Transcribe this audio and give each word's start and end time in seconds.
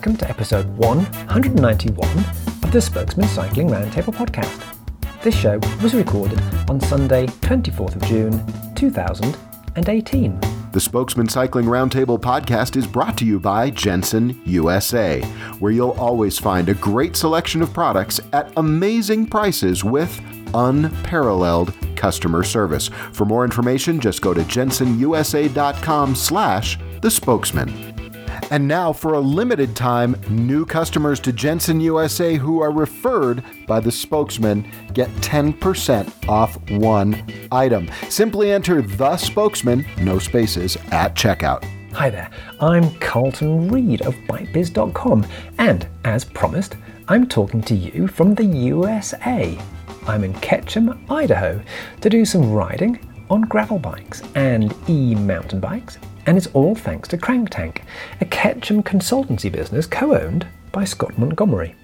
welcome 0.00 0.16
to 0.16 0.30
episode 0.30 0.66
191 0.78 2.08
of 2.64 2.72
the 2.72 2.80
Spokesmen 2.80 3.28
Cycling 3.28 3.68
Roundtable 3.68 4.14
podcast. 4.14 4.74
This 5.22 5.36
show 5.36 5.58
was 5.82 5.94
recorded 5.94 6.40
on 6.70 6.80
Sunday, 6.80 7.26
24th 7.26 7.96
of 7.96 8.02
June, 8.04 8.42
2018. 8.76 10.40
The 10.72 10.80
Spokesmen 10.80 11.28
Cycling 11.28 11.66
Roundtable 11.66 12.18
podcast 12.18 12.76
is 12.76 12.86
brought 12.86 13.18
to 13.18 13.26
you 13.26 13.38
by 13.38 13.68
Jenson 13.68 14.40
USA, 14.46 15.20
where 15.58 15.70
you'll 15.70 15.90
always 16.00 16.38
find 16.38 16.70
a 16.70 16.74
great 16.74 17.14
selection 17.14 17.60
of 17.60 17.74
products 17.74 18.22
at 18.32 18.50
amazing 18.56 19.26
prices 19.26 19.84
with 19.84 20.18
unparalleled 20.54 21.74
customer 21.94 22.42
service. 22.42 22.88
For 23.12 23.26
more 23.26 23.44
information, 23.44 24.00
just 24.00 24.22
go 24.22 24.32
to 24.32 24.40
jensonusa.com 24.40 26.14
slash 26.14 26.78
the 27.02 27.10
spokesman. 27.10 27.99
And 28.50 28.66
now, 28.66 28.92
for 28.92 29.14
a 29.14 29.20
limited 29.20 29.76
time, 29.76 30.16
new 30.28 30.64
customers 30.64 31.20
to 31.20 31.32
Jenson 31.32 31.80
USA 31.80 32.36
who 32.36 32.60
are 32.60 32.72
referred 32.72 33.42
by 33.66 33.80
the 33.80 33.92
spokesman 33.92 34.70
get 34.92 35.08
10% 35.16 36.28
off 36.28 36.58
one 36.70 37.22
item. 37.52 37.90
Simply 38.08 38.52
enter 38.52 38.82
the 38.82 39.16
spokesman, 39.16 39.86
no 39.98 40.18
spaces, 40.18 40.76
at 40.90 41.14
checkout. 41.14 41.64
Hi 41.92 42.08
there, 42.08 42.30
I'm 42.60 42.94
Carlton 42.98 43.68
Reid 43.68 44.02
of 44.02 44.14
BikeBiz.com, 44.28 45.26
and 45.58 45.88
as 46.04 46.24
promised, 46.24 46.76
I'm 47.08 47.26
talking 47.26 47.60
to 47.62 47.74
you 47.74 48.06
from 48.06 48.34
the 48.34 48.44
USA. 48.44 49.58
I'm 50.06 50.22
in 50.22 50.32
Ketchum, 50.34 51.04
Idaho, 51.10 51.60
to 52.00 52.08
do 52.08 52.24
some 52.24 52.52
riding 52.52 52.98
on 53.28 53.42
gravel 53.42 53.78
bikes 53.78 54.22
and 54.34 54.74
e 54.88 55.14
mountain 55.14 55.60
bikes 55.60 55.98
and 56.30 56.38
it's 56.38 56.46
all 56.54 56.76
thanks 56.76 57.08
to 57.08 57.18
CrankTank, 57.18 57.82
a 58.20 58.24
Ketchum 58.24 58.84
consultancy 58.84 59.50
business 59.50 59.84
co 59.84 60.14
owned 60.14 60.46
by 60.70 60.84
Scott 60.84 61.18
Montgomery. 61.18 61.74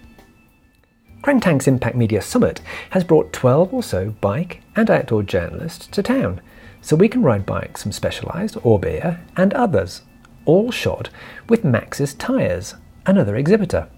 CrankTank's 1.23 1.67
Impact 1.67 1.97
Media 1.97 2.23
Summit 2.23 2.61
has 2.91 3.03
brought 3.03 3.33
12 3.33 3.75
or 3.75 3.83
so 3.83 4.11
bike 4.21 4.63
and 4.77 4.89
outdoor 4.89 5.25
journalists 5.25 5.89
to 5.89 6.01
town, 6.01 6.41
so 6.81 6.95
we 6.95 7.09
can 7.09 7.25
ride 7.25 7.45
bikes 7.45 7.83
from 7.83 7.91
Specialized, 7.91 8.55
Orbea, 8.59 9.19
and 9.37 9.53
others, 9.55 10.03
all 10.45 10.71
shod 10.71 11.11
with 11.49 11.65
Maxxis 11.65 12.17
tyres, 12.17 12.77
another 13.05 13.35
exhibitor. 13.35 13.89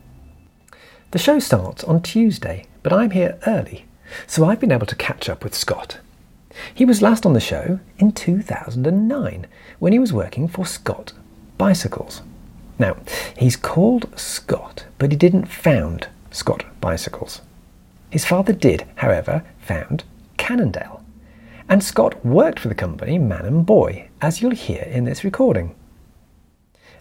The 1.10 1.18
show 1.18 1.38
starts 1.40 1.84
on 1.84 2.00
Tuesday, 2.00 2.64
but 2.82 2.94
I'm 2.94 3.10
here 3.10 3.38
early, 3.46 3.84
so 4.26 4.46
I've 4.46 4.60
been 4.60 4.72
able 4.72 4.86
to 4.86 4.96
catch 4.96 5.28
up 5.28 5.44
with 5.44 5.54
Scott 5.54 5.98
he 6.74 6.84
was 6.84 7.02
last 7.02 7.26
on 7.26 7.32
the 7.32 7.40
show 7.40 7.80
in 7.98 8.12
2009 8.12 9.46
when 9.78 9.92
he 9.92 9.98
was 9.98 10.12
working 10.12 10.48
for 10.48 10.66
Scott 10.66 11.12
Bicycles. 11.58 12.22
Now, 12.78 12.96
he's 13.36 13.56
called 13.56 14.08
Scott, 14.18 14.86
but 14.98 15.10
he 15.10 15.16
didn't 15.16 15.46
found 15.46 16.08
Scott 16.30 16.64
Bicycles. 16.80 17.40
His 18.10 18.24
father 18.24 18.52
did, 18.52 18.86
however, 18.96 19.44
found 19.58 20.04
Cannondale. 20.36 21.02
And 21.68 21.84
Scott 21.84 22.24
worked 22.24 22.58
for 22.58 22.68
the 22.68 22.74
company 22.74 23.18
Man 23.18 23.44
and 23.44 23.66
Boy, 23.66 24.08
as 24.22 24.40
you'll 24.40 24.52
hear 24.52 24.82
in 24.82 25.04
this 25.04 25.24
recording. 25.24 25.74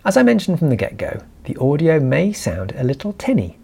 As 0.04 0.18
I 0.18 0.24
mentioned 0.24 0.60
from 0.60 0.70
the 0.70 0.76
get 0.76 0.98
go, 0.98 1.22
the 1.46 1.58
audio 1.58 2.00
may 2.00 2.34
sound 2.34 2.74
a 2.76 2.84
little 2.84 3.14
tinny, 3.14 3.58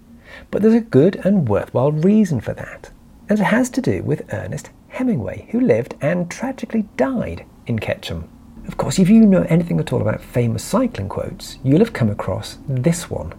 but 0.52 0.62
there's 0.62 0.74
a 0.74 0.82
good 0.82 1.18
and 1.26 1.48
worthwhile 1.50 1.92
reason 1.92 2.40
for 2.40 2.54
that, 2.54 2.92
and 3.28 3.40
it 3.40 3.44
has 3.44 3.70
to 3.72 3.82
do 3.82 4.04
with 4.04 4.34
Ernest 4.34 4.70
Hemingway, 4.94 5.48
who 5.50 5.60
lived 5.60 5.96
and 6.02 6.30
tragically 6.30 6.84
died 6.98 7.46
in 7.66 7.80
Ketchum. 7.80 8.30
Of 8.68 8.78
course, 8.78 9.00
if 9.00 9.10
you 9.10 9.26
know 9.26 9.42
anything 9.50 9.80
at 9.80 9.92
all 9.92 10.02
about 10.02 10.22
famous 10.22 10.64
cycling 10.64 11.10
quotes, 11.10 11.58
you'll 11.64 11.80
have 11.80 11.94
come 11.94 12.12
across 12.12 12.60
this 12.68 13.10
one. 13.10 13.34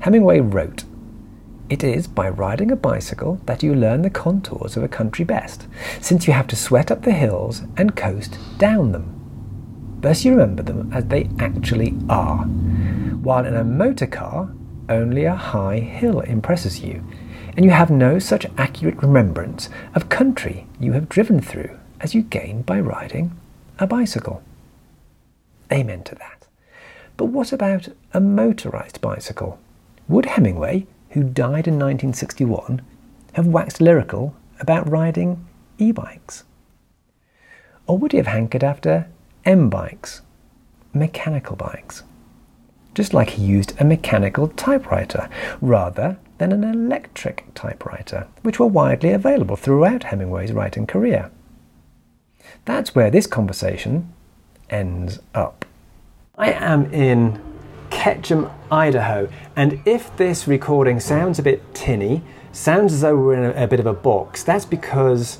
Hemingway 0.00 0.40
wrote, 0.40 0.82
It 1.70 1.84
is 1.84 2.08
by 2.08 2.28
riding 2.28 2.72
a 2.72 2.76
bicycle 2.76 3.40
that 3.46 3.62
you 3.62 3.72
learn 3.72 4.02
the 4.02 4.10
contours 4.10 4.76
of 4.76 4.82
a 4.82 4.88
country 4.88 5.24
best, 5.24 5.68
since 6.00 6.26
you 6.26 6.32
have 6.32 6.48
to 6.48 6.56
sweat 6.56 6.90
up 6.90 7.02
the 7.02 7.12
hills 7.12 7.62
and 7.76 7.94
coast 7.94 8.36
down 8.58 8.90
them. 8.90 9.14
Thus 10.00 10.24
you 10.24 10.32
remember 10.32 10.64
them 10.64 10.92
as 10.92 11.04
they 11.04 11.30
actually 11.38 11.96
are. 12.08 12.38
While 13.22 13.46
in 13.46 13.54
a 13.54 13.62
motor 13.62 14.08
car, 14.08 14.52
only 14.88 15.24
a 15.24 15.36
high 15.36 15.78
hill 15.78 16.18
impresses 16.18 16.80
you, 16.80 17.04
and 17.58 17.64
you 17.64 17.72
have 17.72 17.90
no 17.90 18.20
such 18.20 18.46
accurate 18.56 19.02
remembrance 19.02 19.68
of 19.92 20.08
country 20.08 20.64
you 20.78 20.92
have 20.92 21.08
driven 21.08 21.40
through 21.40 21.76
as 22.00 22.14
you 22.14 22.22
gain 22.22 22.62
by 22.62 22.78
riding 22.78 23.36
a 23.80 23.86
bicycle. 23.86 24.44
Amen 25.72 26.04
to 26.04 26.14
that. 26.14 26.46
But 27.16 27.24
what 27.24 27.52
about 27.52 27.88
a 28.14 28.20
motorized 28.20 29.00
bicycle? 29.00 29.58
Would 30.06 30.26
Hemingway, 30.26 30.86
who 31.10 31.24
died 31.24 31.66
in 31.66 31.74
1961, 31.74 32.80
have 33.32 33.48
waxed 33.48 33.80
lyrical 33.80 34.36
about 34.60 34.88
riding 34.88 35.44
e 35.78 35.90
bikes? 35.90 36.44
Or 37.88 37.98
would 37.98 38.12
he 38.12 38.18
have 38.18 38.28
hankered 38.28 38.62
after 38.62 39.08
M 39.44 39.68
bikes, 39.68 40.22
mechanical 40.94 41.56
bikes? 41.56 42.04
Just 42.94 43.12
like 43.12 43.30
he 43.30 43.42
used 43.42 43.74
a 43.80 43.84
mechanical 43.84 44.46
typewriter 44.46 45.28
rather 45.60 46.18
than 46.38 46.52
an 46.52 46.64
electric 46.64 47.52
typewriter, 47.54 48.26
which 48.42 48.58
were 48.58 48.66
widely 48.66 49.10
available 49.10 49.56
throughout 49.56 50.04
Hemingway's 50.04 50.52
writing 50.52 50.86
career. 50.86 51.30
That's 52.64 52.94
where 52.94 53.10
this 53.10 53.26
conversation 53.26 54.12
ends 54.70 55.18
up. 55.34 55.64
I 56.36 56.52
am 56.52 56.92
in 56.92 57.42
Ketchum, 57.90 58.50
Idaho, 58.70 59.28
and 59.56 59.80
if 59.84 60.16
this 60.16 60.46
recording 60.46 61.00
sounds 61.00 61.38
a 61.38 61.42
bit 61.42 61.74
tinny, 61.74 62.22
sounds 62.52 62.92
as 62.92 63.00
though 63.00 63.16
we're 63.16 63.34
in 63.34 63.56
a, 63.56 63.64
a 63.64 63.66
bit 63.66 63.80
of 63.80 63.86
a 63.86 63.92
box, 63.92 64.44
that's 64.44 64.64
because 64.64 65.38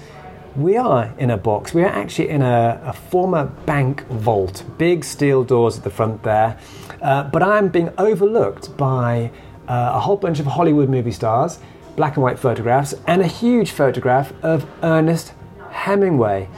we 0.57 0.77
are 0.77 1.15
in 1.19 1.31
a 1.31 1.37
box. 1.37 1.73
We 1.73 1.83
are 1.83 1.89
actually 1.89 2.31
in 2.31 2.43
a, 2.43 2.81
a 2.85 2.93
former 2.93 3.45
bank 3.45 4.07
vault, 4.09 4.65
big 4.77 5.05
steel 5.05 5.45
doors 5.45 5.79
at 5.79 5.85
the 5.85 5.91
front 5.91 6.25
there, 6.25 6.59
uh, 7.01 7.25
but 7.25 7.43
I'm 7.43 7.69
being 7.69 7.91
overlooked 7.97 8.77
by 8.77 9.31
uh, 9.69 9.93
a 9.95 10.01
whole 10.01 10.17
bunch 10.17 10.41
of 10.41 10.47
Hollywood 10.47 10.89
movie 10.89 11.13
stars, 11.13 11.59
black 11.95 12.17
and 12.17 12.23
white 12.23 12.39
photographs, 12.39 12.95
and 13.07 13.21
a 13.21 13.27
huge 13.27 13.71
photograph 13.71 14.33
of 14.43 14.67
Ernest 14.83 15.35
Hemingway. 15.71 16.49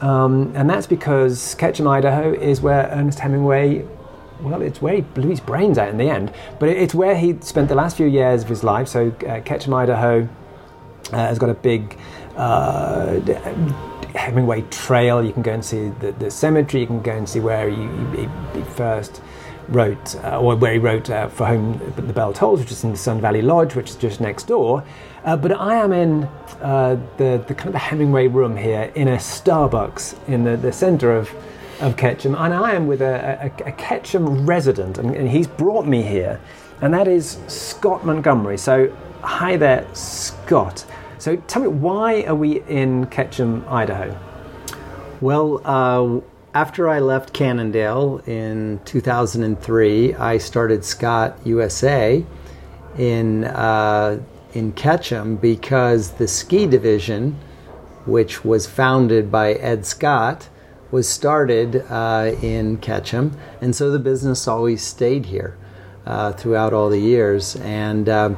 Um, 0.00 0.52
and 0.54 0.68
that's 0.68 0.86
because 0.86 1.54
Ketchum, 1.56 1.88
Idaho 1.88 2.32
is 2.32 2.60
where 2.60 2.88
Ernest 2.92 3.18
Hemingway, 3.18 3.84
well, 4.40 4.62
it's 4.62 4.80
where 4.80 4.96
he 4.96 5.00
blew 5.00 5.30
his 5.30 5.40
brains 5.40 5.78
out 5.78 5.88
in 5.88 5.96
the 5.96 6.08
end, 6.08 6.32
but 6.60 6.68
it's 6.68 6.94
where 6.94 7.16
he 7.16 7.36
spent 7.40 7.68
the 7.68 7.74
last 7.74 7.96
few 7.96 8.06
years 8.06 8.42
of 8.42 8.48
his 8.48 8.62
life. 8.62 8.86
So 8.86 9.08
uh, 9.26 9.40
Ketchum, 9.40 9.74
Idaho 9.74 10.28
uh, 11.12 11.16
has 11.16 11.38
got 11.38 11.48
a 11.48 11.54
big 11.54 11.98
uh, 12.36 13.18
Hemingway 14.14 14.62
trail. 14.70 15.24
You 15.24 15.32
can 15.32 15.42
go 15.42 15.54
and 15.54 15.64
see 15.64 15.88
the, 16.00 16.12
the 16.12 16.30
cemetery, 16.30 16.82
you 16.82 16.86
can 16.86 17.02
go 17.02 17.12
and 17.12 17.28
see 17.28 17.40
where 17.40 17.68
he, 17.68 17.76
he, 18.16 18.28
he 18.54 18.62
first 18.74 19.20
wrote, 19.68 20.16
uh, 20.24 20.40
or 20.40 20.56
where 20.56 20.72
he 20.72 20.78
wrote 20.78 21.10
uh, 21.10 21.28
for 21.28 21.46
Whom 21.46 21.78
the 21.94 22.12
Bell 22.12 22.32
Tolls, 22.32 22.60
which 22.60 22.72
is 22.72 22.84
in 22.84 22.90
the 22.92 22.96
Sun 22.96 23.20
Valley 23.20 23.42
Lodge, 23.42 23.74
which 23.74 23.90
is 23.90 23.96
just 23.96 24.20
next 24.20 24.46
door. 24.46 24.82
Uh, 25.24 25.36
but 25.36 25.52
I 25.52 25.76
am 25.76 25.92
in 25.92 26.24
uh, 26.62 26.98
the, 27.16 27.42
the 27.46 27.54
kind 27.54 27.68
of 27.68 27.72
the 27.72 27.78
Hemingway 27.78 28.28
room 28.28 28.56
here 28.56 28.90
in 28.94 29.08
a 29.08 29.16
Starbucks 29.16 30.28
in 30.28 30.44
the, 30.44 30.56
the 30.56 30.72
center 30.72 31.14
of, 31.14 31.30
of 31.80 31.96
Ketchum, 31.96 32.34
and 32.34 32.54
I 32.54 32.72
am 32.72 32.86
with 32.86 33.02
a, 33.02 33.52
a, 33.64 33.68
a 33.68 33.72
Ketchum 33.72 34.46
resident, 34.46 34.98
and, 34.98 35.14
and 35.14 35.28
he's 35.28 35.46
brought 35.46 35.86
me 35.86 36.02
here, 36.02 36.40
and 36.80 36.94
that 36.94 37.08
is 37.08 37.38
Scott 37.46 38.06
Montgomery. 38.06 38.56
So, 38.56 38.96
hi 39.22 39.56
there, 39.56 39.86
Scott. 39.92 40.84
So, 41.18 41.36
tell 41.36 41.62
me, 41.62 41.68
why 41.68 42.22
are 42.22 42.34
we 42.34 42.62
in 42.62 43.06
Ketchum, 43.06 43.64
Idaho? 43.68 44.16
Well, 45.20 45.60
uh, 45.64 46.20
after 46.58 46.88
I 46.88 46.98
left 46.98 47.32
Cannondale 47.32 48.20
in 48.26 48.80
2003, 48.84 50.14
I 50.14 50.38
started 50.38 50.84
Scott 50.84 51.38
USA 51.44 52.26
in 52.98 53.44
uh, 53.44 54.20
in 54.54 54.72
Ketchum 54.72 55.36
because 55.36 56.14
the 56.14 56.26
ski 56.26 56.66
division, 56.66 57.38
which 58.06 58.44
was 58.44 58.66
founded 58.66 59.30
by 59.30 59.52
Ed 59.52 59.86
Scott, 59.86 60.48
was 60.90 61.08
started 61.08 61.84
uh, 61.88 62.34
in 62.42 62.78
Ketchum, 62.78 63.38
and 63.60 63.76
so 63.76 63.92
the 63.92 64.00
business 64.00 64.48
always 64.48 64.82
stayed 64.82 65.26
here 65.26 65.56
uh, 66.06 66.32
throughout 66.32 66.72
all 66.72 66.90
the 66.90 66.98
years. 66.98 67.54
And 67.54 68.08
um, 68.08 68.34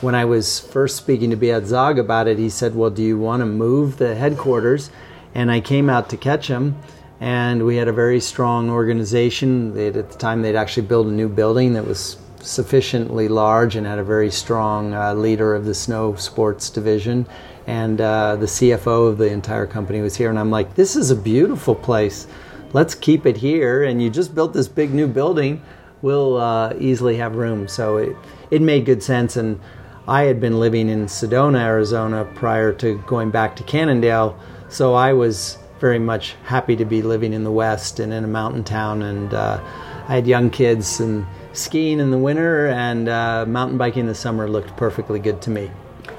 when 0.00 0.16
I 0.16 0.24
was 0.24 0.58
first 0.58 0.96
speaking 0.96 1.30
to 1.30 1.36
Beat 1.36 1.62
Zaugg 1.62 2.00
about 2.00 2.26
it, 2.26 2.36
he 2.36 2.48
said, 2.48 2.74
"Well, 2.74 2.90
do 2.90 3.04
you 3.04 3.16
want 3.16 3.42
to 3.42 3.46
move 3.46 3.98
the 3.98 4.16
headquarters?" 4.16 4.90
And 5.36 5.52
I 5.52 5.60
came 5.60 5.88
out 5.88 6.10
to 6.10 6.16
Ketchum 6.16 6.74
and 7.20 7.66
we 7.66 7.76
had 7.76 7.86
a 7.86 7.92
very 7.92 8.18
strong 8.18 8.70
organization. 8.70 9.74
They'd, 9.74 9.96
at 9.96 10.10
the 10.10 10.18
time, 10.18 10.40
they'd 10.40 10.56
actually 10.56 10.86
built 10.86 11.06
a 11.06 11.10
new 11.10 11.28
building 11.28 11.74
that 11.74 11.86
was 11.86 12.16
sufficiently 12.40 13.28
large 13.28 13.76
and 13.76 13.86
had 13.86 13.98
a 13.98 14.04
very 14.04 14.30
strong 14.30 14.94
uh, 14.94 15.12
leader 15.12 15.54
of 15.54 15.66
the 15.66 15.74
snow 15.74 16.14
sports 16.14 16.70
division. 16.70 17.26
And 17.66 18.00
uh, 18.00 18.36
the 18.36 18.46
CFO 18.46 19.08
of 19.08 19.18
the 19.18 19.30
entire 19.30 19.66
company 19.66 20.00
was 20.00 20.16
here. 20.16 20.30
And 20.30 20.38
I'm 20.38 20.50
like, 20.50 20.74
this 20.74 20.96
is 20.96 21.10
a 21.10 21.16
beautiful 21.16 21.74
place. 21.74 22.26
Let's 22.72 22.94
keep 22.94 23.26
it 23.26 23.36
here. 23.36 23.84
And 23.84 24.02
you 24.02 24.08
just 24.08 24.34
built 24.34 24.54
this 24.54 24.66
big 24.66 24.94
new 24.94 25.06
building. 25.06 25.62
we'll 26.00 26.38
uh, 26.38 26.72
easily 26.78 27.16
have 27.18 27.36
room. 27.36 27.68
So 27.68 27.98
it, 27.98 28.16
it 28.50 28.62
made 28.62 28.86
good 28.86 29.02
sense. 29.02 29.36
And 29.36 29.60
I 30.08 30.22
had 30.22 30.40
been 30.40 30.58
living 30.58 30.88
in 30.88 31.04
Sedona, 31.04 31.60
Arizona 31.60 32.24
prior 32.34 32.72
to 32.74 32.96
going 33.06 33.30
back 33.30 33.56
to 33.56 33.62
Cannondale. 33.62 34.38
So 34.70 34.94
I 34.94 35.12
was 35.12 35.58
very 35.80 35.98
much 35.98 36.36
happy 36.44 36.76
to 36.76 36.84
be 36.84 37.02
living 37.02 37.32
in 37.32 37.42
the 37.42 37.50
West 37.50 37.98
and 37.98 38.12
in 38.12 38.22
a 38.22 38.28
mountain 38.28 38.62
town. 38.62 39.02
And 39.02 39.34
uh, 39.34 39.60
I 40.06 40.14
had 40.14 40.26
young 40.26 40.50
kids 40.50 41.00
and 41.00 41.26
skiing 41.52 41.98
in 41.98 42.10
the 42.10 42.18
winter 42.18 42.68
and 42.68 43.08
uh, 43.08 43.46
mountain 43.46 43.78
biking 43.78 44.00
in 44.00 44.06
the 44.06 44.14
summer 44.14 44.48
looked 44.48 44.76
perfectly 44.76 45.18
good 45.18 45.40
to 45.42 45.50
me. 45.50 45.70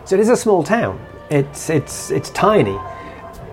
So 0.06 0.16
it 0.16 0.19
is 0.19 0.30
a 0.30 0.36
small 0.36 0.63
town. 0.63 1.00
It's 1.30 1.69
it's 1.69 2.12
it's 2.12 2.30
tiny. 2.31 2.78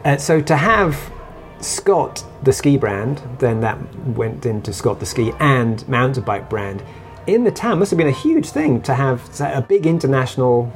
Uh, 0.05 0.17
so 0.17 0.41
to 0.41 0.57
have 0.57 1.13
Scott 1.61 2.25
the 2.43 2.53
ski 2.53 2.77
brand, 2.77 3.23
then 3.39 3.61
that 3.61 3.79
went 4.07 4.47
into 4.47 4.73
Scott 4.73 4.99
the 4.99 5.07
ski 5.07 5.33
and 5.39 5.87
mountain 5.89 6.25
bike 6.25 6.49
brand 6.49 6.83
in 7.29 7.45
the 7.45 7.51
town 7.51 7.79
must 7.79 7.91
have 7.91 7.99
been 7.99 8.09
a 8.09 8.11
huge 8.11 8.49
thing 8.49 8.81
to 8.81 8.95
have 8.95 9.29
a 9.41 9.61
big 9.61 9.87
international 9.87 10.73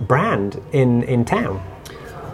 brand 0.00 0.62
in 0.72 1.02
in 1.04 1.24
town. 1.24 1.60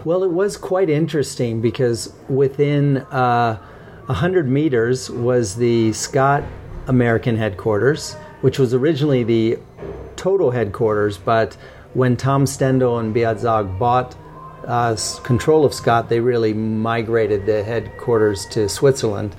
Well, 0.06 0.23
it 0.23 0.31
was 0.31 0.56
quite 0.56 0.88
interesting 0.88 1.61
because 1.61 2.14
within 2.29 2.99
uh, 2.99 3.58
100 4.05 4.49
meters 4.49 5.11
was 5.11 5.56
the 5.56 5.93
Scott 5.94 6.44
American 6.87 7.37
headquarters, 7.37 8.14
which 8.41 8.56
was 8.56 8.73
originally 8.73 9.25
the 9.25 9.58
total 10.14 10.53
headquarters, 10.53 11.19
but 11.19 11.55
when 11.94 12.17
Tom 12.17 12.44
Stendal 12.44 13.00
and 13.00 13.12
Beat 13.12 13.38
Zaugg 13.38 13.81
bought 13.81 14.14
uh, 14.64 14.97
control 15.25 15.64
of 15.64 15.75
Scott, 15.75 16.09
they 16.09 16.20
really 16.20 16.55
migrated 16.55 17.44
the 17.44 17.64
headquarters 17.64 18.47
to 18.50 18.69
Switzerland. 18.69 19.35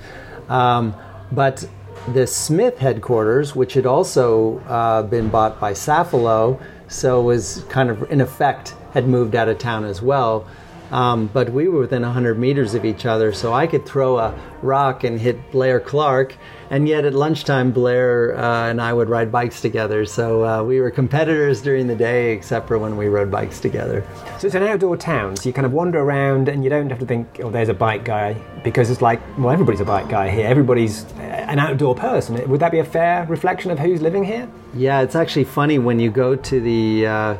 Um, 0.50 0.94
but 1.32 1.66
the 2.12 2.26
Smith 2.26 2.76
headquarters, 2.76 3.56
which 3.56 3.72
had 3.72 3.86
also 3.86 4.58
uh, 4.68 5.02
been 5.02 5.30
bought 5.30 5.58
by 5.58 5.72
Safilo, 5.72 6.60
so 6.88 7.22
was 7.22 7.64
kind 7.70 7.88
of 7.88 8.10
in 8.10 8.20
effect 8.20 8.74
had 8.92 9.06
moved 9.06 9.34
out 9.34 9.48
of 9.48 9.58
town 9.58 9.84
as 9.84 10.02
well. 10.02 10.46
Um, 10.90 11.28
but 11.32 11.50
we 11.50 11.68
were 11.68 11.80
within 11.80 12.02
100 12.02 12.38
meters 12.38 12.74
of 12.74 12.84
each 12.84 13.04
other, 13.04 13.32
so 13.32 13.52
I 13.52 13.66
could 13.66 13.84
throw 13.84 14.18
a 14.18 14.34
rock 14.62 15.04
and 15.04 15.20
hit 15.20 15.50
Blair 15.50 15.80
Clark, 15.80 16.34
and 16.70 16.88
yet 16.88 17.04
at 17.04 17.14
lunchtime, 17.14 17.72
Blair 17.72 18.36
uh, 18.36 18.70
and 18.70 18.80
I 18.80 18.92
would 18.92 19.08
ride 19.08 19.30
bikes 19.30 19.60
together. 19.60 20.06
So 20.06 20.44
uh, 20.44 20.62
we 20.62 20.80
were 20.80 20.90
competitors 20.90 21.60
during 21.60 21.86
the 21.86 21.94
day, 21.94 22.32
except 22.32 22.68
for 22.68 22.78
when 22.78 22.96
we 22.96 23.08
rode 23.08 23.30
bikes 23.30 23.60
together. 23.60 24.06
So 24.38 24.46
it's 24.46 24.56
an 24.56 24.62
outdoor 24.62 24.96
town, 24.96 25.36
so 25.36 25.48
you 25.48 25.52
kind 25.52 25.66
of 25.66 25.72
wander 25.72 26.00
around 26.00 26.48
and 26.48 26.64
you 26.64 26.70
don't 26.70 26.88
have 26.90 26.98
to 27.00 27.06
think, 27.06 27.40
oh, 27.42 27.50
there's 27.50 27.68
a 27.68 27.74
bike 27.74 28.04
guy, 28.04 28.34
because 28.64 28.90
it's 28.90 29.02
like, 29.02 29.20
well, 29.38 29.50
everybody's 29.50 29.80
a 29.80 29.84
bike 29.84 30.08
guy 30.08 30.30
here. 30.30 30.46
Everybody's 30.46 31.04
an 31.18 31.58
outdoor 31.58 31.94
person. 31.94 32.48
Would 32.48 32.60
that 32.60 32.72
be 32.72 32.78
a 32.78 32.84
fair 32.84 33.26
reflection 33.26 33.70
of 33.70 33.78
who's 33.78 34.00
living 34.00 34.24
here? 34.24 34.48
Yeah, 34.74 35.02
it's 35.02 35.14
actually 35.14 35.44
funny 35.44 35.78
when 35.78 36.00
you 36.00 36.10
go 36.10 36.36
to 36.36 36.60
the 36.60 37.06
uh, 37.06 37.36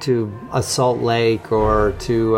to 0.00 0.32
a 0.52 0.62
Salt 0.62 0.98
Lake 0.98 1.50
or 1.50 1.92
to 2.00 2.36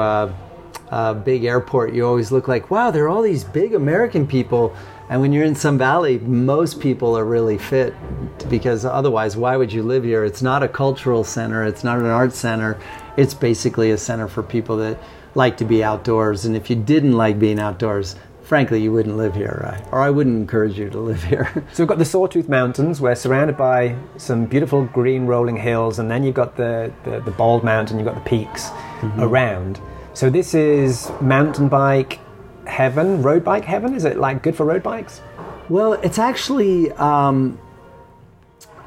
uh, 0.91 1.15
big 1.15 1.45
airport, 1.45 1.95
you 1.95 2.07
always 2.07 2.33
look 2.33 2.49
like, 2.49 2.71
wow, 2.71 2.91
there 2.91 3.05
are 3.05 3.09
all 3.09 3.23
these 3.23 3.45
big 3.45 3.75
American 3.75 4.27
people. 4.27 4.75
And 5.09 5.21
when 5.21 5.33
you're 5.33 5.45
in 5.45 5.55
Sun 5.55 5.79
Valley, 5.79 6.19
most 6.19 6.81
people 6.81 7.17
are 7.17 7.25
really 7.25 7.59
fit 7.59 7.95
because 8.49 8.85
otherwise, 8.85 9.37
why 9.37 9.57
would 9.57 9.73
you 9.73 9.83
live 9.83 10.05
here? 10.05 10.25
It's 10.25 10.43
not 10.43 10.63
a 10.63 10.69
cultural 10.69 11.25
center, 11.25 11.65
it's 11.65 11.85
not 11.85 11.99
an 11.99 12.07
art 12.07 12.33
center. 12.33 12.79
It's 13.17 13.35
basically 13.35 13.91
a 13.91 13.99
center 13.99 14.29
for 14.29 14.43
people 14.43 14.77
that 14.79 14.99
like 15.35 15.57
to 15.59 15.65
be 15.65 15.83
outdoors. 15.83 16.45
And 16.45 16.57
if 16.57 16.71
you 16.71 16.77
didn't 16.77 17.13
like 17.13 17.39
being 17.39 17.59
outdoors, 17.59 18.17
frankly, 18.43 18.83
you 18.83 18.91
wouldn't 18.91 19.17
live 19.17 19.35
here, 19.35 19.61
right? 19.65 19.85
Or 19.93 20.01
I 20.01 20.11
wouldn't 20.11 20.37
encourage 20.37 20.77
you 20.77 20.91
to 20.91 20.99
live 20.99 21.23
here. 21.23 21.53
so 21.73 21.83
we've 21.85 21.89
got 21.89 21.99
the 21.99 22.05
Sawtooth 22.05 22.49
Mountains. 22.49 23.01
We're 23.01 23.15
surrounded 23.15 23.57
by 23.57 23.97
some 24.17 24.47
beautiful 24.47 24.87
green 24.87 25.27
rolling 25.27 25.57
hills, 25.57 26.01
and 26.01 26.11
then 26.11 26.25
you've 26.25 26.35
got 26.35 26.57
the, 26.57 26.93
the, 27.05 27.21
the 27.21 27.31
Bald 27.31 27.63
Mountain, 27.63 27.99
you've 27.99 28.07
got 28.07 28.17
the 28.17 28.29
peaks 28.29 28.71
mm-hmm. 28.71 29.21
around. 29.21 29.81
So 30.13 30.29
this 30.29 30.55
is 30.55 31.11
mountain 31.21 31.69
bike 31.69 32.19
heaven, 32.67 33.23
road 33.23 33.45
bike 33.45 33.65
heaven. 33.65 33.95
Is 33.95 34.05
it 34.05 34.17
like 34.17 34.43
good 34.43 34.57
for 34.57 34.67
road 34.67 34.83
bikes? 34.83 35.21
Well, 35.69 35.93
it's 35.93 36.19
actually 36.19 36.91
um, 36.93 37.61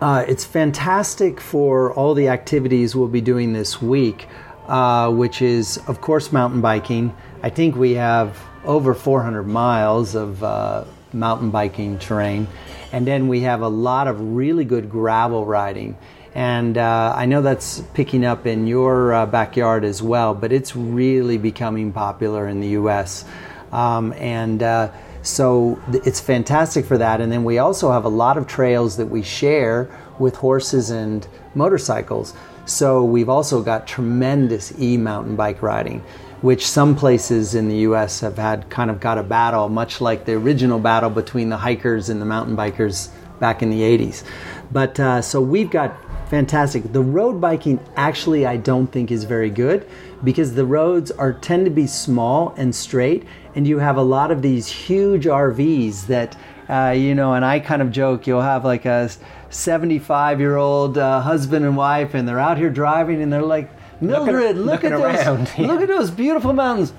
uh, 0.02 0.26
it's 0.28 0.44
fantastic 0.44 1.40
for 1.40 1.94
all 1.94 2.14
the 2.14 2.28
activities 2.28 2.94
we'll 2.94 3.08
be 3.08 3.22
doing 3.22 3.54
this 3.54 3.82
week, 3.82 4.28
uh, 4.68 5.10
which 5.12 5.42
is 5.42 5.78
of 5.88 6.02
course 6.02 6.34
mountain 6.34 6.60
biking. 6.60 7.16
I 7.42 7.50
think 7.50 7.78
we 7.78 7.94
have 7.94 8.38
over 8.66 8.94
400 8.94 9.44
miles 9.44 10.16
of 10.16 10.44
uh, 10.44 10.84
mountain 11.14 11.52
biking 11.52 12.00
terrain, 12.00 12.48
and 12.92 13.08
then 13.08 13.30
we 13.30 13.40
have 13.42 13.62
a 13.62 13.68
lot 13.70 14.10
of 14.10 14.20
really 14.20 14.66
good 14.66 14.90
gravel 14.90 15.46
riding. 15.46 15.98
And 16.36 16.78
uh, 16.78 17.14
I 17.16 17.26
know 17.26 17.42
that's 17.42 17.82
picking 17.94 18.26
up 18.26 18.48
in 18.48 18.66
your 18.66 19.14
uh, 19.14 19.26
backyard 19.26 19.84
as 19.84 20.02
well, 20.02 20.34
but 20.34 20.52
it's 20.52 20.76
really 20.76 21.38
becoming 21.38 21.92
popular 21.92 22.48
in 22.48 22.60
the 22.60 22.70
US. 22.70 23.26
Um, 23.72 24.14
and 24.14 24.64
uh, 24.64 24.92
so 25.22 25.80
th- 25.92 26.06
it's 26.06 26.20
fantastic 26.20 26.86
for 26.86 26.98
that. 26.98 27.22
And 27.22 27.32
then 27.32 27.44
we 27.44 27.60
also 27.60 27.92
have 27.92 28.06
a 28.06 28.10
lot 28.10 28.38
of 28.38 28.48
trails 28.48 28.98
that 28.98 29.08
we 29.08 29.22
share 29.22 29.90
with 30.18 30.36
horses 30.36 30.90
and 30.90 31.28
motorcycles. 31.54 32.34
So 32.66 33.04
we've 33.04 33.30
also 33.30 33.62
got 33.62 33.88
tremendous 33.88 34.74
e 34.80 34.98
mountain 34.98 35.36
bike 35.36 35.62
riding, 35.62 36.00
which 36.42 36.68
some 36.68 36.96
places 36.96 37.56
in 37.56 37.68
the 37.68 37.78
US 37.78 38.22
have 38.22 38.38
had 38.38 38.70
kind 38.70 38.90
of 38.90 39.00
got 39.00 39.18
a 39.18 39.24
battle, 39.24 39.70
much 39.70 40.02
like 40.02 40.26
the 40.26 40.34
original 40.34 40.80
battle 40.80 41.10
between 41.10 41.50
the 41.50 41.58
hikers 41.58 42.10
and 42.10 42.22
the 42.22 42.26
mountain 42.26 42.56
bikers 42.56 43.10
back 43.40 43.62
in 43.62 43.70
the 43.70 43.82
80s. 43.82 44.24
But 44.72 45.00
uh, 45.00 45.22
so 45.22 45.42
we've 45.42 45.70
got 45.70 45.96
fantastic. 46.34 46.92
The 46.92 47.02
road 47.02 47.40
biking 47.40 47.80
actually 47.96 48.48
I 48.48 48.58
don't 48.58 48.88
think 48.88 49.12
is 49.12 49.24
very 49.24 49.52
good 49.52 49.88
because 50.24 50.56
the 50.56 50.66
roads 50.66 51.12
are 51.12 51.32
tend 51.32 51.66
to 51.66 51.70
be 51.70 51.86
small 51.86 52.56
and 52.58 52.74
straight, 52.74 53.24
and 53.54 53.68
you 53.68 53.78
have 53.78 53.98
a 53.98 54.02
lot 54.02 54.32
of 54.32 54.42
these 54.42 54.68
huge 54.68 55.26
RVs 55.26 56.08
that 56.08 56.36
uh, 56.68 56.90
you 56.90 57.14
know. 57.14 57.36
And 57.36 57.46
I 57.46 57.60
kind 57.60 57.84
of 57.84 57.92
joke 57.92 58.26
you'll 58.26 58.42
have 58.42 58.66
like 58.66 58.86
a 58.86 59.12
75 59.52 60.40
year 60.40 60.56
old 60.56 60.98
uh, 60.98 61.22
husband 61.22 61.66
and 61.66 61.78
wife, 61.78 62.16
and 62.16 62.28
they're 62.28 62.40
out 62.40 62.58
here 62.58 62.72
driving, 62.72 63.22
and 63.22 63.32
they're 63.32 63.44
like, 63.44 63.70
Mildred, 64.02 64.58
look 64.58 64.82
looking 64.82 64.92
at 64.92 65.26
those, 65.26 65.56
yeah. 65.56 65.68
look 65.68 65.82
at 65.82 65.88
those 65.88 66.10
beautiful 66.10 66.52
mountains. 66.52 66.94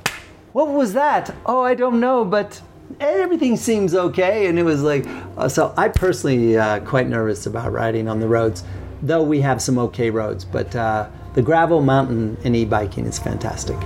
What 0.52 0.68
was 0.68 0.92
that? 0.92 1.34
Oh, 1.44 1.60
I 1.60 1.74
don't 1.74 1.98
know, 1.98 2.24
but 2.24 2.62
everything 3.00 3.56
seems 3.56 3.96
okay. 3.96 4.46
And 4.46 4.60
it 4.60 4.62
was 4.62 4.84
like, 4.84 5.04
uh, 5.36 5.48
so 5.48 5.74
I 5.76 5.88
personally 5.88 6.56
uh, 6.56 6.78
quite 6.80 7.08
nervous 7.08 7.46
about 7.46 7.72
riding 7.72 8.06
on 8.06 8.20
the 8.20 8.28
roads 8.28 8.62
though 9.02 9.22
we 9.22 9.40
have 9.40 9.60
some 9.60 9.78
okay 9.78 10.10
roads. 10.10 10.44
But 10.44 10.74
uh, 10.74 11.08
the 11.34 11.42
gravel 11.42 11.82
mountain 11.82 12.36
and 12.44 12.54
e-biking 12.54 13.06
is 13.06 13.18
fantastic. 13.18 13.76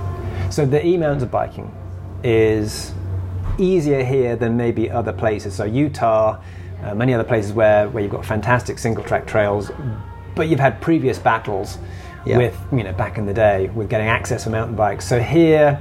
So 0.49 0.65
the 0.65 0.85
e-mountain 0.85 1.29
biking 1.29 1.71
is 2.23 2.93
easier 3.57 4.03
here 4.03 4.35
than 4.35 4.57
maybe 4.57 4.89
other 4.89 5.13
places. 5.13 5.55
So 5.55 5.65
Utah, 5.65 6.41
uh, 6.83 6.95
many 6.95 7.13
other 7.13 7.23
places 7.23 7.53
where, 7.53 7.89
where 7.89 8.01
you've 8.01 8.11
got 8.11 8.25
fantastic 8.25 8.79
single 8.79 9.03
track 9.03 9.27
trails, 9.27 9.71
but 10.35 10.47
you've 10.47 10.59
had 10.59 10.79
previous 10.81 11.19
battles 11.19 11.77
with, 12.37 12.57
you 12.71 12.83
know, 12.83 12.93
back 12.93 13.17
in 13.17 13.25
the 13.25 13.33
day 13.33 13.67
with 13.69 13.89
getting 13.89 14.07
access 14.07 14.43
for 14.43 14.49
mountain 14.49 14.75
bikes. 14.75 15.07
So 15.07 15.19
here, 15.19 15.79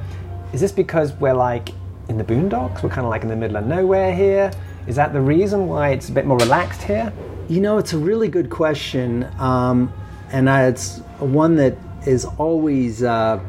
is 0.53 0.61
this 0.61 0.73
because 0.73 1.13
we're 1.15 1.35
like 1.35 1.71
in 2.09 2.17
the 2.17 2.25
boondocks? 2.25 2.83
We're 2.83 2.89
kind 2.89 3.05
of 3.07 3.11
like 3.11 3.23
in 3.23 3.29
the 3.29 3.37
middle 3.37 3.57
of 3.57 3.67
nowhere 3.67 4.15
here? 4.15 4.51
Is 4.87 4.97
that 4.97 5.13
the 5.13 5.21
reason 5.21 5.69
why 5.69 5.91
it's 5.91 6.09
a 6.09 6.13
bit 6.13 6.25
more 6.25 6.39
relaxed 6.39 6.83
here? 6.83 7.13
You 7.49 7.63
know, 7.63 7.79
it's 7.79 7.95
a 7.95 7.99
really 7.99 8.29
good 8.29 8.51
question, 8.51 9.27
um, 9.39 9.91
and 10.31 10.51
I, 10.51 10.67
it's 10.67 10.99
one 11.19 11.57
that 11.57 11.79
is 12.07 12.27
always 12.27 13.03
uh, 13.03 13.41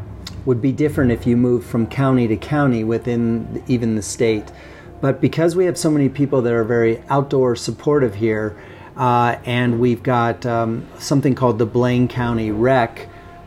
would 0.46 0.62
be 0.62 0.72
different 0.72 1.12
if 1.12 1.28
you 1.28 1.36
moved 1.36 1.68
from 1.68 1.86
county 1.86 2.26
to 2.30 2.38
county 2.38 2.86
within 2.86 3.62
even 3.68 3.96
the 3.96 4.02
state. 4.02 4.54
But 5.02 5.20
because 5.20 5.58
we 5.58 5.66
have 5.66 5.78
so 5.78 5.92
many 5.92 6.08
people 6.08 6.42
that 6.44 6.54
are 6.54 6.64
very 6.64 7.04
outdoor 7.10 7.58
supportive 7.58 8.16
here, 8.16 8.58
uh, 8.96 9.36
and 9.44 9.82
we've 9.82 10.02
got 10.02 10.46
um, 10.46 10.88
something 10.98 11.36
called 11.36 11.60
the 11.60 11.66
Blaine 11.66 12.08
County 12.08 12.52
Rec, 12.52 13.00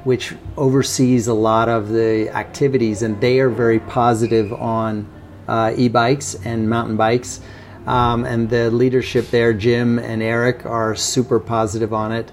which 0.05 0.35
oversees 0.59 1.29
a 1.29 1.35
lot 1.35 1.71
of 1.71 1.89
the 1.89 2.29
activities, 2.29 3.01
and 3.01 3.19
they 3.23 3.41
are 3.41 3.49
very 3.49 3.81
positive 3.81 4.53
on 4.53 5.09
uh, 5.49 5.73
e-bikes 5.75 6.35
and 6.45 6.69
mountain 6.69 6.99
bikes. 6.99 7.41
Um, 7.87 8.25
and 8.25 8.49
the 8.49 8.71
leadership 8.71 9.31
there, 9.31 9.53
Jim 9.53 9.99
and 9.99 10.23
Eric, 10.23 10.65
are 10.67 10.95
super 10.95 11.41
positive 11.41 11.93
on 11.93 12.13
it. 12.13 12.31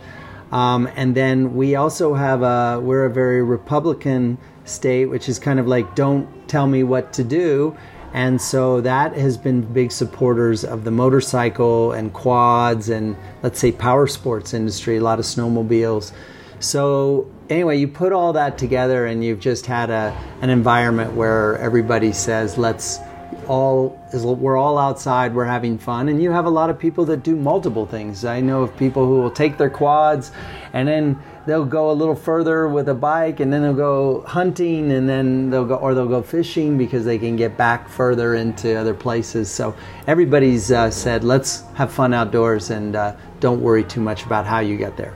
Um, 0.51 0.89
and 0.96 1.15
then 1.15 1.56
we 1.56 1.75
also 1.75 2.13
have 2.13 2.41
a, 2.41 2.79
we're 2.79 3.06
a 3.06 3.10
very 3.10 3.44
Republican 3.44 4.38
state, 4.65 5.06
which 5.06 5.29
is 5.29 5.39
kind 5.39 5.60
of 5.60 5.68
like, 5.68 5.96
don't 5.96 6.48
tell 6.48 6.68
me 6.68 6.84
what 6.84 7.13
to 7.13 7.24
do. 7.24 7.75
And 8.13 8.41
so 8.41 8.82
that 8.82 9.13
has 9.13 9.38
been 9.38 9.62
big 9.62 9.91
supporters 9.91 10.63
of 10.63 10.84
the 10.84 10.91
motorcycle 10.91 11.91
and 11.91 12.12
quads 12.12 12.89
and 12.89 13.15
let's 13.44 13.60
say 13.60 13.72
power 13.72 14.08
sports 14.08 14.53
industry, 14.53 14.98
a 14.98 15.01
lot 15.01 15.20
of 15.20 15.25
snowmobiles. 15.25 16.12
So 16.60 17.29
anyway, 17.50 17.77
you 17.77 17.88
put 17.88 18.12
all 18.12 18.34
that 18.34 18.58
together 18.58 19.06
and 19.06 19.24
you've 19.24 19.39
just 19.39 19.68
had 19.68 19.91
a, 19.91 20.18
an 20.41 20.50
environment 20.50 21.13
where 21.13 21.58
everybody 21.58 22.12
says, 22.12 22.58
let's 22.58 23.00
all 23.48 24.00
is 24.12 24.25
we're 24.25 24.57
all 24.57 24.77
outside, 24.77 25.33
we're 25.33 25.45
having 25.45 25.77
fun, 25.77 26.09
and 26.09 26.21
you 26.21 26.31
have 26.31 26.45
a 26.45 26.50
lot 26.50 26.69
of 26.69 26.77
people 26.77 27.05
that 27.05 27.24
do 27.24 27.36
multiple 27.36 27.86
things. 27.86 28.25
I 28.25 28.41
know 28.41 28.63
of 28.63 28.75
people 28.77 29.05
who 29.05 29.21
will 29.21 29.31
take 29.31 29.57
their 29.57 29.69
quads 29.69 30.31
and 30.74 30.88
then 30.88 31.19
they'll 31.45 31.65
go 31.65 31.91
a 31.91 31.93
little 31.93 32.15
further 32.15 32.67
with 32.67 32.89
a 32.89 32.93
bike 32.93 33.39
and 33.39 33.51
then 33.51 33.62
they'll 33.62 33.74
go 33.74 34.21
hunting 34.21 34.91
and 34.91 35.09
then 35.09 35.50
they'll 35.50 35.65
go 35.65 35.75
or 35.75 35.93
they'll 35.93 36.07
go 36.07 36.21
fishing 36.21 36.77
because 36.77 37.05
they 37.05 37.17
can 37.17 37.36
get 37.36 37.57
back 37.57 37.89
further 37.89 38.36
into 38.36 38.75
other 38.75 38.93
places. 38.93 39.50
So 39.50 39.75
everybody's 40.07 40.71
uh, 40.71 40.91
said 40.91 41.24
let's 41.24 41.63
have 41.74 41.91
fun 41.91 42.13
outdoors 42.13 42.69
and 42.69 42.95
uh, 42.95 43.15
don't 43.39 43.62
worry 43.62 43.83
too 43.83 44.01
much 44.01 44.25
about 44.25 44.45
how 44.45 44.59
you 44.59 44.77
get 44.77 44.95
there. 44.95 45.15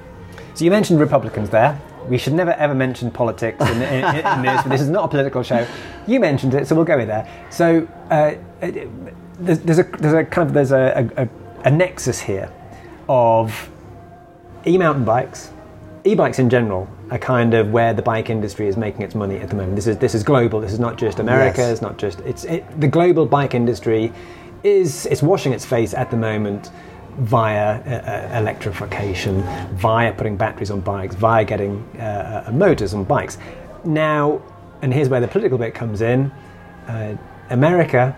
So 0.56 0.66
you 0.66 0.72
mentioned 0.72 1.00
Republicans 1.00 1.50
there. 1.50 1.80
We 2.10 2.18
should 2.18 2.34
never 2.34 2.52
ever 2.54 2.74
mention 2.76 3.12
politics 3.12 3.62
in, 3.62 3.82
in, 3.82 4.04
in 4.04 4.42
this. 4.42 4.64
This 4.64 4.82
is 4.82 4.90
not 4.90 5.06
a 5.06 5.08
political 5.08 5.44
show. 5.44 5.68
You 6.08 6.20
mentioned 6.20 6.54
it, 6.54 6.68
so 6.68 6.76
we'll 6.76 6.86
go 6.86 6.98
with 6.98 7.08
there. 7.08 7.28
So 7.50 7.88
uh, 8.10 8.36
there's, 9.40 9.60
there's, 9.60 9.80
a 9.80 9.84
there's 9.84 10.14
a 10.14 10.24
kind 10.26 10.48
of 10.48 10.54
there's 10.54 10.72
a, 10.72 11.10
a, 11.18 11.30
a 11.68 11.72
nexus 11.72 12.20
here 12.20 12.52
of 13.08 13.70
e-mountain 14.66 15.06
bikes, 15.06 15.52
e-bikes 16.06 16.40
in 16.40 16.50
general 16.50 16.88
are 17.12 17.18
kind 17.18 17.54
of 17.54 17.72
where 17.72 17.94
the 17.94 18.02
bike 18.02 18.30
industry 18.30 18.68
is 18.68 18.78
making 18.78 19.02
its 19.02 19.16
money 19.16 19.38
at 19.38 19.50
the 19.50 19.56
moment. 19.56 19.76
This 19.76 19.88
is 19.88 19.98
this 19.98 20.16
is 20.16 20.24
global. 20.24 20.60
This 20.62 20.74
is 20.74 20.80
not 20.80 20.98
just 20.98 21.20
America. 21.20 21.62
Yes. 21.62 21.72
It's 21.72 21.82
not 21.82 21.98
just 21.98 22.20
it's 22.22 22.44
it, 22.46 22.80
the 22.80 22.88
global 22.88 23.26
bike 23.26 23.54
industry 23.54 24.12
is 24.64 25.06
it's 25.08 25.22
washing 25.22 25.54
its 25.54 25.66
face 25.66 25.94
at 25.94 26.10
the 26.10 26.18
moment 26.18 26.72
via 27.18 27.80
uh, 27.80 28.36
uh, 28.36 28.38
electrification, 28.40 29.42
via 29.76 30.14
putting 30.14 30.38
batteries 30.38 30.72
on 30.72 30.82
bikes, 30.82 31.16
via 31.16 31.46
getting 31.46 31.84
uh, 32.00 32.46
uh, 32.48 32.52
motors 32.52 32.94
on 32.94 33.04
bikes. 33.04 33.38
Now, 33.84 34.42
and 34.82 34.94
here's 34.94 35.10
where 35.10 35.22
the 35.22 35.28
political 35.28 35.58
bit 35.58 35.74
comes 35.74 36.02
in. 36.02 36.32
Uh, 36.88 37.16
America, 37.50 38.16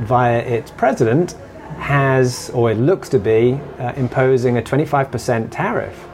via 0.00 0.38
its 0.38 0.70
president, 0.70 1.32
has, 1.78 2.50
or 2.50 2.70
it 2.70 2.76
looks 2.76 3.08
to 3.10 3.18
be, 3.18 3.60
uh, 3.78 3.92
imposing 3.96 4.58
a 4.58 4.62
25% 4.62 5.48
tariff 5.50 6.08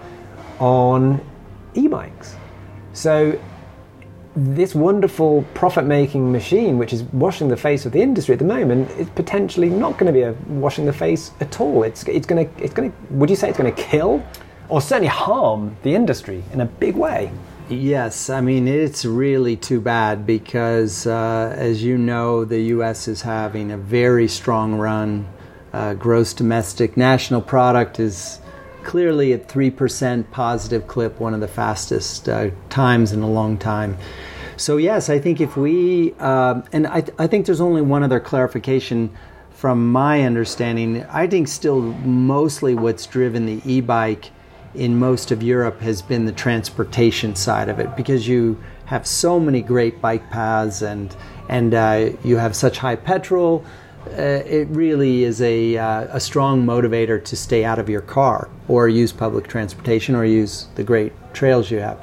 on 0.58 1.24
e 1.74 1.86
bikes. 1.88 2.36
So, 2.92 3.38
this 4.36 4.74
wonderful 4.74 5.44
profit 5.54 5.84
making 5.84 6.32
machine, 6.32 6.78
which 6.78 6.92
is 6.92 7.02
washing 7.04 7.48
the 7.48 7.56
face 7.56 7.86
of 7.86 7.92
the 7.92 8.02
industry 8.02 8.32
at 8.32 8.38
the 8.38 8.44
moment, 8.44 8.90
is 8.92 9.08
potentially 9.10 9.70
not 9.70 9.92
going 9.92 10.06
to 10.06 10.12
be 10.12 10.22
a 10.22 10.32
washing 10.48 10.86
the 10.86 10.92
face 10.92 11.30
at 11.40 11.60
all. 11.60 11.84
It's, 11.84 12.02
it's 12.04 12.26
going 12.26 12.48
to, 12.48 12.62
it's 12.62 12.74
going 12.74 12.90
to, 12.90 12.96
would 13.10 13.30
you 13.30 13.36
say 13.36 13.48
it's 13.48 13.58
going 13.58 13.72
to 13.72 13.82
kill 13.82 14.24
or 14.68 14.80
certainly 14.80 15.08
harm 15.08 15.76
the 15.82 15.94
industry 15.94 16.42
in 16.52 16.60
a 16.60 16.66
big 16.66 16.96
way? 16.96 17.30
Yes, 17.68 18.28
I 18.28 18.40
mean, 18.40 18.68
it's 18.68 19.06
really 19.06 19.56
too 19.56 19.80
bad 19.80 20.26
because, 20.26 21.06
uh, 21.06 21.54
as 21.56 21.82
you 21.82 21.96
know, 21.96 22.44
the 22.44 22.60
U.S. 22.60 23.08
is 23.08 23.22
having 23.22 23.70
a 23.70 23.78
very 23.78 24.28
strong 24.28 24.74
run. 24.74 25.26
Uh, 25.72 25.94
gross 25.94 26.34
domestic 26.34 26.96
national 26.96 27.40
product 27.40 27.98
is 27.98 28.40
clearly 28.84 29.32
at 29.32 29.48
3% 29.48 30.30
positive 30.30 30.86
clip, 30.86 31.18
one 31.18 31.34
of 31.34 31.40
the 31.40 31.48
fastest 31.48 32.28
uh, 32.28 32.50
times 32.68 33.12
in 33.12 33.22
a 33.22 33.30
long 33.30 33.58
time. 33.58 33.96
So, 34.56 34.76
yes, 34.76 35.10
I 35.10 35.18
think 35.18 35.40
if 35.40 35.56
we, 35.56 36.12
um, 36.14 36.64
and 36.72 36.86
I, 36.86 37.04
I 37.18 37.26
think 37.26 37.46
there's 37.46 37.60
only 37.60 37.82
one 37.82 38.02
other 38.02 38.20
clarification 38.20 39.10
from 39.50 39.90
my 39.90 40.22
understanding. 40.22 41.04
I 41.04 41.26
think 41.26 41.48
still 41.48 41.80
mostly 41.80 42.74
what's 42.74 43.06
driven 43.06 43.46
the 43.46 43.62
e 43.64 43.80
bike 43.80 44.30
in 44.74 44.98
most 44.98 45.30
of 45.30 45.42
Europe 45.42 45.80
has 45.80 46.02
been 46.02 46.24
the 46.24 46.32
transportation 46.32 47.34
side 47.34 47.68
of 47.68 47.78
it 47.78 47.96
because 47.96 48.26
you 48.26 48.62
have 48.86 49.06
so 49.06 49.38
many 49.40 49.62
great 49.62 50.00
bike 50.00 50.28
paths 50.30 50.82
and 50.82 51.16
and 51.48 51.74
uh, 51.74 52.10
you 52.24 52.36
have 52.36 52.56
such 52.56 52.78
high 52.78 52.96
petrol. 52.96 53.64
Uh, 54.06 54.42
it 54.46 54.68
really 54.68 55.24
is 55.24 55.40
a, 55.40 55.76
uh, 55.76 56.06
a 56.10 56.20
strong 56.20 56.64
motivator 56.64 57.22
to 57.24 57.36
stay 57.36 57.64
out 57.64 57.78
of 57.78 57.88
your 57.88 58.02
car 58.02 58.48
or 58.68 58.88
use 58.88 59.12
public 59.12 59.48
transportation 59.48 60.14
or 60.14 60.24
use 60.24 60.68
the 60.74 60.84
great 60.84 61.12
trails 61.32 61.70
you 61.70 61.78
have. 61.78 61.98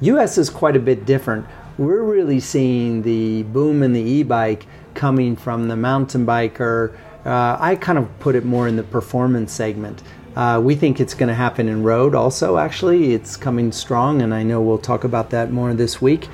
US 0.00 0.38
is 0.38 0.48
quite 0.48 0.76
a 0.76 0.80
bit 0.80 1.04
different. 1.04 1.46
We're 1.78 2.02
really 2.02 2.40
seeing 2.40 3.02
the 3.02 3.42
boom 3.44 3.82
in 3.82 3.92
the 3.92 4.00
e 4.00 4.22
bike 4.22 4.66
coming 4.94 5.36
from 5.36 5.68
the 5.68 5.76
mountain 5.76 6.24
biker. 6.24 6.96
Uh, 7.24 7.56
I 7.58 7.76
kind 7.76 7.98
of 7.98 8.18
put 8.20 8.34
it 8.34 8.44
more 8.44 8.68
in 8.68 8.76
the 8.76 8.82
performance 8.82 9.52
segment. 9.52 10.02
Uh, 10.34 10.60
we 10.62 10.74
think 10.74 11.00
it's 11.00 11.14
going 11.14 11.28
to 11.28 11.34
happen 11.34 11.68
in 11.68 11.82
road 11.82 12.14
also, 12.14 12.56
actually. 12.56 13.12
It's 13.12 13.36
coming 13.36 13.70
strong, 13.70 14.22
and 14.22 14.32
I 14.32 14.42
know 14.42 14.60
we'll 14.62 14.78
talk 14.78 15.04
about 15.04 15.30
that 15.30 15.50
more 15.50 15.74
this 15.74 16.00
week. 16.00 16.28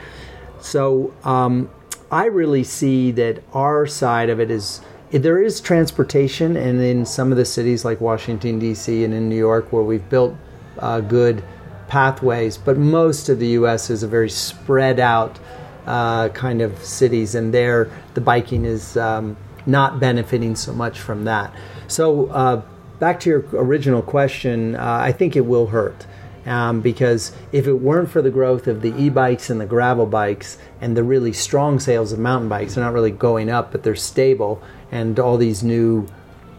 So 0.60 1.12
um, 1.24 1.70
I 2.10 2.26
really 2.26 2.64
see 2.64 3.10
that 3.12 3.42
our 3.52 3.86
side 3.86 4.30
of 4.30 4.40
it 4.40 4.50
is 4.50 4.80
there 5.10 5.42
is 5.42 5.60
transportation, 5.60 6.56
and 6.56 6.80
in 6.80 7.06
some 7.06 7.30
of 7.30 7.38
the 7.38 7.44
cities 7.44 7.84
like 7.84 8.00
Washington, 8.00 8.58
D.C., 8.58 9.04
and 9.04 9.14
in 9.14 9.28
New 9.28 9.36
York, 9.36 9.72
where 9.72 9.82
we've 9.82 10.08
built 10.08 10.34
uh, 10.78 11.00
good 11.00 11.42
pathways, 11.88 12.58
but 12.58 12.76
most 12.76 13.28
of 13.28 13.38
the 13.38 13.48
U.S. 13.48 13.90
is 13.90 14.02
a 14.02 14.08
very 14.08 14.30
spread 14.30 15.00
out 15.00 15.38
uh, 15.86 16.28
kind 16.30 16.60
of 16.60 16.78
cities, 16.84 17.34
and 17.34 17.52
there 17.52 17.90
the 18.14 18.20
biking 18.20 18.64
is 18.64 18.96
um, 18.96 19.36
not 19.66 19.98
benefiting 19.98 20.54
so 20.54 20.72
much 20.72 21.00
from 21.00 21.24
that. 21.24 21.52
So, 21.86 22.26
uh, 22.26 22.62
back 22.98 23.20
to 23.20 23.30
your 23.30 23.44
original 23.52 24.02
question, 24.02 24.76
uh, 24.76 24.98
I 25.02 25.12
think 25.12 25.34
it 25.34 25.46
will 25.46 25.68
hurt. 25.68 26.06
Um, 26.46 26.80
because 26.80 27.32
if 27.52 27.66
it 27.66 27.74
weren't 27.74 28.08
for 28.08 28.22
the 28.22 28.30
growth 28.30 28.68
of 28.68 28.80
the 28.80 28.96
e-bikes 28.96 29.50
and 29.50 29.60
the 29.60 29.66
gravel 29.66 30.06
bikes 30.06 30.56
and 30.80 30.96
the 30.96 31.02
really 31.02 31.34
strong 31.34 31.78
sales 31.78 32.10
of 32.10 32.18
mountain 32.18 32.48
bikes, 32.48 32.74
they're 32.74 32.84
not 32.84 32.94
really 32.94 33.10
going 33.10 33.50
up, 33.50 33.70
but 33.70 33.82
they're 33.82 33.94
stable, 33.94 34.62
and 34.90 35.18
all 35.18 35.36
these 35.36 35.62
new, 35.62 36.06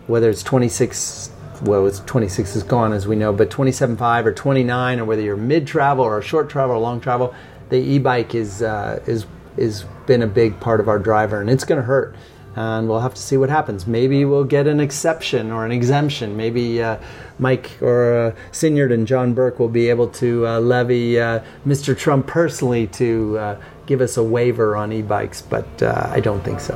whether 0.07 0.29
it's 0.29 0.43
26, 0.43 1.31
well, 1.63 1.86
it's 1.88 2.00
26 2.01 2.55
is 2.55 2.63
gone 2.63 2.93
as 2.93 3.07
we 3.07 3.15
know, 3.15 3.33
but 3.33 3.50
27.5 3.50 4.25
or 4.25 4.33
29, 4.33 5.00
or 5.00 5.05
whether 5.05 5.21
you're 5.21 5.38
mid 5.38 5.67
travel 5.67 6.03
or 6.05 6.21
short 6.21 6.50
travel 6.50 6.75
or 6.75 6.79
long 6.79 7.01
travel, 7.01 7.33
the 7.69 7.77
e-bike 7.77 8.33
is 8.33 8.62
uh, 8.62 9.00
is 9.05 9.25
is 9.57 9.83
been 10.07 10.21
a 10.21 10.27
big 10.27 10.59
part 10.59 10.79
of 10.79 10.88
our 10.88 10.98
driver, 10.98 11.41
and 11.41 11.50
it's 11.50 11.63
going 11.63 11.79
to 11.79 11.86
hurt 11.86 12.15
and 12.55 12.89
we'll 12.89 13.00
have 13.00 13.13
to 13.13 13.21
see 13.21 13.38
what 13.38 13.50
happens. 13.50 13.88
Maybe 13.88 14.25
we'll 14.25 14.43
get 14.43 14.67
an 14.67 14.79
exception 14.79 15.51
or 15.51 15.65
an 15.65 15.71
exemption. 15.71 16.36
Maybe 16.36 16.81
uh, 16.81 16.98
Mike 17.38 17.81
or 17.81 18.17
uh, 18.17 18.36
Sinyard 18.51 18.91
and 18.91 19.07
John 19.07 19.33
Burke 19.33 19.59
will 19.59 19.69
be 19.69 19.89
able 19.89 20.07
to 20.09 20.48
uh, 20.48 20.59
levy 20.59 21.19
uh, 21.19 21.41
Mr. 21.65 21.98
Trump 21.98 22.27
personally 22.27 22.88
to 22.88 23.38
uh, 23.38 23.62
give 23.86 24.01
us 24.01 24.17
a 24.17 24.24
waiver 24.24 24.75
on 24.75 24.91
e-bikes, 24.91 25.41
but 25.41 25.81
uh, 25.81 26.09
I 26.09 26.19
don't 26.19 26.43
think 26.43 26.59
so. 26.59 26.75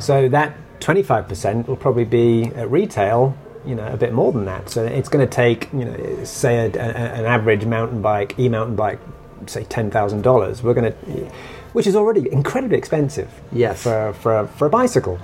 So 0.00 0.28
that 0.28 0.56
25% 0.80 1.68
will 1.68 1.76
probably 1.76 2.04
be 2.04 2.46
at 2.56 2.70
retail, 2.70 3.36
you 3.66 3.74
know, 3.74 3.86
a 3.86 3.96
bit 3.96 4.12
more 4.12 4.32
than 4.32 4.44
that. 4.46 4.70
So 4.70 4.84
it's 4.84 5.08
going 5.08 5.26
to 5.26 5.32
take, 5.32 5.72
you 5.72 5.84
know, 5.84 6.24
say 6.24 6.56
a, 6.56 6.66
a, 6.66 6.92
an 7.18 7.24
average 7.24 7.64
mountain 7.64 8.02
bike, 8.02 8.38
e-mountain 8.38 8.76
bike, 8.76 8.98
say 9.46 9.64
$10,000. 9.64 10.62
We're 10.62 10.74
going 10.74 10.92
to 10.92 11.30
which 11.72 11.86
is 11.86 11.94
already 11.94 12.30
incredibly 12.32 12.76
expensive 12.76 13.30
yes. 13.52 13.82
for, 13.82 14.12
for, 14.14 14.46
for 14.48 14.66
a 14.66 14.70
bicycle. 14.70 15.18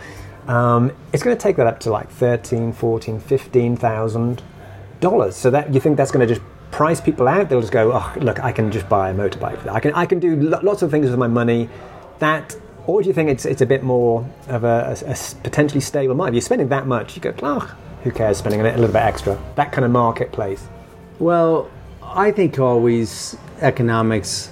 Um, 0.47 0.92
it's 1.12 1.23
going 1.23 1.37
to 1.37 1.42
take 1.42 1.56
that 1.56 1.66
up 1.66 1.80
to 1.80 1.90
like 1.90 2.09
13, 2.09 2.73
14, 2.73 3.21
15,000 3.21 4.42
dollars. 5.00 5.37
So 5.37 5.50
that 5.50 5.75
you 5.75 5.80
think 5.80 5.97
that's 5.97 6.11
going 6.11 6.26
to 6.26 6.35
just 6.35 6.47
price 6.71 7.00
people 7.00 7.28
out? 7.28 7.49
They'll 7.49 7.61
just 7.61 7.73
go, 7.73 7.92
oh, 7.92 8.12
look, 8.21 8.42
I 8.42 8.52
can 8.52 8.71
just 8.71 8.88
buy 8.88 9.11
a 9.11 9.14
motorbike. 9.14 9.66
I 9.68 9.80
can, 9.80 9.92
I 9.95 10.06
can 10.06 10.21
do 10.21 10.37
lots 10.37 10.83
of 10.83 10.90
things 10.90 11.11
with 11.11 11.18
my 11.18 11.26
money. 11.26 11.68
That, 12.18 12.56
or 12.87 13.02
do 13.02 13.09
you 13.09 13.14
think 13.14 13.28
it's, 13.28 13.45
it's 13.45 13.62
a 13.62 13.66
bit 13.66 13.83
more 13.83 14.28
of 14.49 14.64
a, 14.64 14.97
a, 15.07 15.12
a 15.12 15.40
potentially 15.43 15.81
stable 15.81 16.14
market? 16.14 16.31
If 16.31 16.35
you're 16.35 16.43
spending 16.43 16.69
that 16.69 16.87
much, 16.87 17.16
you 17.16 17.23
go, 17.23 17.61
who 18.02 18.11
cares 18.12 18.38
spending 18.38 18.61
a 18.61 18.64
little 18.64 18.87
bit 18.87 18.97
extra? 18.97 19.38
That 19.57 19.73
kind 19.73 19.85
of 19.85 19.90
marketplace. 19.90 20.66
Well, 21.19 21.69
I 22.02 22.31
think 22.31 22.59
always 22.59 23.37
economics 23.61 24.50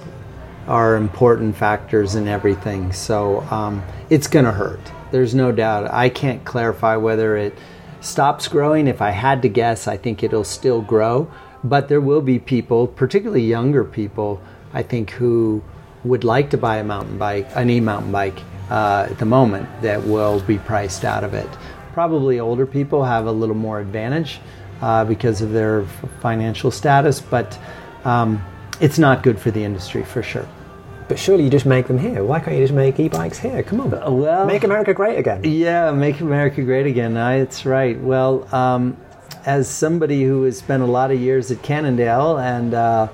are 0.66 0.96
important 0.96 1.56
factors 1.56 2.14
in 2.14 2.26
everything. 2.26 2.92
So 2.92 3.42
um, 3.50 3.82
it's 4.10 4.26
going 4.26 4.44
to 4.46 4.52
hurt. 4.52 4.80
There's 5.12 5.34
no 5.34 5.52
doubt. 5.52 5.92
I 5.92 6.08
can't 6.08 6.44
clarify 6.44 6.96
whether 6.96 7.36
it 7.36 7.56
stops 8.00 8.48
growing. 8.48 8.88
If 8.88 9.00
I 9.00 9.10
had 9.10 9.42
to 9.42 9.48
guess, 9.48 9.86
I 9.86 9.96
think 9.96 10.22
it'll 10.22 10.44
still 10.44 10.82
grow. 10.82 11.30
But 11.62 11.88
there 11.88 12.00
will 12.00 12.20
be 12.20 12.38
people, 12.38 12.86
particularly 12.88 13.44
younger 13.44 13.84
people, 13.84 14.40
I 14.72 14.82
think, 14.82 15.10
who 15.10 15.62
would 16.04 16.24
like 16.24 16.50
to 16.50 16.58
buy 16.58 16.76
a 16.76 16.84
mountain 16.84 17.18
bike, 17.18 17.48
an 17.54 17.70
e 17.70 17.80
mountain 17.80 18.12
bike 18.12 18.38
uh, 18.70 19.06
at 19.10 19.18
the 19.18 19.24
moment, 19.24 19.68
that 19.82 20.02
will 20.04 20.40
be 20.40 20.58
priced 20.58 21.04
out 21.04 21.24
of 21.24 21.34
it. 21.34 21.48
Probably 21.92 22.40
older 22.40 22.66
people 22.66 23.04
have 23.04 23.26
a 23.26 23.32
little 23.32 23.54
more 23.54 23.80
advantage 23.80 24.40
uh, 24.82 25.04
because 25.04 25.40
of 25.40 25.52
their 25.52 25.84
financial 26.20 26.70
status, 26.70 27.20
but 27.20 27.58
um, 28.04 28.44
it's 28.80 28.98
not 28.98 29.22
good 29.22 29.38
for 29.38 29.50
the 29.50 29.62
industry 29.62 30.04
for 30.04 30.22
sure. 30.22 30.48
But 31.06 31.18
surely 31.18 31.44
you 31.44 31.50
just 31.50 31.66
make 31.66 31.86
them 31.86 31.98
here. 31.98 32.24
Why 32.24 32.40
can't 32.40 32.56
you 32.56 32.62
just 32.62 32.72
make 32.72 32.98
e-bikes 32.98 33.38
here? 33.38 33.62
Come 33.62 33.80
on. 33.80 33.92
Uh, 33.92 34.10
well, 34.10 34.46
make 34.46 34.64
America 34.64 34.94
great 34.94 35.18
again. 35.18 35.42
Yeah, 35.44 35.92
make 35.92 36.20
America 36.20 36.62
great 36.62 36.86
again. 36.86 37.14
That's 37.14 37.66
right. 37.66 38.00
Well, 38.00 38.52
um, 38.54 38.96
as 39.44 39.68
somebody 39.68 40.24
who 40.24 40.44
has 40.44 40.58
spent 40.58 40.82
a 40.82 40.86
lot 40.86 41.10
of 41.10 41.20
years 41.20 41.50
at 41.50 41.62
Cannondale 41.62 42.38
and 42.38 42.72
uh, 42.72 43.08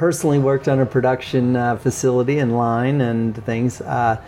personally 0.00 0.38
worked 0.38 0.66
on 0.66 0.80
a 0.80 0.86
production 0.86 1.54
uh, 1.54 1.76
facility 1.76 2.38
and 2.38 2.56
line 2.56 3.02
and 3.02 3.44
things, 3.44 3.82
uh, 3.82 4.18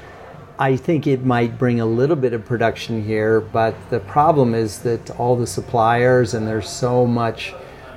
I 0.58 0.76
think 0.76 1.06
it 1.06 1.24
might 1.24 1.56
bring 1.56 1.80
a 1.80 1.86
little 1.86 2.14
bit 2.14 2.34
of 2.34 2.44
production 2.44 3.02
here, 3.02 3.40
but 3.40 3.74
the 3.88 4.00
problem 4.00 4.54
is 4.54 4.80
that 4.80 5.08
all 5.18 5.34
the 5.34 5.46
suppliers 5.46 6.34
and 6.34 6.46
there's 6.46 6.68
so 6.68 7.06
much 7.06 7.54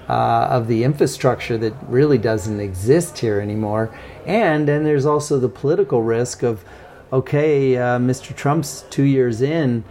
uh, 0.07 0.47
of 0.49 0.69
the 0.69 0.85
infrastructure 0.85 1.57
that 1.57 1.73
really 1.89 2.17
doesn't 2.17 2.61
exist 2.61 3.17
here 3.17 3.41
anymore. 3.41 3.93
And 4.25 4.65
then 4.65 4.85
there's 4.85 5.05
also 5.05 5.37
the 5.37 5.49
political 5.49 6.01
risk 6.01 6.43
of, 6.43 6.63
okay, 7.11 7.75
uh, 7.75 7.99
Mr. 7.99 8.33
Trump's 8.33 8.85
two 8.89 9.03
years 9.03 9.41
in, 9.41 9.83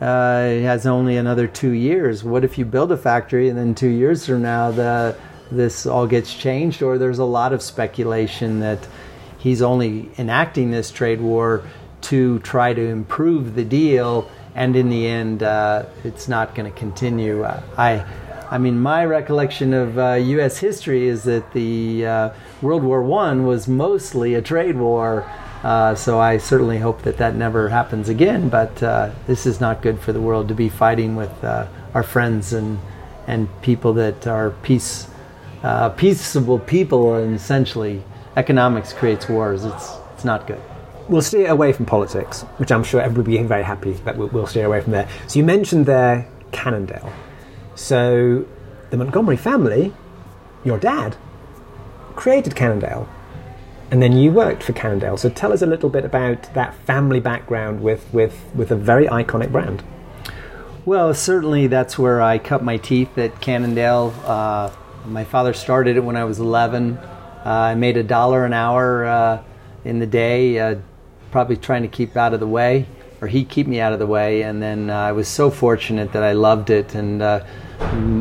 uh, 0.00 0.40
has 0.42 0.86
only 0.86 1.16
another 1.16 1.46
two 1.46 1.70
years. 1.70 2.24
What 2.24 2.42
if 2.42 2.58
you 2.58 2.64
build 2.64 2.90
a 2.90 2.96
factory 2.96 3.48
and 3.48 3.56
then 3.56 3.76
two 3.76 3.90
years 3.90 4.26
from 4.26 4.42
now 4.42 4.72
the 4.72 5.14
this 5.50 5.86
all 5.86 6.06
gets 6.06 6.34
changed? 6.34 6.82
Or 6.82 6.98
there's 6.98 7.18
a 7.18 7.24
lot 7.24 7.52
of 7.52 7.62
speculation 7.62 8.60
that 8.60 8.86
he's 9.38 9.62
only 9.62 10.10
enacting 10.18 10.70
this 10.70 10.90
trade 10.90 11.20
war 11.20 11.62
to 12.00 12.38
try 12.40 12.74
to 12.74 12.82
improve 12.82 13.54
the 13.54 13.64
deal, 13.64 14.30
and 14.54 14.76
in 14.76 14.88
the 14.88 15.06
end, 15.06 15.42
uh, 15.42 15.86
it's 16.04 16.28
not 16.28 16.54
going 16.54 16.70
to 16.70 16.78
continue. 16.78 17.42
Uh, 17.42 17.62
I 17.76 18.04
I 18.50 18.56
mean, 18.56 18.80
my 18.80 19.04
recollection 19.04 19.74
of 19.74 19.98
uh, 19.98 20.12
U.S. 20.14 20.56
history 20.56 21.06
is 21.06 21.24
that 21.24 21.52
the 21.52 22.06
uh, 22.06 22.30
World 22.62 22.82
War 22.82 23.02
One 23.02 23.44
was 23.44 23.68
mostly 23.68 24.34
a 24.34 24.42
trade 24.42 24.76
war. 24.76 25.30
Uh, 25.62 25.94
so 25.94 26.18
I 26.18 26.38
certainly 26.38 26.78
hope 26.78 27.02
that 27.02 27.18
that 27.18 27.34
never 27.34 27.68
happens 27.68 28.08
again. 28.08 28.48
But 28.48 28.82
uh, 28.82 29.10
this 29.26 29.44
is 29.44 29.60
not 29.60 29.82
good 29.82 30.00
for 30.00 30.12
the 30.12 30.20
world 30.20 30.48
to 30.48 30.54
be 30.54 30.68
fighting 30.68 31.14
with 31.14 31.44
our 31.44 32.02
friends 32.02 32.52
and 32.52 32.78
and 33.26 33.48
people 33.60 33.92
that 33.92 34.26
are 34.26 34.50
peace 34.62 35.08
uh, 35.62 35.90
peaceable 35.90 36.58
people. 36.58 37.14
And 37.14 37.34
essentially, 37.34 38.02
economics 38.36 38.92
creates 38.92 39.28
wars. 39.28 39.64
It's 39.64 39.96
it's 40.14 40.24
not 40.24 40.46
good 40.46 40.60
we'll 41.08 41.22
steer 41.22 41.48
away 41.48 41.72
from 41.72 41.86
politics, 41.86 42.42
which 42.58 42.70
I'm 42.70 42.84
sure 42.84 43.00
everybody 43.00 43.36
will 43.36 43.42
be 43.42 43.48
very 43.48 43.62
happy 43.62 43.92
that 44.04 44.16
we'll, 44.16 44.28
we'll, 44.28 44.46
steer 44.46 44.66
away 44.66 44.80
from 44.80 44.92
there. 44.92 45.08
So 45.26 45.38
you 45.38 45.44
mentioned 45.44 45.86
there 45.86 46.28
Cannondale. 46.52 47.12
So 47.74 48.46
the 48.90 48.96
Montgomery 48.96 49.36
family, 49.36 49.92
your 50.64 50.78
dad, 50.78 51.16
created 52.14 52.54
Cannondale. 52.54 53.08
And 53.90 54.02
then 54.02 54.12
you 54.12 54.32
worked 54.32 54.62
for 54.62 54.74
Cannondale. 54.74 55.16
So 55.16 55.30
tell 55.30 55.52
us 55.52 55.62
a 55.62 55.66
little 55.66 55.88
bit 55.88 56.04
about 56.04 56.52
that 56.54 56.74
family 56.84 57.20
background 57.20 57.80
with, 57.80 58.12
with, 58.12 58.44
with 58.54 58.70
a 58.70 58.76
very 58.76 59.06
iconic 59.06 59.50
brand. 59.50 59.82
Well, 60.84 61.14
certainly 61.14 61.66
that's 61.68 61.98
where 61.98 62.20
I 62.20 62.38
cut 62.38 62.62
my 62.62 62.76
teeth 62.76 63.16
at 63.16 63.40
Cannondale. 63.40 64.14
Uh, 64.24 64.70
my 65.08 65.24
father 65.24 65.54
started 65.54 65.96
it 65.96 66.00
when 66.00 66.16
I 66.16 66.24
was 66.24 66.38
11. 66.38 66.96
Uh, 66.96 67.40
I 67.44 67.74
made 67.74 67.96
a 67.96 68.02
dollar 68.02 68.44
an 68.44 68.52
hour 68.52 69.06
uh, 69.06 69.42
in 69.84 69.98
the 69.98 70.06
day, 70.06 70.58
uh, 70.58 70.76
probably 71.30 71.56
trying 71.56 71.82
to 71.82 71.88
keep 71.88 72.16
out 72.16 72.34
of 72.34 72.40
the 72.40 72.46
way, 72.46 72.86
or 73.20 73.28
he 73.28 73.44
keep 73.44 73.66
me 73.66 73.80
out 73.80 73.92
of 73.92 73.98
the 73.98 74.06
way. 74.06 74.42
And 74.42 74.62
then 74.62 74.90
uh, 74.90 74.94
I 74.94 75.12
was 75.12 75.28
so 75.28 75.50
fortunate 75.50 76.12
that 76.12 76.22
I 76.22 76.32
loved 76.32 76.70
it 76.70 76.94
and 76.94 77.22
uh, 77.22 77.44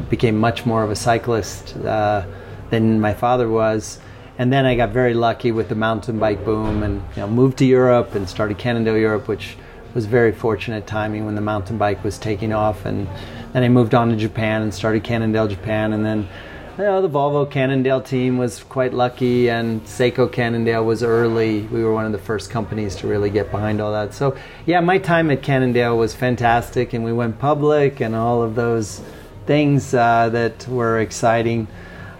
became 0.09 0.37
much 0.37 0.65
more 0.65 0.83
of 0.83 0.89
a 0.89 0.95
cyclist 0.95 1.75
uh, 1.77 2.25
than 2.69 2.99
my 2.99 3.13
father 3.13 3.49
was. 3.49 3.99
And 4.39 4.53
then 4.53 4.65
I 4.65 4.75
got 4.75 4.91
very 4.91 5.13
lucky 5.13 5.51
with 5.51 5.67
the 5.67 5.75
mountain 5.75 6.19
bike 6.19 6.45
boom 6.45 6.83
and 6.83 7.01
you 7.15 7.21
know, 7.21 7.27
moved 7.27 7.57
to 7.57 7.65
Europe 7.65 8.15
and 8.15 8.29
started 8.29 8.57
Cannondale 8.57 8.97
Europe, 8.97 9.27
which 9.27 9.57
was 9.93 10.05
very 10.05 10.31
fortunate 10.31 10.85
timing 10.85 11.25
when 11.25 11.35
the 11.35 11.41
mountain 11.41 11.77
bike 11.77 12.03
was 12.03 12.19
taking 12.19 12.53
off. 12.53 12.85
And 12.85 13.07
then 13.51 13.63
I 13.63 13.69
moved 13.69 13.95
on 13.95 14.09
to 14.09 14.15
Japan 14.15 14.61
and 14.61 14.71
started 14.71 15.03
Cannondale 15.03 15.47
Japan. 15.47 15.93
And 15.93 16.05
then 16.05 16.29
you 16.77 16.83
know, 16.83 17.01
the 17.01 17.09
Volvo 17.09 17.49
Cannondale 17.49 18.01
team 18.01 18.37
was 18.37 18.63
quite 18.63 18.93
lucky, 18.93 19.49
and 19.49 19.83
Saeco 19.85 20.31
Cannondale 20.31 20.85
was 20.85 21.01
early. 21.01 21.61
We 21.61 21.83
were 21.83 21.91
one 21.91 22.05
of 22.05 22.11
the 22.11 22.19
first 22.19 22.51
companies 22.51 22.95
to 22.97 23.07
really 23.07 23.31
get 23.31 23.49
behind 23.49 23.81
all 23.81 23.91
that. 23.93 24.13
So, 24.13 24.37
yeah, 24.67 24.79
my 24.81 24.99
time 24.99 25.31
at 25.31 25.41
Cannondale 25.41 25.97
was 25.97 26.13
fantastic, 26.13 26.93
and 26.93 27.03
we 27.03 27.11
went 27.11 27.39
public 27.39 27.99
and 27.99 28.13
all 28.13 28.43
of 28.43 28.53
those 28.53 29.01
things 29.47 29.95
uh, 29.95 30.29
that 30.29 30.67
were 30.67 30.99
exciting. 30.99 31.67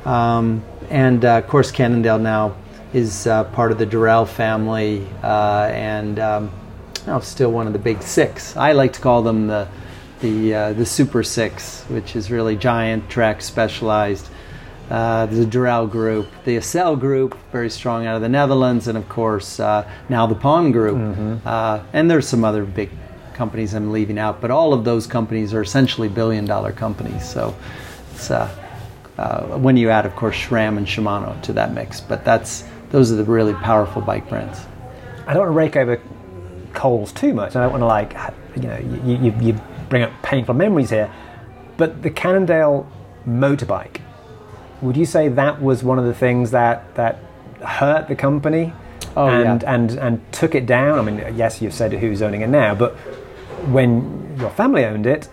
Um, 0.05 0.63
and 0.89 1.23
uh, 1.23 1.38
of 1.38 1.47
course, 1.47 1.69
Cannondale 1.69 2.17
now 2.17 2.55
is 2.93 3.27
uh, 3.27 3.43
part 3.43 3.71
of 3.71 3.77
the 3.77 3.86
Dorel 3.86 4.27
family 4.27 5.08
uh, 5.21 5.69
and 5.71 6.17
um, 6.17 6.51
oh, 7.05 7.19
still 7.19 7.51
one 7.51 7.67
of 7.67 7.73
the 7.73 7.79
big 7.79 8.01
six. 8.01 8.58
I 8.58 8.71
like 8.71 8.93
to 8.93 9.01
call 9.01 9.21
them 9.21 9.45
the 9.45 9.67
the 10.21 10.55
uh, 10.55 10.73
the 10.73 10.86
Super 10.86 11.21
Six, 11.21 11.84
which 11.89 12.15
is 12.15 12.31
really 12.31 12.55
giant, 12.55 13.08
Trek, 13.08 13.41
specialized. 13.43 14.29
Uh, 14.89 15.26
the 15.26 15.45
Dorel 15.45 15.89
Group, 15.89 16.28
the 16.45 16.56
Accel 16.58 16.97
Group, 16.97 17.38
very 17.52 17.69
strong 17.69 18.06
out 18.06 18.15
of 18.15 18.21
the 18.21 18.30
Netherlands, 18.30 18.88
and 18.88 18.97
of 18.97 19.10
course 19.10 19.60
now 19.60 20.26
the 20.26 20.36
Pon 20.36 20.71
Group. 20.71 20.95
Mm-hmm. 20.95 21.88
and 21.93 22.10
there's 22.10 22.28
some 22.28 22.45
other 22.45 22.63
big 22.63 22.89
companies 23.38 23.73
I'm 23.73 23.91
leaving 23.91 24.17
out, 24.17 24.41
but 24.41 24.52
all 24.52 24.73
of 24.73 24.84
those 24.84 25.08
companies 25.08 25.54
are 25.54 25.62
essentially 25.62 26.10
billion 26.10 26.43
dollar 26.45 26.71
companies. 26.71 27.30
So 27.30 27.56
it's 28.13 28.32
uh, 28.32 28.50
uh, 29.17 29.58
when 29.58 29.78
you 29.78 29.89
add, 29.89 30.06
of 30.06 30.15
course, 30.15 30.36
SRAM 30.36 30.78
and 30.78 30.86
Shimano 30.86 31.39
to 31.43 31.54
that 31.54 31.73
mix. 31.73 32.02
But 32.02 32.26
that's 32.26 32.63
those 32.89 33.12
are 33.12 33.15
the 33.15 33.23
really 33.23 33.54
powerful 33.54 34.02
bike 34.02 34.28
brands. 34.28 34.65
I 35.28 35.34
don't 35.34 35.43
want 35.43 35.50
to 35.50 35.58
rake 35.58 35.76
over 35.76 36.02
coals 36.73 37.12
too 37.13 37.34
much. 37.34 37.56
I 37.56 37.62
don't 37.62 37.71
want 37.71 37.82
to 37.82 37.86
like 37.86 38.15
you 38.56 38.63
know 38.63 38.78
you, 39.06 39.17
you, 39.17 39.34
you 39.39 39.62
bring 39.88 40.04
up 40.04 40.12
painful 40.23 40.56
memories 40.56 40.89
here. 40.89 41.13
But 41.78 42.02
the 42.02 42.10
Cannondale 42.10 42.91
motorbike, 43.28 44.02
would 44.81 44.97
you 44.97 45.05
say 45.05 45.29
that 45.29 45.61
was 45.61 45.83
one 45.83 45.99
of 45.99 46.05
the 46.05 46.13
things 46.13 46.51
that 46.51 46.95
that 46.95 47.19
hurt 47.65 48.07
the 48.07 48.15
company? 48.15 48.73
Oh, 49.15 49.27
and, 49.27 49.63
yeah. 49.63 49.73
and 49.73 49.91
and 49.91 50.33
took 50.33 50.53
it 50.55 50.65
down. 50.65 50.99
I 50.99 51.01
mean, 51.01 51.35
yes, 51.35 51.61
you've 51.61 51.73
said 51.73 51.93
who's 51.93 52.21
owning 52.21 52.41
it 52.41 52.49
now, 52.49 52.75
but 52.75 52.95
when 53.67 54.37
your 54.39 54.51
family 54.51 54.85
owned 54.85 55.07
it, 55.07 55.27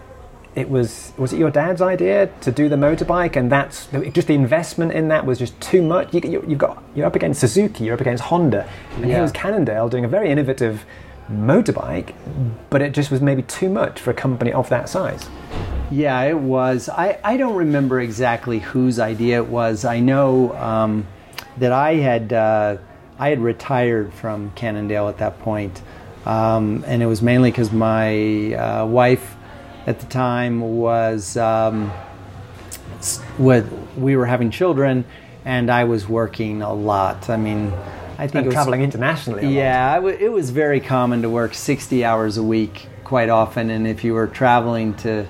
it 0.55 0.71
was 0.71 1.13
was 1.19 1.33
it 1.33 1.39
your 1.39 1.51
dad's 1.51 1.83
idea 1.83 2.29
to 2.41 2.53
do 2.53 2.69
the 2.69 2.77
motorbike, 2.77 3.37
and 3.37 3.51
that's 3.51 3.89
just 4.13 4.29
the 4.29 4.35
investment 4.35 4.93
in 4.93 5.09
that 5.09 5.27
was 5.27 5.39
just 5.39 5.61
too 5.61 5.83
much. 5.83 6.15
You, 6.15 6.41
have 6.41 6.59
got 6.59 6.83
you're 6.95 7.07
up 7.07 7.17
against 7.17 7.41
Suzuki, 7.41 7.85
you're 7.85 7.95
up 7.95 8.01
against 8.01 8.25
Honda, 8.25 8.69
and 8.97 9.07
yeah. 9.07 9.15
here 9.15 9.23
was 9.23 9.33
Cannondale 9.33 9.89
doing 9.89 10.05
a 10.05 10.09
very 10.09 10.31
innovative 10.31 10.85
motorbike, 11.31 12.15
but 12.71 12.83
it 12.83 12.93
just 12.93 13.11
was 13.11 13.21
maybe 13.21 13.43
too 13.43 13.69
much 13.69 14.01
for 14.01 14.11
a 14.11 14.15
company 14.15 14.53
of 14.53 14.69
that 14.69 14.89
size. 14.89 15.29
Yeah, 15.91 16.21
it 16.23 16.39
was. 16.39 16.89
I, 16.89 17.19
I 17.23 17.37
don't 17.37 17.55
remember 17.55 18.01
exactly 18.01 18.59
whose 18.59 18.99
idea 18.99 19.37
it 19.37 19.49
was. 19.49 19.85
I 19.85 20.01
know 20.01 20.55
um, 20.55 21.07
that 21.59 21.73
I 21.73 21.95
had 21.95 22.33
uh, 22.33 22.79
I 23.19 23.29
had 23.29 23.41
retired 23.41 24.13
from 24.13 24.51
Cannondale 24.53 25.09
at 25.09 25.19
that 25.19 25.39
point. 25.41 25.83
Um, 26.27 26.85
and 26.87 27.03
it 27.03 27.07
was 27.07 27.21
mainly 27.21 27.51
because 27.51 27.71
my 27.71 28.55
uh, 28.55 28.87
wife 28.87 29.37
at 29.87 30.01
the 30.01 30.07
time 30.07 30.61
was 30.79 31.37
um, 31.37 31.93
with 33.39 33.71
we 33.97 34.17
were 34.17 34.27
having 34.27 34.51
children, 34.51 35.05
and 35.45 35.71
I 35.71 35.85
was 35.85 36.09
working 36.09 36.63
a 36.63 36.73
lot. 36.73 37.29
I 37.29 37.37
mean, 37.37 37.73
I 38.19 38.27
think 38.27 38.45
and 38.45 38.53
traveling 38.53 38.83
internationally. 38.83 39.55
yeah, 39.55 40.05
it 40.07 40.33
was 40.33 40.51
very 40.51 40.81
common 40.81 41.23
to 41.23 41.31
work 41.31 41.55
sixty 41.55 42.05
hours 42.05 42.37
a 42.37 42.43
week 42.43 42.89
quite 43.05 43.29
often, 43.29 43.71
and 43.71 43.87
if 43.87 44.05
you 44.05 44.15
were 44.15 44.27
traveling 44.27 44.95
to 44.95 45.27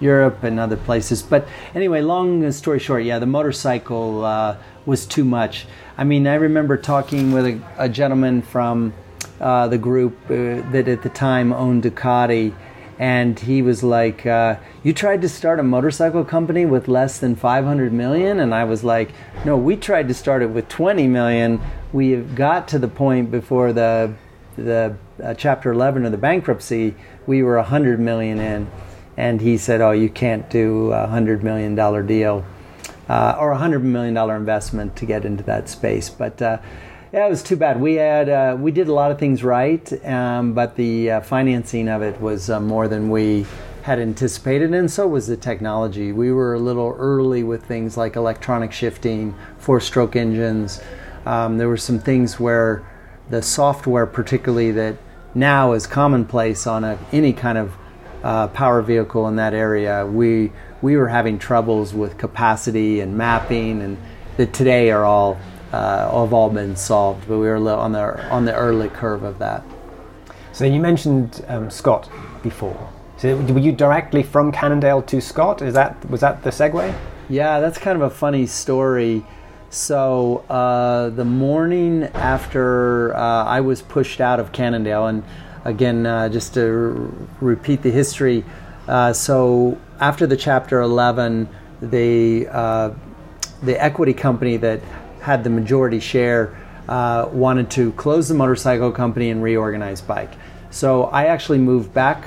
Europe 0.00 0.42
and 0.42 0.60
other 0.60 0.76
places. 0.76 1.22
But 1.22 1.46
anyway, 1.74 2.00
long 2.00 2.50
story 2.52 2.78
short, 2.78 3.04
yeah, 3.04 3.18
the 3.18 3.26
motorcycle 3.26 4.24
uh, 4.24 4.56
was 4.86 5.06
too 5.06 5.24
much. 5.24 5.66
I 5.96 6.04
mean, 6.04 6.26
I 6.26 6.34
remember 6.34 6.76
talking 6.76 7.32
with 7.32 7.46
a, 7.46 7.60
a 7.76 7.88
gentleman 7.88 8.42
from 8.42 8.92
uh, 9.40 9.68
the 9.68 9.78
group 9.78 10.16
uh, 10.26 10.62
that 10.72 10.88
at 10.88 11.02
the 11.02 11.08
time 11.08 11.52
owned 11.52 11.82
Ducati, 11.82 12.54
and 12.98 13.38
he 13.38 13.62
was 13.62 13.84
like, 13.84 14.26
uh, 14.26 14.56
"You 14.82 14.92
tried 14.92 15.22
to 15.22 15.28
start 15.28 15.60
a 15.60 15.62
motorcycle 15.62 16.24
company 16.24 16.66
with 16.66 16.88
less 16.88 17.18
than 17.18 17.36
500 17.36 17.92
million?" 17.92 18.40
And 18.40 18.52
I 18.54 18.64
was 18.64 18.82
like, 18.82 19.10
"No, 19.44 19.56
we 19.56 19.76
tried 19.76 20.08
to 20.08 20.14
start 20.14 20.42
it 20.42 20.50
with 20.50 20.68
20 20.68 21.06
million. 21.06 21.60
We 21.92 22.16
got 22.16 22.66
to 22.68 22.78
the 22.78 22.88
point 22.88 23.30
before 23.30 23.72
the 23.72 24.12
the 24.56 24.96
uh, 25.22 25.34
Chapter 25.34 25.70
11 25.70 26.04
of 26.04 26.10
the 26.10 26.18
bankruptcy, 26.18 26.96
we 27.26 27.42
were 27.44 27.56
100 27.56 28.00
million 28.00 28.40
in." 28.40 28.68
And 29.16 29.40
he 29.40 29.56
said, 29.56 29.80
"Oh, 29.80 29.92
you 29.92 30.08
can't 30.08 30.50
do 30.50 30.92
a 30.92 31.06
hundred 31.06 31.44
million 31.44 31.74
dollar 31.74 32.02
deal." 32.02 32.44
Uh, 33.08 33.34
or 33.40 33.52
a 33.52 33.56
hundred 33.56 33.82
million 33.84 34.12
dollar 34.12 34.36
investment 34.36 34.94
to 34.96 35.06
get 35.06 35.24
into 35.24 35.42
that 35.44 35.66
space, 35.68 36.10
but 36.10 36.42
uh, 36.42 36.58
yeah, 37.12 37.26
it 37.26 37.30
was 37.30 37.42
too 37.42 37.56
bad. 37.56 37.80
We 37.80 37.94
had 37.94 38.28
uh, 38.28 38.56
we 38.58 38.70
did 38.70 38.88
a 38.88 38.92
lot 38.92 39.10
of 39.10 39.18
things 39.18 39.42
right, 39.42 40.04
um, 40.04 40.52
but 40.52 40.76
the 40.76 41.10
uh, 41.12 41.20
financing 41.22 41.88
of 41.88 42.02
it 42.02 42.20
was 42.20 42.50
uh, 42.50 42.60
more 42.60 42.86
than 42.86 43.08
we 43.08 43.46
had 43.82 43.98
anticipated, 43.98 44.74
and 44.74 44.90
so 44.90 45.08
was 45.08 45.26
the 45.26 45.36
technology. 45.36 46.12
We 46.12 46.30
were 46.32 46.54
a 46.54 46.58
little 46.58 46.94
early 46.98 47.42
with 47.42 47.64
things 47.64 47.96
like 47.96 48.16
electronic 48.16 48.72
shifting, 48.72 49.34
four-stroke 49.56 50.16
engines. 50.16 50.82
Um, 51.24 51.56
there 51.56 51.68
were 51.68 51.78
some 51.78 51.98
things 51.98 52.38
where 52.38 52.86
the 53.30 53.40
software, 53.40 54.04
particularly 54.04 54.72
that 54.72 54.96
now 55.34 55.72
is 55.72 55.86
commonplace 55.86 56.66
on 56.66 56.84
a, 56.84 56.98
any 57.12 57.32
kind 57.32 57.56
of 57.56 57.74
uh, 58.22 58.48
power 58.48 58.82
vehicle 58.82 59.26
in 59.28 59.36
that 59.36 59.54
area, 59.54 60.04
we 60.04 60.52
we 60.82 60.96
were 60.96 61.08
having 61.08 61.38
troubles 61.38 61.94
with 61.94 62.18
capacity 62.18 63.00
and 63.00 63.16
mapping, 63.16 63.80
and 63.80 63.96
that 64.36 64.52
today 64.52 64.90
are 64.90 65.06
all 65.06 65.38
uh, 65.72 66.20
have 66.20 66.32
all 66.32 66.50
been 66.50 66.76
solved, 66.76 67.28
but 67.28 67.38
we 67.38 67.46
were 67.46 67.68
on 67.68 67.92
the 67.92 68.28
on 68.30 68.44
the 68.44 68.54
early 68.54 68.88
curve 68.88 69.22
of 69.22 69.38
that. 69.38 69.62
So 70.52 70.64
you 70.64 70.80
mentioned 70.80 71.44
um, 71.48 71.70
Scott 71.70 72.10
before. 72.42 72.90
So 73.18 73.36
were 73.36 73.58
you 73.58 73.72
directly 73.72 74.22
from 74.22 74.52
Cannondale 74.52 75.02
to 75.02 75.20
Scott? 75.20 75.62
Is 75.62 75.74
that 75.74 76.08
was 76.08 76.20
that 76.20 76.42
the 76.42 76.50
segue? 76.50 76.94
Yeah, 77.28 77.60
that's 77.60 77.78
kind 77.78 77.96
of 77.96 78.02
a 78.02 78.14
funny 78.14 78.46
story. 78.46 79.24
So 79.70 80.44
uh, 80.48 81.10
the 81.10 81.24
morning 81.24 82.04
after 82.14 83.14
uh, 83.14 83.44
I 83.44 83.60
was 83.60 83.82
pushed 83.82 84.20
out 84.20 84.40
of 84.40 84.50
Cannondale, 84.52 85.06
and 85.06 85.22
again, 85.64 86.06
uh, 86.06 86.30
just 86.30 86.54
to 86.54 86.62
r- 86.62 87.26
repeat 87.40 87.82
the 87.82 87.90
history, 87.90 88.44
uh, 88.86 89.12
so 89.12 89.76
after 90.00 90.26
the 90.26 90.36
Chapter 90.36 90.80
11, 90.80 91.48
the 91.82 92.48
uh, 92.50 92.90
the 93.62 93.82
equity 93.82 94.14
company 94.14 94.56
that 94.56 94.80
had 95.28 95.44
the 95.44 95.50
majority 95.50 96.00
share 96.00 96.56
uh, 96.88 97.28
wanted 97.30 97.70
to 97.70 97.92
close 97.92 98.28
the 98.28 98.34
motorcycle 98.34 98.90
company 98.90 99.28
and 99.28 99.42
reorganize 99.42 100.00
bike. 100.00 100.32
So 100.70 101.04
I 101.04 101.26
actually 101.26 101.58
moved 101.58 101.92
back 101.92 102.24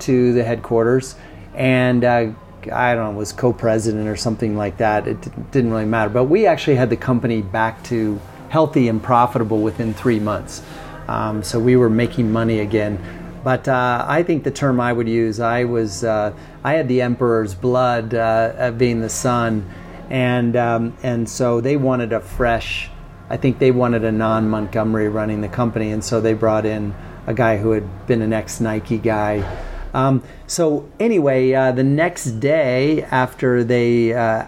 to 0.00 0.34
the 0.34 0.44
headquarters 0.44 1.14
and 1.54 2.04
uh, 2.04 2.30
I 2.70 2.94
don't 2.94 3.14
know, 3.14 3.18
was 3.18 3.32
co-president 3.32 4.06
or 4.06 4.16
something 4.16 4.54
like 4.54 4.76
that. 4.76 5.08
It 5.08 5.50
didn't 5.50 5.70
really 5.70 5.86
matter. 5.86 6.10
But 6.10 6.24
we 6.24 6.46
actually 6.46 6.76
had 6.76 6.90
the 6.90 6.96
company 6.96 7.40
back 7.40 7.82
to 7.84 8.20
healthy 8.50 8.88
and 8.88 9.02
profitable 9.02 9.62
within 9.62 9.94
three 9.94 10.20
months. 10.20 10.62
Um, 11.08 11.42
so 11.42 11.58
we 11.58 11.76
were 11.76 11.88
making 11.90 12.30
money 12.30 12.60
again. 12.60 12.98
But 13.42 13.66
uh, 13.66 14.04
I 14.06 14.22
think 14.22 14.44
the 14.44 14.50
term 14.50 14.78
I 14.78 14.92
would 14.92 15.08
use, 15.08 15.40
I 15.40 15.64
was, 15.64 16.04
uh, 16.04 16.34
I 16.62 16.74
had 16.74 16.86
the 16.86 17.00
emperor's 17.00 17.54
blood, 17.54 18.14
uh, 18.14 18.72
being 18.76 19.00
the 19.00 19.08
son, 19.08 19.68
and 20.12 20.56
um, 20.56 20.94
and 21.02 21.26
so 21.28 21.60
they 21.60 21.76
wanted 21.76 22.12
a 22.12 22.20
fresh. 22.20 22.90
I 23.30 23.38
think 23.38 23.58
they 23.58 23.70
wanted 23.70 24.04
a 24.04 24.12
non-Montgomery 24.12 25.08
running 25.08 25.40
the 25.40 25.48
company, 25.48 25.90
and 25.90 26.04
so 26.04 26.20
they 26.20 26.34
brought 26.34 26.66
in 26.66 26.94
a 27.26 27.32
guy 27.32 27.56
who 27.56 27.70
had 27.70 28.06
been 28.06 28.20
an 28.20 28.32
ex-Nike 28.32 28.98
guy. 28.98 29.58
Um, 29.94 30.22
so 30.46 30.86
anyway, 31.00 31.52
uh, 31.54 31.72
the 31.72 31.82
next 31.82 32.40
day 32.40 33.04
after 33.04 33.64
they 33.64 34.12
uh, 34.12 34.46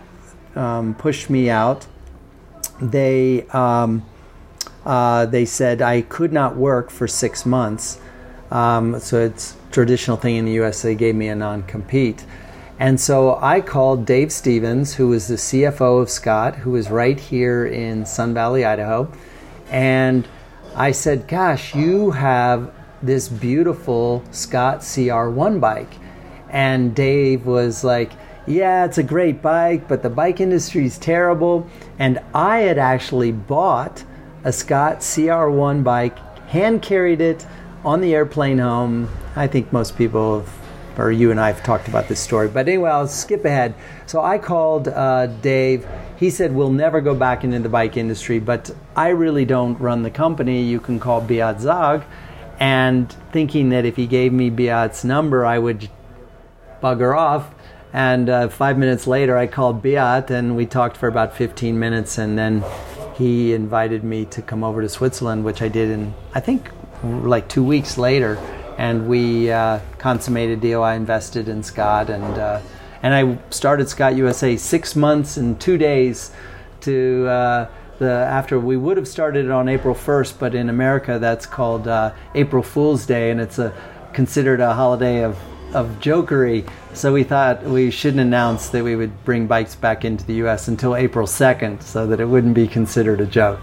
um, 0.54 0.94
pushed 0.96 1.30
me 1.30 1.48
out, 1.48 1.86
they 2.78 3.46
um, 3.48 4.04
uh, 4.84 5.24
they 5.24 5.46
said 5.46 5.80
I 5.80 6.02
could 6.02 6.32
not 6.32 6.56
work 6.56 6.90
for 6.90 7.08
six 7.08 7.46
months. 7.46 7.98
Um, 8.50 9.00
so 9.00 9.18
it's 9.18 9.56
traditional 9.70 10.18
thing 10.18 10.36
in 10.36 10.44
the 10.44 10.52
U.S. 10.52 10.82
They 10.82 10.94
gave 10.94 11.14
me 11.14 11.28
a 11.28 11.34
non-compete, 11.34 12.26
and 12.78 13.00
so 13.00 13.38
I 13.40 13.60
called 13.60 14.04
Dave 14.04 14.32
Stevens, 14.32 14.94
who 14.94 15.08
was 15.08 15.28
the 15.28 15.36
CFO 15.36 16.02
of 16.02 16.10
Scott, 16.10 16.56
who 16.56 16.72
was 16.72 16.90
right 16.90 17.18
here 17.18 17.66
in 17.66 18.06
Sun 18.06 18.34
Valley, 18.34 18.64
Idaho, 18.64 19.10
and 19.70 20.26
I 20.76 20.90
said, 20.92 21.28
"Gosh, 21.28 21.74
you 21.74 22.10
have 22.10 22.72
this 23.04 23.28
beautiful 23.28 24.24
Scott 24.30 24.80
CR1 24.80 25.60
bike. 25.60 25.92
And 26.50 26.94
Dave 26.94 27.46
was 27.46 27.84
like, 27.84 28.12
Yeah, 28.46 28.84
it's 28.84 28.98
a 28.98 29.02
great 29.02 29.40
bike, 29.40 29.88
but 29.88 30.02
the 30.02 30.10
bike 30.10 30.40
industry 30.40 30.84
is 30.84 30.98
terrible. 30.98 31.66
And 31.98 32.20
I 32.34 32.58
had 32.58 32.78
actually 32.78 33.32
bought 33.32 34.04
a 34.44 34.52
Scott 34.52 35.00
CR1 35.00 35.82
bike, 35.82 36.18
hand 36.48 36.82
carried 36.82 37.20
it 37.20 37.46
on 37.84 38.00
the 38.00 38.14
airplane 38.14 38.58
home. 38.58 39.08
I 39.36 39.46
think 39.46 39.72
most 39.72 39.96
people 39.96 40.40
have, 40.40 40.63
or 40.98 41.10
you 41.10 41.30
and 41.30 41.40
I 41.40 41.48
have 41.48 41.62
talked 41.62 41.88
about 41.88 42.08
this 42.08 42.20
story. 42.20 42.48
But 42.48 42.68
anyway, 42.68 42.90
I'll 42.90 43.08
skip 43.08 43.44
ahead. 43.44 43.74
So 44.06 44.22
I 44.22 44.38
called 44.38 44.88
uh, 44.88 45.26
Dave. 45.26 45.86
He 46.16 46.30
said, 46.30 46.54
We'll 46.54 46.72
never 46.72 47.00
go 47.00 47.14
back 47.14 47.44
into 47.44 47.58
the 47.58 47.68
bike 47.68 47.96
industry, 47.96 48.38
but 48.38 48.70
I 48.94 49.08
really 49.08 49.44
don't 49.44 49.78
run 49.80 50.02
the 50.02 50.10
company. 50.10 50.62
You 50.62 50.80
can 50.80 51.00
call 51.00 51.20
Beat 51.20 51.58
Zaugg 51.58 52.04
and 52.60 53.10
thinking 53.32 53.70
that 53.70 53.84
if 53.84 53.96
he 53.96 54.06
gave 54.06 54.32
me 54.32 54.50
Beat's 54.50 55.04
number, 55.04 55.44
I 55.44 55.58
would 55.58 55.88
bugger 56.82 57.16
off. 57.16 57.54
And 57.92 58.28
uh, 58.28 58.48
five 58.48 58.76
minutes 58.76 59.06
later, 59.06 59.36
I 59.36 59.46
called 59.46 59.82
Beat 59.82 60.30
and 60.30 60.56
we 60.56 60.66
talked 60.66 60.96
for 60.96 61.08
about 61.08 61.36
15 61.36 61.78
minutes. 61.78 62.18
And 62.18 62.36
then 62.38 62.64
he 63.16 63.54
invited 63.54 64.02
me 64.04 64.24
to 64.26 64.42
come 64.42 64.64
over 64.64 64.82
to 64.82 64.88
Switzerland, 64.88 65.44
which 65.44 65.62
I 65.62 65.68
did 65.68 65.90
in, 65.90 66.14
I 66.34 66.40
think, 66.40 66.70
like 67.02 67.48
two 67.48 67.64
weeks 67.64 67.96
later. 67.96 68.38
And 68.78 69.08
we 69.08 69.50
uh, 69.50 69.80
consummated 69.98 70.58
a 70.58 70.60
deal. 70.60 70.82
I 70.82 70.94
invested 70.94 71.48
in 71.48 71.62
Scott 71.62 72.10
and, 72.10 72.38
uh, 72.38 72.60
and 73.02 73.14
I 73.14 73.38
started 73.50 73.88
Scott 73.88 74.16
USA 74.16 74.56
six 74.56 74.96
months 74.96 75.36
and 75.36 75.60
two 75.60 75.78
days 75.78 76.32
to 76.80 77.26
uh, 77.26 77.68
the 77.98 78.10
after 78.10 78.58
we 78.58 78.76
would 78.76 78.96
have 78.96 79.08
started 79.08 79.46
it 79.46 79.50
on 79.50 79.68
April 79.68 79.94
1st, 79.94 80.38
but 80.38 80.54
in 80.54 80.68
America 80.68 81.18
that's 81.18 81.46
called 81.46 81.88
uh, 81.88 82.12
April 82.34 82.62
Fool's 82.62 83.06
Day, 83.06 83.30
and 83.30 83.40
it's 83.40 83.58
a 83.58 83.72
considered 84.12 84.60
a 84.60 84.74
holiday 84.74 85.22
of 85.22 85.38
of 85.74 85.88
jokery. 86.00 86.68
So 86.92 87.12
we 87.12 87.24
thought 87.24 87.62
we 87.64 87.90
shouldn't 87.90 88.20
announce 88.20 88.68
that 88.68 88.84
we 88.84 88.94
would 88.96 89.24
bring 89.24 89.46
bikes 89.46 89.74
back 89.74 90.04
into 90.04 90.24
the 90.24 90.34
U.S. 90.34 90.68
until 90.68 90.94
April 90.94 91.26
2nd, 91.26 91.82
so 91.82 92.06
that 92.06 92.20
it 92.20 92.26
wouldn't 92.26 92.54
be 92.54 92.68
considered 92.68 93.20
a 93.20 93.26
joke. 93.26 93.60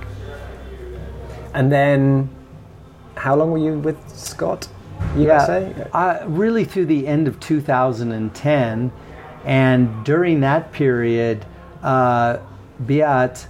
And 1.54 1.72
then, 1.72 2.30
how 3.16 3.36
long 3.36 3.52
were 3.52 3.58
you 3.58 3.80
with 3.80 3.98
Scott? 4.10 4.68
USA? 5.16 5.74
Yeah, 5.78 5.88
uh, 5.94 6.26
really 6.28 6.66
through 6.66 6.86
the 6.86 7.08
end 7.08 7.28
of 7.28 7.40
2010, 7.40 8.92
and 9.46 10.06
during 10.06 10.40
that 10.42 10.72
period, 10.72 11.46
uh, 11.84 12.38
Beat 12.86 13.48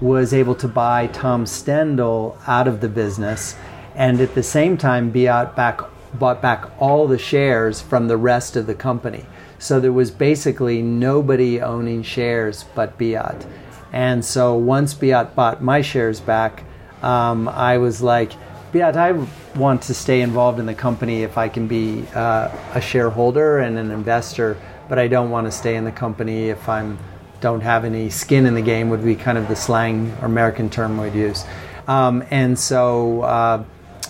was 0.00 0.32
able 0.32 0.54
to 0.56 0.68
buy 0.68 1.08
Tom 1.08 1.46
Stendel 1.46 2.38
out 2.46 2.68
of 2.68 2.80
the 2.80 2.88
business, 2.88 3.56
and 3.94 4.20
at 4.20 4.34
the 4.34 4.42
same 4.42 4.76
time, 4.76 5.10
Beat 5.10 5.54
back 5.56 5.80
bought 6.14 6.40
back 6.40 6.70
all 6.78 7.06
the 7.06 7.18
shares 7.18 7.80
from 7.80 8.08
the 8.08 8.16
rest 8.16 8.56
of 8.56 8.66
the 8.66 8.74
company. 8.74 9.26
So 9.58 9.80
there 9.80 9.92
was 9.92 10.10
basically 10.10 10.82
nobody 10.82 11.60
owning 11.60 12.02
shares 12.02 12.64
but 12.74 12.96
Beat. 12.96 13.46
And 13.92 14.24
so 14.24 14.54
once 14.54 14.94
Beat 14.94 15.34
bought 15.34 15.62
my 15.62 15.80
shares 15.80 16.20
back, 16.20 16.64
um, 17.02 17.48
I 17.48 17.78
was 17.78 18.02
like, 18.02 18.32
Beat, 18.70 18.82
I 18.82 19.12
want 19.56 19.82
to 19.82 19.94
stay 19.94 20.20
involved 20.20 20.58
in 20.58 20.66
the 20.66 20.74
company 20.74 21.22
if 21.22 21.38
I 21.38 21.48
can 21.48 21.66
be 21.66 22.04
uh, 22.14 22.50
a 22.74 22.80
shareholder 22.80 23.60
and 23.60 23.78
an 23.78 23.90
investor, 23.90 24.58
but 24.90 24.98
I 24.98 25.08
don't 25.08 25.30
want 25.30 25.46
to 25.46 25.50
stay 25.50 25.76
in 25.76 25.84
the 25.84 25.92
company 25.92 26.50
if 26.50 26.68
I'm 26.68 26.98
don't 27.40 27.60
have 27.60 27.84
any 27.84 28.10
skin 28.10 28.46
in 28.46 28.54
the 28.54 28.62
game 28.62 28.90
would 28.90 29.04
be 29.04 29.14
kind 29.14 29.38
of 29.38 29.46
the 29.48 29.54
slang 29.54 30.12
or 30.20 30.26
American 30.26 30.68
term 30.68 30.98
we'd 30.98 31.14
use. 31.14 31.44
Um, 31.86 32.24
and 32.30 32.58
so 32.58 33.22
uh, 33.22 33.64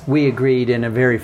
we 0.07 0.29
agreed 0.29 0.71
in 0.71 0.85
a 0.85 0.91
very 0.91 1.21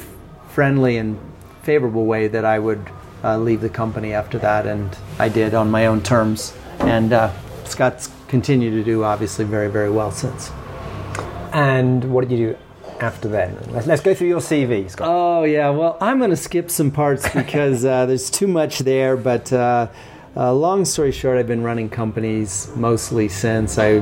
friendly 0.50 0.98
and 0.98 1.18
favorable 1.62 2.04
way 2.04 2.28
that 2.28 2.44
I 2.44 2.58
would 2.58 2.90
uh, 3.24 3.38
leave 3.38 3.62
the 3.62 3.70
company 3.70 4.12
after 4.12 4.38
that, 4.40 4.66
and 4.66 4.96
I 5.18 5.30
did 5.30 5.54
on 5.54 5.70
my 5.70 5.86
own 5.86 6.02
terms. 6.02 6.54
And 6.80 7.12
uh, 7.12 7.32
Scott's 7.64 8.10
continued 8.28 8.72
to 8.72 8.84
do 8.84 9.02
obviously 9.02 9.46
very, 9.46 9.70
very 9.70 9.90
well 9.90 10.10
since. 10.10 10.52
And 11.52 12.12
what 12.12 12.28
did 12.28 12.38
you 12.38 12.52
do 12.52 12.58
after 13.00 13.28
then? 13.28 13.56
Let's, 13.70 13.86
let's 13.86 14.02
go 14.02 14.14
through 14.14 14.28
your 14.28 14.40
CV, 14.40 14.90
Scott. 14.90 15.08
Oh, 15.10 15.44
yeah. 15.44 15.70
Well, 15.70 15.96
I'm 16.00 16.18
going 16.18 16.30
to 16.30 16.36
skip 16.36 16.70
some 16.70 16.90
parts 16.90 17.28
because 17.34 17.84
uh, 17.84 18.06
there's 18.06 18.30
too 18.30 18.46
much 18.46 18.80
there, 18.80 19.16
but 19.16 19.52
uh, 19.52 19.88
uh, 20.36 20.52
long 20.52 20.84
story 20.84 21.12
short, 21.12 21.38
I've 21.38 21.46
been 21.46 21.62
running 21.62 21.88
companies 21.88 22.70
mostly 22.76 23.28
since 23.28 23.78
I 23.78 24.00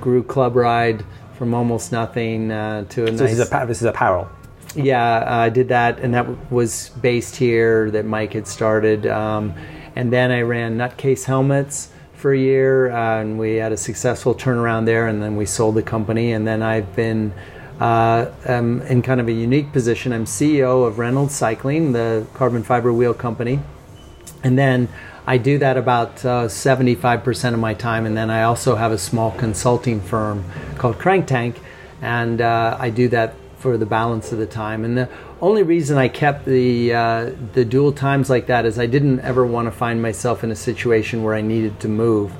grew 0.00 0.22
Club 0.22 0.56
Ride 0.56 1.04
from 1.34 1.54
almost 1.54 1.92
nothing 1.92 2.50
uh, 2.50 2.84
to 2.84 3.04
a 3.04 3.06
so 3.06 3.12
nice. 3.12 3.18
This 3.18 3.32
is, 3.32 3.52
a, 3.52 3.66
this 3.66 3.78
is 3.78 3.84
apparel. 3.84 4.28
Yeah, 4.74 5.24
I 5.26 5.48
did 5.48 5.68
that, 5.68 5.98
and 6.00 6.12
that 6.14 6.52
was 6.52 6.90
based 7.00 7.36
here 7.36 7.90
that 7.90 8.04
Mike 8.04 8.34
had 8.34 8.46
started. 8.46 9.06
Um, 9.06 9.54
and 9.96 10.12
then 10.12 10.30
I 10.30 10.42
ran 10.42 10.76
Nutcase 10.76 11.24
Helmets 11.24 11.90
for 12.14 12.32
a 12.32 12.38
year, 12.38 12.90
uh, 12.90 13.20
and 13.20 13.38
we 13.38 13.54
had 13.56 13.72
a 13.72 13.76
successful 13.76 14.34
turnaround 14.34 14.84
there, 14.84 15.06
and 15.06 15.22
then 15.22 15.36
we 15.36 15.46
sold 15.46 15.76
the 15.76 15.82
company. 15.82 16.32
And 16.32 16.46
then 16.46 16.62
I've 16.62 16.94
been 16.94 17.32
uh, 17.80 18.30
um, 18.46 18.82
in 18.82 19.02
kind 19.02 19.20
of 19.20 19.28
a 19.28 19.32
unique 19.32 19.72
position. 19.72 20.12
I'm 20.12 20.24
CEO 20.24 20.86
of 20.86 20.98
Reynolds 20.98 21.34
Cycling, 21.34 21.92
the 21.92 22.26
carbon 22.34 22.62
fiber 22.62 22.92
wheel 22.92 23.14
company. 23.14 23.60
And 24.42 24.58
then 24.58 24.88
I 25.26 25.36
do 25.36 25.58
that 25.58 25.76
about 25.76 26.24
uh, 26.24 26.46
75% 26.46 27.52
of 27.52 27.60
my 27.60 27.74
time, 27.74 28.06
and 28.06 28.16
then 28.16 28.30
I 28.30 28.44
also 28.44 28.76
have 28.76 28.92
a 28.92 28.98
small 28.98 29.30
consulting 29.32 30.00
firm 30.00 30.44
called 30.78 30.96
CrankTank, 30.96 31.56
and 32.00 32.40
uh, 32.40 32.76
I 32.80 32.88
do 32.90 33.08
that 33.08 33.34
for 33.58 33.76
the 33.76 33.84
balance 33.84 34.32
of 34.32 34.38
the 34.38 34.46
time. 34.46 34.84
And 34.84 34.96
the 34.96 35.08
only 35.42 35.62
reason 35.62 35.98
I 35.98 36.08
kept 36.08 36.46
the 36.46 36.94
uh, 36.94 37.30
the 37.52 37.64
dual 37.64 37.92
times 37.92 38.30
like 38.30 38.46
that 38.46 38.64
is 38.64 38.78
I 38.78 38.86
didn't 38.86 39.20
ever 39.20 39.44
want 39.44 39.66
to 39.66 39.72
find 39.72 40.00
myself 40.00 40.42
in 40.42 40.50
a 40.50 40.56
situation 40.56 41.22
where 41.22 41.34
I 41.34 41.42
needed 41.42 41.78
to 41.80 41.88
move. 41.88 42.32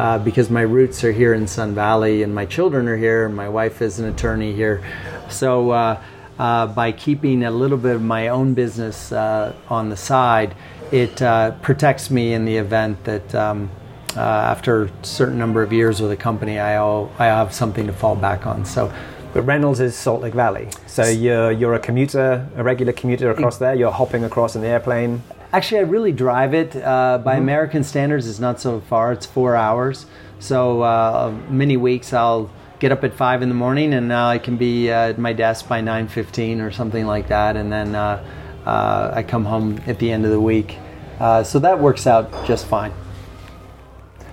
Uh, 0.00 0.18
because 0.18 0.48
my 0.48 0.62
roots 0.62 1.04
are 1.04 1.12
here 1.12 1.34
in 1.34 1.46
Sun 1.46 1.74
Valley 1.74 2.22
and 2.22 2.34
my 2.34 2.46
children 2.46 2.88
are 2.88 2.96
here, 2.96 3.26
and 3.26 3.36
my 3.36 3.50
wife 3.50 3.82
is 3.82 3.98
an 3.98 4.06
attorney 4.06 4.54
here. 4.54 4.82
So, 5.28 5.72
uh, 5.72 6.02
uh, 6.38 6.68
by 6.68 6.92
keeping 6.92 7.44
a 7.44 7.50
little 7.50 7.76
bit 7.76 7.96
of 7.96 8.00
my 8.00 8.28
own 8.28 8.54
business 8.54 9.12
uh, 9.12 9.52
on 9.68 9.90
the 9.90 9.96
side, 9.98 10.54
it 10.90 11.20
uh, 11.20 11.50
protects 11.60 12.10
me 12.10 12.32
in 12.32 12.46
the 12.46 12.56
event 12.56 13.04
that 13.04 13.34
um, 13.34 13.70
uh, 14.16 14.20
after 14.20 14.84
a 14.84 14.90
certain 15.02 15.36
number 15.36 15.62
of 15.62 15.70
years 15.70 16.00
with 16.00 16.12
a 16.12 16.16
company, 16.16 16.58
I, 16.58 16.82
I 17.18 17.26
have 17.26 17.52
something 17.52 17.86
to 17.86 17.92
fall 17.92 18.16
back 18.16 18.46
on. 18.46 18.64
So 18.64 18.90
But 19.34 19.42
Reynolds 19.42 19.80
is 19.80 19.94
Salt 19.94 20.22
Lake 20.22 20.34
Valley, 20.34 20.70
so 20.86 21.04
you're 21.04 21.52
you're 21.52 21.74
a 21.74 21.78
commuter, 21.78 22.48
a 22.56 22.64
regular 22.64 22.92
commuter 22.92 23.30
across 23.30 23.58
there. 23.58 23.74
You're 23.74 23.92
hopping 23.92 24.24
across 24.24 24.56
in 24.56 24.62
the 24.62 24.68
airplane. 24.68 25.22
Actually, 25.52 25.78
I 25.78 25.82
really 25.82 26.12
drive 26.12 26.54
it. 26.54 26.76
Uh, 26.76 27.18
by 27.24 27.34
American 27.36 27.82
standards, 27.82 28.28
it's 28.28 28.38
not 28.38 28.60
so 28.60 28.80
far. 28.80 29.12
It's 29.12 29.26
four 29.26 29.56
hours. 29.56 30.06
So 30.38 30.82
uh, 30.82 31.36
many 31.48 31.76
weeks 31.76 32.12
I'll 32.12 32.50
get 32.78 32.92
up 32.92 33.02
at 33.04 33.14
five 33.14 33.42
in 33.42 33.48
the 33.48 33.54
morning, 33.54 33.92
and 33.92 34.08
now 34.08 34.28
I 34.28 34.38
can 34.38 34.56
be 34.56 34.90
uh, 34.90 35.10
at 35.10 35.18
my 35.18 35.32
desk 35.32 35.68
by 35.68 35.80
nine 35.80 36.08
fifteen 36.08 36.60
or 36.60 36.70
something 36.70 37.04
like 37.04 37.28
that, 37.28 37.56
and 37.56 37.70
then 37.70 37.94
uh, 37.94 38.24
uh, 38.64 39.12
I 39.14 39.22
come 39.22 39.44
home 39.44 39.80
at 39.86 39.98
the 39.98 40.10
end 40.12 40.24
of 40.24 40.30
the 40.30 40.40
week. 40.40 40.78
Uh, 41.18 41.42
so 41.42 41.58
that 41.58 41.78
works 41.80 42.06
out 42.06 42.30
just 42.46 42.66
fine. 42.66 42.92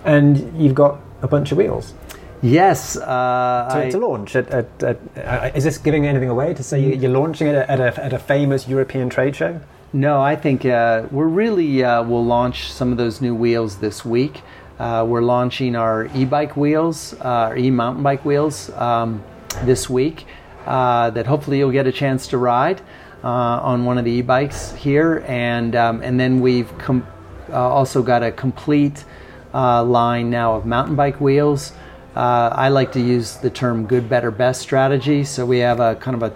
And 0.05 0.61
you've 0.61 0.75
got 0.75 0.99
a 1.21 1.27
bunch 1.27 1.51
of 1.51 1.57
wheels 1.57 1.93
Yes, 2.41 2.95
uh, 2.95 3.67
to, 3.71 3.77
I- 3.87 3.89
to 3.89 3.97
launch. 3.97 4.35
At, 4.35 4.47
at, 4.49 4.83
at, 4.83 4.97
uh, 5.17 5.51
is 5.55 5.63
this 5.63 5.79
giving 5.79 6.05
anything 6.05 6.29
away 6.29 6.53
to 6.53 6.61
say 6.63 6.79
you- 6.79 6.93
you're 6.95 7.11
launching 7.11 7.47
it 7.47 7.55
at 7.55 7.79
a, 7.79 8.05
at 8.05 8.13
a 8.13 8.19
famous 8.19 8.67
European 8.67 9.09
trade 9.09 9.35
show? 9.35 9.59
No, 9.93 10.21
I 10.21 10.35
think 10.35 10.65
uh, 10.65 11.07
we're 11.11 11.27
really 11.27 11.81
uh, 11.81 12.03
will 12.03 12.25
launch 12.25 12.69
some 12.69 12.91
of 12.91 12.97
those 12.97 13.21
new 13.21 13.33
wheels 13.33 13.77
this 13.77 14.03
week. 14.03 14.41
Uh, 14.77 15.05
we're 15.07 15.21
launching 15.21 15.77
our 15.77 16.09
e-bike 16.13 16.57
wheels, 16.57 17.13
uh, 17.21 17.47
our 17.47 17.57
e-mountain 17.57 18.03
bike 18.03 18.25
wheels 18.25 18.69
um, 18.71 19.23
this 19.63 19.89
week. 19.89 20.25
Uh, 20.65 21.09
that 21.11 21.25
hopefully 21.25 21.59
you'll 21.59 21.71
get 21.71 21.87
a 21.87 21.91
chance 21.93 22.27
to 22.27 22.37
ride 22.37 22.81
uh, 23.23 23.27
on 23.27 23.85
one 23.85 23.97
of 23.97 24.03
the 24.03 24.11
e-bikes 24.11 24.75
here, 24.75 25.23
and 25.25 25.73
um, 25.77 26.01
and 26.01 26.19
then 26.19 26.41
we've 26.41 26.77
com- 26.77 27.07
also 27.53 28.03
got 28.03 28.21
a 28.21 28.31
complete 28.33 29.05
line 29.53 30.29
now 30.29 30.53
of 30.53 30.65
mountain 30.65 30.97
bike 30.97 31.21
wheels. 31.21 31.71
I 32.13 32.67
like 32.67 32.91
to 32.91 32.99
use 32.99 33.37
the 33.37 33.49
term 33.49 33.85
good, 33.85 34.09
better, 34.09 34.31
best 34.31 34.61
strategy. 34.61 35.23
So 35.23 35.45
we 35.45 35.59
have 35.59 35.79
a 35.79 35.95
kind 35.95 36.21
of 36.21 36.23
a 36.23 36.35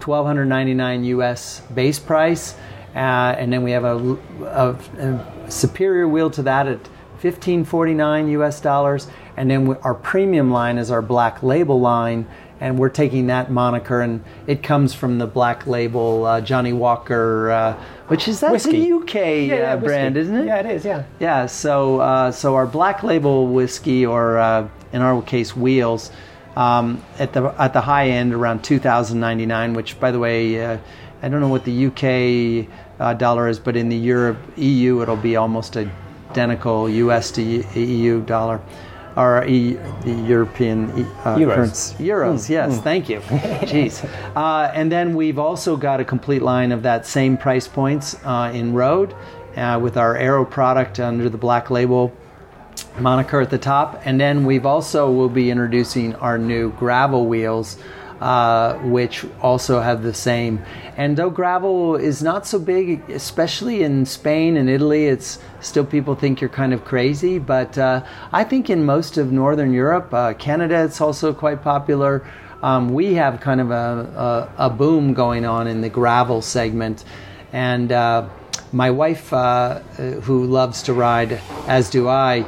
1299 0.00 1.04
US 1.04 1.62
base 1.74 1.98
price, 1.98 2.54
uh, 2.94 2.98
and 3.38 3.52
then 3.52 3.62
we 3.62 3.70
have 3.70 3.84
a, 3.84 3.96
a, 4.44 4.76
a 4.98 5.50
superior 5.50 6.06
wheel 6.06 6.30
to 6.30 6.42
that 6.42 6.66
at 6.66 6.78
1549 7.22 8.28
US 8.30 8.60
dollars, 8.60 9.08
and 9.36 9.50
then 9.50 9.66
we, 9.66 9.76
our 9.82 9.94
premium 9.94 10.50
line 10.50 10.76
is 10.76 10.90
our 10.90 11.02
black 11.02 11.42
label 11.42 11.80
line, 11.80 12.26
and 12.60 12.78
we're 12.78 12.88
taking 12.88 13.28
that 13.28 13.50
moniker, 13.50 14.00
and 14.00 14.24
it 14.46 14.62
comes 14.62 14.92
from 14.92 15.18
the 15.18 15.26
black 15.26 15.66
label 15.66 16.26
uh, 16.26 16.40
Johnnie 16.40 16.72
Walker, 16.72 17.50
uh, 17.50 17.72
which 18.08 18.28
is 18.28 18.40
that's 18.40 18.66
Whiskey. 18.66 18.90
a 18.90 18.96
UK 18.96 19.04
uh, 19.04 19.76
whiskey. 19.76 19.86
brand, 19.86 20.16
isn't 20.16 20.34
it? 20.36 20.46
Yeah, 20.46 20.60
it 20.60 20.66
is. 20.66 20.84
Yeah. 20.84 21.04
Yeah, 21.20 21.46
so 21.46 22.00
uh, 22.00 22.32
so 22.32 22.56
our 22.56 22.66
black 22.66 23.02
label 23.02 23.46
whiskey, 23.46 24.04
or 24.04 24.38
uh, 24.38 24.68
in 24.92 25.00
our 25.00 25.22
case, 25.22 25.56
wheels, 25.56 26.10
um, 26.56 27.02
at 27.18 27.32
the 27.32 27.54
at 27.58 27.72
the 27.72 27.80
high 27.80 28.08
end 28.08 28.34
around 28.34 28.62
two 28.64 28.78
thousand 28.78 29.20
ninety 29.20 29.46
nine. 29.46 29.74
Which, 29.74 29.98
by 29.98 30.10
the 30.10 30.18
way, 30.18 30.64
uh, 30.64 30.78
I 31.22 31.28
don't 31.28 31.40
know 31.40 31.48
what 31.48 31.64
the 31.64 31.86
UK 31.86 32.68
uh, 32.98 33.14
dollar 33.14 33.48
is, 33.48 33.58
but 33.58 33.76
in 33.76 33.88
the 33.88 33.96
Europe 33.96 34.38
EU, 34.56 35.02
it'll 35.02 35.16
be 35.16 35.36
almost 35.36 35.76
identical 35.76 36.88
US 36.88 37.30
to 37.32 37.42
EU 37.42 38.22
dollar. 38.22 38.60
Or 39.14 39.44
e, 39.44 39.74
the 40.04 40.12
European 40.26 40.90
uh, 40.90 41.36
Euros. 41.36 41.54
currency. 41.54 42.04
Euros, 42.04 42.48
yes, 42.48 42.80
thank 42.80 43.10
you. 43.10 43.20
Jeez. 43.68 44.02
Uh, 44.34 44.72
and 44.72 44.90
then 44.90 45.14
we've 45.14 45.38
also 45.38 45.76
got 45.76 46.00
a 46.00 46.04
complete 46.04 46.40
line 46.40 46.72
of 46.72 46.82
that 46.84 47.04
same 47.04 47.36
price 47.36 47.68
points 47.68 48.16
uh, 48.24 48.50
in 48.54 48.72
road 48.72 49.14
uh, 49.56 49.78
with 49.82 49.98
our 49.98 50.16
Aero 50.16 50.46
product 50.46 50.98
under 50.98 51.28
the 51.28 51.36
black 51.36 51.70
label 51.70 52.10
moniker 52.98 53.40
at 53.40 53.50
the 53.50 53.58
top. 53.58 54.00
And 54.04 54.20
then 54.20 54.44
we've 54.44 54.66
also 54.66 55.10
will 55.10 55.28
be 55.28 55.50
introducing 55.50 56.14
our 56.16 56.38
new 56.38 56.72
gravel 56.72 57.26
wheels, 57.26 57.76
uh, 58.22 58.78
which 58.84 59.26
also 59.40 59.80
have 59.80 60.04
the 60.04 60.14
same. 60.14 60.62
And 60.96 61.16
though 61.16 61.28
gravel 61.28 61.96
is 61.96 62.22
not 62.22 62.46
so 62.46 62.60
big, 62.60 63.10
especially 63.10 63.82
in 63.82 64.06
Spain 64.06 64.56
and 64.56 64.70
Italy, 64.70 65.06
it's 65.06 65.40
still 65.60 65.84
people 65.84 66.14
think 66.14 66.40
you're 66.40 66.48
kind 66.48 66.72
of 66.72 66.84
crazy. 66.84 67.40
But 67.40 67.76
uh, 67.76 68.04
I 68.32 68.44
think 68.44 68.70
in 68.70 68.84
most 68.84 69.18
of 69.18 69.32
Northern 69.32 69.72
Europe, 69.72 70.14
uh, 70.14 70.34
Canada, 70.34 70.84
it's 70.84 71.00
also 71.00 71.34
quite 71.34 71.62
popular. 71.64 72.24
Um, 72.62 72.94
we 72.94 73.14
have 73.14 73.40
kind 73.40 73.60
of 73.60 73.72
a, 73.72 74.48
a, 74.56 74.66
a 74.66 74.70
boom 74.70 75.14
going 75.14 75.44
on 75.44 75.66
in 75.66 75.80
the 75.80 75.90
gravel 75.90 76.42
segment. 76.42 77.04
And 77.52 77.90
uh, 77.90 78.28
my 78.70 78.92
wife, 78.92 79.32
uh, 79.32 79.80
who 80.22 80.44
loves 80.44 80.82
to 80.84 80.94
ride, 80.94 81.40
as 81.66 81.90
do 81.90 82.08
I, 82.08 82.46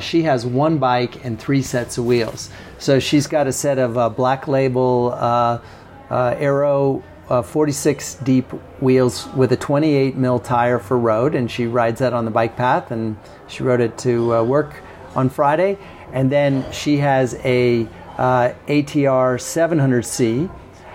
she 0.00 0.24
has 0.24 0.44
one 0.44 0.76
bike 0.76 1.24
and 1.24 1.38
three 1.38 1.62
sets 1.62 1.96
of 1.96 2.04
wheels. 2.04 2.50
So 2.78 2.98
she's 3.00 3.26
got 3.26 3.46
a 3.46 3.52
set 3.52 3.78
of 3.78 3.96
uh, 3.96 4.08
black 4.08 4.48
label 4.48 5.14
uh, 5.16 5.60
uh, 6.10 6.34
Aero 6.38 7.02
uh, 7.28 7.42
46 7.42 8.16
deep 8.16 8.48
wheels 8.80 9.26
with 9.34 9.50
a 9.52 9.56
28 9.56 10.16
mil 10.16 10.38
tire 10.38 10.78
for 10.78 10.96
road, 10.98 11.34
and 11.34 11.50
she 11.50 11.66
rides 11.66 11.98
that 12.00 12.12
on 12.12 12.24
the 12.24 12.30
bike 12.30 12.56
path. 12.56 12.90
And 12.90 13.16
she 13.48 13.62
rode 13.62 13.80
it 13.80 13.98
to 13.98 14.36
uh, 14.36 14.42
work 14.42 14.80
on 15.14 15.28
Friday. 15.28 15.78
And 16.12 16.30
then 16.30 16.70
she 16.72 16.98
has 16.98 17.34
a 17.44 17.88
ATR 18.16 19.36
700C 19.38 20.50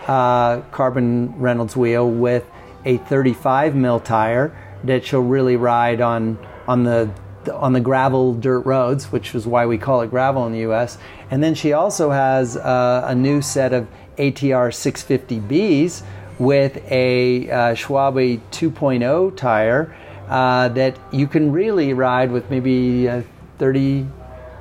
uh, 0.08 0.62
carbon 0.72 1.38
Reynolds 1.38 1.76
wheel 1.76 2.10
with 2.10 2.50
a 2.86 2.98
35 2.98 3.76
mil 3.76 4.00
tire 4.00 4.58
that 4.84 5.06
she'll 5.06 5.22
really 5.22 5.56
ride 5.56 6.02
on 6.02 6.39
on 6.67 6.84
the 6.84 7.10
on 7.49 7.73
the 7.73 7.80
gravel 7.80 8.34
dirt 8.34 8.62
roads, 8.62 9.12
which 9.12 9.34
is 9.36 9.47
why 9.47 9.65
we 9.65 9.77
call 9.77 10.01
it 10.01 10.10
gravel 10.10 10.45
in 10.45 10.54
the 10.54 10.60
U.S. 10.60 10.97
And 11.30 11.43
then 11.43 11.56
she 11.56 11.73
also 11.73 12.12
has 12.12 12.58
uh, 12.58 13.06
a 13.08 13.15
new 13.15 13.41
set 13.41 13.73
of 13.73 13.88
ATR 14.17 14.69
650Bs 14.71 16.04
with 16.39 16.84
a 16.91 17.49
uh, 17.49 17.56
Schwalbe 17.75 18.39
2.0 18.51 19.36
tire 19.38 19.95
uh, 20.27 20.69
that 20.69 20.97
you 21.12 21.27
can 21.27 21.51
really 21.51 21.93
ride 21.93 22.32
with 22.32 22.49
maybe 22.49 23.08
uh, 23.08 23.21
30, 23.58 24.08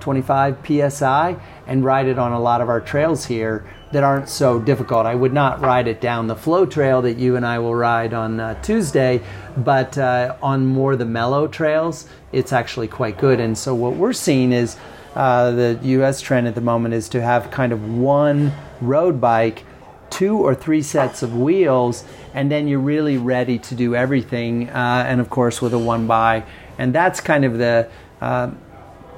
25 0.01 0.93
psi 0.93 1.37
and 1.67 1.85
ride 1.85 2.07
it 2.07 2.19
on 2.19 2.33
a 2.33 2.41
lot 2.41 2.61
of 2.61 2.69
our 2.69 2.81
trails 2.81 3.25
here 3.25 3.65
that 3.93 4.05
aren't 4.05 4.29
so 4.29 4.61
difficult. 4.61 5.07
I 5.07 5.15
would 5.15 5.33
not 5.33 5.61
ride 5.61 5.89
it 5.89 6.01
down 6.01 6.27
the 6.27 6.37
flow 6.37 6.65
trail 6.65 7.03
that 7.03 7.19
you 7.19 7.37
and 7.37 7.45
I 7.45 7.59
will 7.59 7.75
ride 7.75 8.15
on 8.15 8.39
uh, 8.39 8.61
Tuesday, 8.63 9.21
but 9.57 9.99
uh, 9.99 10.37
on 10.43 10.67
more 10.67 10.97
the 10.97 11.05
mellow 11.05 11.49
trails, 11.49 12.07
it's 12.33 12.53
actually 12.53 12.89
quite 12.89 13.19
good. 13.19 13.41
And 13.41 13.59
so 13.59 13.75
what 13.75 13.95
we're 13.95 14.13
seeing 14.13 14.53
is 14.53 14.77
uh, 15.15 15.51
the 15.51 15.79
U.S. 15.83 16.21
trend 16.21 16.47
at 16.47 16.55
the 16.55 16.61
moment 16.61 16.95
is 16.95 17.09
to 17.11 17.21
have 17.21 17.51
kind 17.51 17.73
of 17.73 17.99
one 17.99 18.53
road 18.81 19.21
bike, 19.21 19.65
two 20.09 20.39
or 20.39 20.55
three 20.55 20.83
sets 20.83 21.23
of 21.23 21.37
wheels, 21.37 22.05
and 22.33 22.51
then 22.51 22.69
you're 22.69 22.79
really 22.79 23.19
ready 23.19 23.59
to 23.59 23.75
do 23.75 23.97
everything. 23.97 24.69
Uh, 24.71 25.05
and 25.07 25.21
of 25.21 25.31
course, 25.31 25.61
with 25.61 25.75
a 25.75 25.79
one 25.79 26.07
by, 26.07 26.45
and 26.79 26.95
that's 26.95 27.21
kind 27.21 27.45
of 27.45 27.59
the 27.59 27.91
uh, 28.21 28.51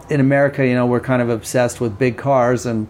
in 0.08 0.20
America, 0.20 0.66
you 0.66 0.74
know, 0.74 0.86
we're 0.86 1.00
kind 1.00 1.22
of 1.22 1.28
obsessed 1.28 1.80
with 1.80 1.98
big 1.98 2.16
cars 2.16 2.66
and 2.66 2.88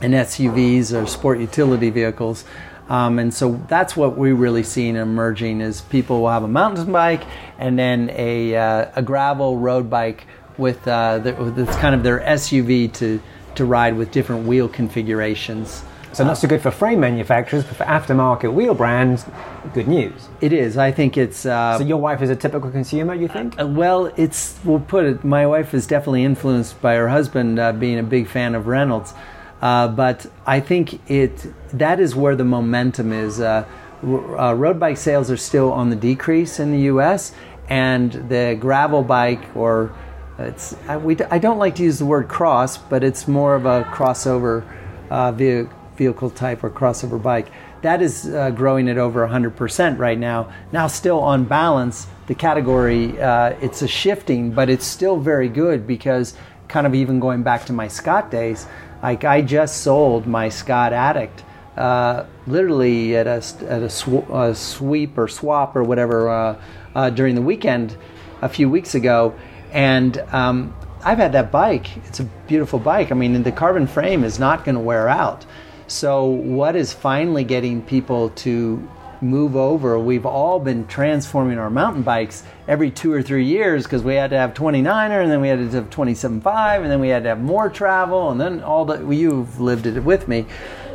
and 0.00 0.14
SUVs 0.14 0.92
or 0.92 1.06
sport 1.06 1.38
utility 1.40 1.90
vehicles. 1.90 2.44
Um, 2.88 3.18
and 3.18 3.34
so 3.34 3.60
that's 3.68 3.96
what 3.96 4.16
we're 4.16 4.34
really 4.34 4.62
seen 4.62 4.94
emerging 4.96 5.60
is 5.60 5.80
people 5.80 6.20
will 6.22 6.30
have 6.30 6.44
a 6.44 6.48
mountain 6.48 6.92
bike 6.92 7.24
and 7.58 7.78
then 7.78 8.10
a, 8.12 8.54
uh, 8.54 8.90
a 8.94 9.02
gravel 9.02 9.58
road 9.58 9.90
bike 9.90 10.26
with 10.56 10.86
uh, 10.86 11.18
that's 11.18 11.76
kind 11.76 11.94
of 11.94 12.02
their 12.02 12.20
SUV 12.20 12.92
to, 12.94 13.20
to 13.56 13.64
ride 13.64 13.96
with 13.96 14.10
different 14.12 14.46
wheel 14.46 14.68
configurations. 14.68 15.82
So 16.12 16.24
not 16.24 16.38
so 16.38 16.48
good 16.48 16.62
for 16.62 16.70
frame 16.70 17.00
manufacturers, 17.00 17.64
but 17.64 17.76
for 17.76 17.84
aftermarket 17.84 18.50
wheel 18.50 18.72
brands, 18.72 19.26
good 19.74 19.86
news. 19.86 20.28
It 20.40 20.54
is. 20.54 20.78
I 20.78 20.90
think 20.90 21.18
it's. 21.18 21.44
Uh, 21.44 21.76
So 21.76 21.84
your 21.84 21.98
wife 21.98 22.22
is 22.22 22.30
a 22.30 22.36
typical 22.36 22.70
consumer, 22.70 23.14
you 23.14 23.28
think? 23.28 23.60
Uh, 23.60 23.66
Well, 23.66 24.10
it's 24.16 24.58
we'll 24.64 24.80
put 24.80 25.04
it. 25.04 25.24
My 25.24 25.46
wife 25.46 25.74
is 25.74 25.86
definitely 25.86 26.24
influenced 26.24 26.80
by 26.80 26.94
her 26.94 27.08
husband 27.10 27.58
uh, 27.58 27.72
being 27.72 27.98
a 27.98 28.02
big 28.02 28.28
fan 28.28 28.54
of 28.54 28.66
Reynolds, 28.66 29.12
uh, 29.62 29.88
but 29.88 30.26
I 30.44 30.60
think 30.60 31.10
it 31.10 31.46
that 31.76 32.00
is 32.00 32.14
where 32.14 32.36
the 32.36 32.44
momentum 32.44 33.12
is. 33.12 33.40
Uh, 33.40 33.66
uh, 34.04 34.54
road 34.54 34.78
bike 34.78 34.98
sales 34.98 35.30
are 35.30 35.36
still 35.38 35.72
on 35.72 35.88
the 35.88 35.96
decrease 35.96 36.60
in 36.60 36.70
the 36.70 36.80
U.S. 36.80 37.32
and 37.68 38.12
the 38.28 38.56
gravel 38.60 39.02
bike 39.02 39.56
or 39.56 39.96
it's 40.38 40.76
I, 40.86 40.98
we, 40.98 41.16
I 41.30 41.38
don't 41.38 41.58
like 41.58 41.76
to 41.76 41.82
use 41.82 41.98
the 41.98 42.04
word 42.04 42.28
cross, 42.28 42.76
but 42.76 43.02
it's 43.02 43.26
more 43.26 43.54
of 43.54 43.64
a 43.64 43.84
crossover 43.84 44.68
uh, 45.08 45.32
ve- 45.32 45.66
vehicle 45.96 46.28
type 46.28 46.62
or 46.62 46.68
crossover 46.68 47.20
bike. 47.20 47.48
That 47.80 48.02
is 48.02 48.26
uh, 48.26 48.50
growing 48.50 48.88
at 48.90 48.98
over 48.98 49.26
100% 49.26 49.98
right 49.98 50.18
now. 50.18 50.52
Now, 50.72 50.88
still 50.88 51.20
on 51.20 51.44
balance, 51.44 52.06
the 52.26 52.34
category 52.34 53.14
it's 53.16 53.80
a 53.80 53.88
shifting, 53.88 54.50
but 54.50 54.68
it's 54.68 54.84
still 54.84 55.16
very 55.16 55.48
good 55.48 55.86
because 55.86 56.34
kind 56.68 56.86
of 56.86 56.94
even 56.94 57.20
going 57.20 57.42
back 57.42 57.64
to 57.66 57.72
my 57.72 57.88
Scott 57.88 58.30
days, 58.30 58.66
like 59.02 59.24
I 59.24 59.42
just 59.42 59.82
sold 59.82 60.26
my 60.26 60.48
Scott 60.48 60.92
Addict 60.92 61.44
uh, 61.76 62.24
literally 62.46 63.16
at 63.16 63.26
a 63.26 63.42
at 63.68 63.82
a, 63.82 63.90
sw- 63.90 64.28
a 64.32 64.54
sweep 64.54 65.18
or 65.18 65.28
swap 65.28 65.76
or 65.76 65.82
whatever 65.82 66.28
uh, 66.28 66.60
uh, 66.94 67.10
during 67.10 67.34
the 67.34 67.42
weekend 67.42 67.96
a 68.42 68.48
few 68.48 68.68
weeks 68.68 68.94
ago, 68.94 69.34
and 69.72 70.18
um, 70.32 70.74
I've 71.04 71.18
had 71.18 71.32
that 71.32 71.52
bike. 71.52 71.96
It's 72.06 72.20
a 72.20 72.24
beautiful 72.24 72.78
bike. 72.78 73.12
I 73.12 73.14
mean, 73.14 73.42
the 73.42 73.52
carbon 73.52 73.86
frame 73.86 74.24
is 74.24 74.38
not 74.38 74.64
going 74.64 74.74
to 74.74 74.80
wear 74.80 75.08
out. 75.08 75.44
So, 75.86 76.24
what 76.24 76.76
is 76.76 76.92
finally 76.92 77.44
getting 77.44 77.82
people 77.82 78.30
to 78.30 78.88
move 79.22 79.56
over? 79.56 79.98
We've 79.98 80.26
all 80.26 80.58
been 80.58 80.86
transforming 80.86 81.58
our 81.58 81.70
mountain 81.70 82.02
bikes 82.02 82.42
every 82.68 82.90
two 82.90 83.12
or 83.12 83.22
three 83.22 83.44
years 83.44 83.84
because 83.84 84.02
we 84.02 84.14
had 84.14 84.30
to 84.30 84.36
have 84.36 84.54
29er 84.54 85.22
and 85.22 85.30
then 85.30 85.40
we 85.40 85.48
had 85.48 85.58
to 85.58 85.70
have 85.70 85.90
27.5 85.90 86.82
and 86.82 86.90
then 86.90 87.00
we 87.00 87.08
had 87.08 87.22
to 87.22 87.30
have 87.30 87.40
more 87.40 87.68
travel 87.68 88.30
and 88.30 88.40
then 88.40 88.62
all 88.62 88.84
the 88.84 89.08
you've 89.08 89.60
lived 89.60 89.86
it 89.86 90.00
with 90.00 90.28
me. 90.28 90.46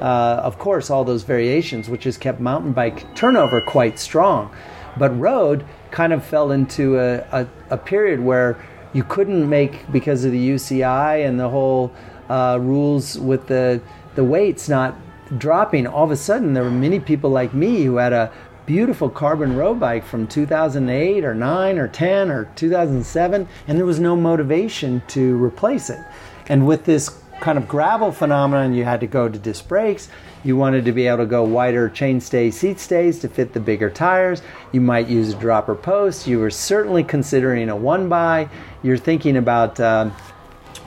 Uh, 0.01 0.41
of 0.43 0.57
course, 0.57 0.89
all 0.89 1.03
those 1.03 1.23
variations, 1.23 1.89
which 1.89 2.03
has 2.05 2.17
kept 2.17 2.39
mountain 2.39 2.73
bike 2.73 3.13
turnover 3.15 3.61
quite 3.61 3.99
strong. 3.99 4.53
But 4.97 5.17
road 5.19 5.65
kind 5.91 6.13
of 6.13 6.25
fell 6.25 6.51
into 6.51 6.99
a, 6.99 7.19
a, 7.31 7.47
a 7.69 7.77
period 7.77 8.19
where 8.19 8.57
you 8.93 9.03
couldn't 9.03 9.47
make 9.47 9.91
because 9.91 10.25
of 10.25 10.31
the 10.31 10.49
UCI 10.49 11.25
and 11.27 11.39
the 11.39 11.49
whole 11.49 11.93
uh, 12.29 12.57
rules 12.61 13.17
with 13.17 13.47
the 13.47 13.81
the 14.15 14.23
weights 14.23 14.67
not 14.67 14.95
dropping. 15.37 15.87
All 15.87 16.03
of 16.03 16.11
a 16.11 16.15
sudden, 16.15 16.53
there 16.53 16.63
were 16.63 16.71
many 16.71 16.99
people 16.99 17.29
like 17.29 17.53
me 17.53 17.83
who 17.83 17.97
had 17.97 18.13
a 18.13 18.31
beautiful 18.65 19.09
carbon 19.09 19.55
road 19.55 19.79
bike 19.79 20.05
from 20.05 20.27
2008 20.27 21.25
or 21.25 21.33
9 21.33 21.77
or 21.77 21.87
10 21.87 22.31
or 22.31 22.45
2007, 22.55 23.47
and 23.67 23.77
there 23.77 23.85
was 23.85 23.99
no 23.99 24.15
motivation 24.15 25.01
to 25.07 25.43
replace 25.43 25.89
it. 25.89 25.99
And 26.47 26.67
with 26.67 26.85
this 26.85 27.21
kind 27.41 27.57
of 27.57 27.67
gravel 27.67 28.11
phenomenon, 28.11 28.73
you 28.73 28.83
had 28.83 28.99
to 28.99 29.07
go 29.07 29.27
to 29.27 29.37
disc 29.37 29.67
brakes. 29.67 30.09
You 30.43 30.55
wanted 30.55 30.85
to 30.85 30.91
be 30.91 31.07
able 31.07 31.19
to 31.19 31.25
go 31.25 31.43
wider 31.43 31.89
chainstay 31.89 32.53
seat 32.53 32.79
stays 32.79 33.19
to 33.19 33.29
fit 33.29 33.53
the 33.53 33.59
bigger 33.59 33.89
tires. 33.89 34.41
You 34.71 34.81
might 34.81 35.07
use 35.07 35.33
a 35.33 35.37
dropper 35.37 35.75
post. 35.75 36.27
You 36.27 36.39
were 36.39 36.49
certainly 36.49 37.03
considering 37.03 37.69
a 37.69 37.75
one 37.75 38.09
by. 38.09 38.49
You're 38.83 38.97
thinking 38.97 39.37
about 39.37 39.79
um, 39.79 40.13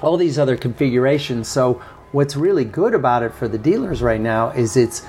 all 0.00 0.16
these 0.16 0.38
other 0.38 0.57
configurations. 0.57 1.48
So, 1.48 1.83
what's 2.14 2.37
really 2.37 2.64
good 2.64 2.94
about 2.94 3.24
it 3.24 3.35
for 3.35 3.48
the 3.48 3.59
dealers 3.59 4.00
right 4.00 4.20
now 4.20 4.50
is 4.50 4.77
it's 4.77 5.05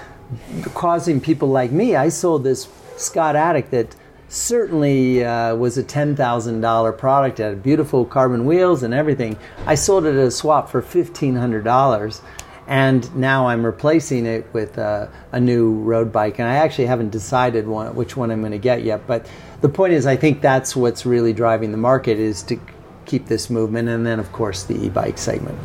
causing 0.73 1.21
people 1.21 1.47
like 1.47 1.71
me. 1.71 1.95
I 1.95 2.09
sold 2.09 2.43
this 2.43 2.67
Scott 2.97 3.35
Addict 3.35 3.69
that 3.69 3.95
certainly 4.27 5.23
uh, 5.23 5.55
was 5.55 5.77
a 5.77 5.83
$10,000 5.83 6.97
product. 6.97 7.39
It 7.39 7.43
had 7.43 7.61
beautiful 7.61 8.05
carbon 8.05 8.45
wheels 8.45 8.81
and 8.81 8.91
everything. 8.91 9.37
I 9.67 9.75
sold 9.75 10.05
it 10.05 10.15
at 10.15 10.27
a 10.27 10.31
swap 10.31 10.67
for 10.67 10.81
$1,500 10.81 12.21
and 12.67 13.15
now 13.15 13.49
I'm 13.49 13.63
replacing 13.63 14.25
it 14.25 14.47
with 14.51 14.79
uh, 14.79 15.05
a 15.31 15.39
new 15.39 15.75
road 15.81 16.11
bike. 16.11 16.39
And 16.39 16.47
I 16.47 16.55
actually 16.55 16.87
haven't 16.87 17.11
decided 17.11 17.67
one, 17.67 17.95
which 17.95 18.17
one 18.17 18.31
I'm 18.31 18.39
going 18.39 18.51
to 18.51 18.57
get 18.57 18.81
yet. 18.81 19.05
But 19.05 19.29
the 19.61 19.69
point 19.69 19.93
is, 19.93 20.07
I 20.07 20.15
think 20.15 20.41
that's 20.41 20.75
what's 20.75 21.05
really 21.05 21.33
driving 21.33 21.71
the 21.71 21.77
market 21.77 22.17
is 22.17 22.41
to 22.43 22.59
keep 23.05 23.27
this 23.27 23.51
movement, 23.51 23.87
and 23.87 24.03
then 24.03 24.19
of 24.19 24.31
course 24.31 24.63
the 24.63 24.83
e-bike 24.83 25.19
segment. 25.19 25.59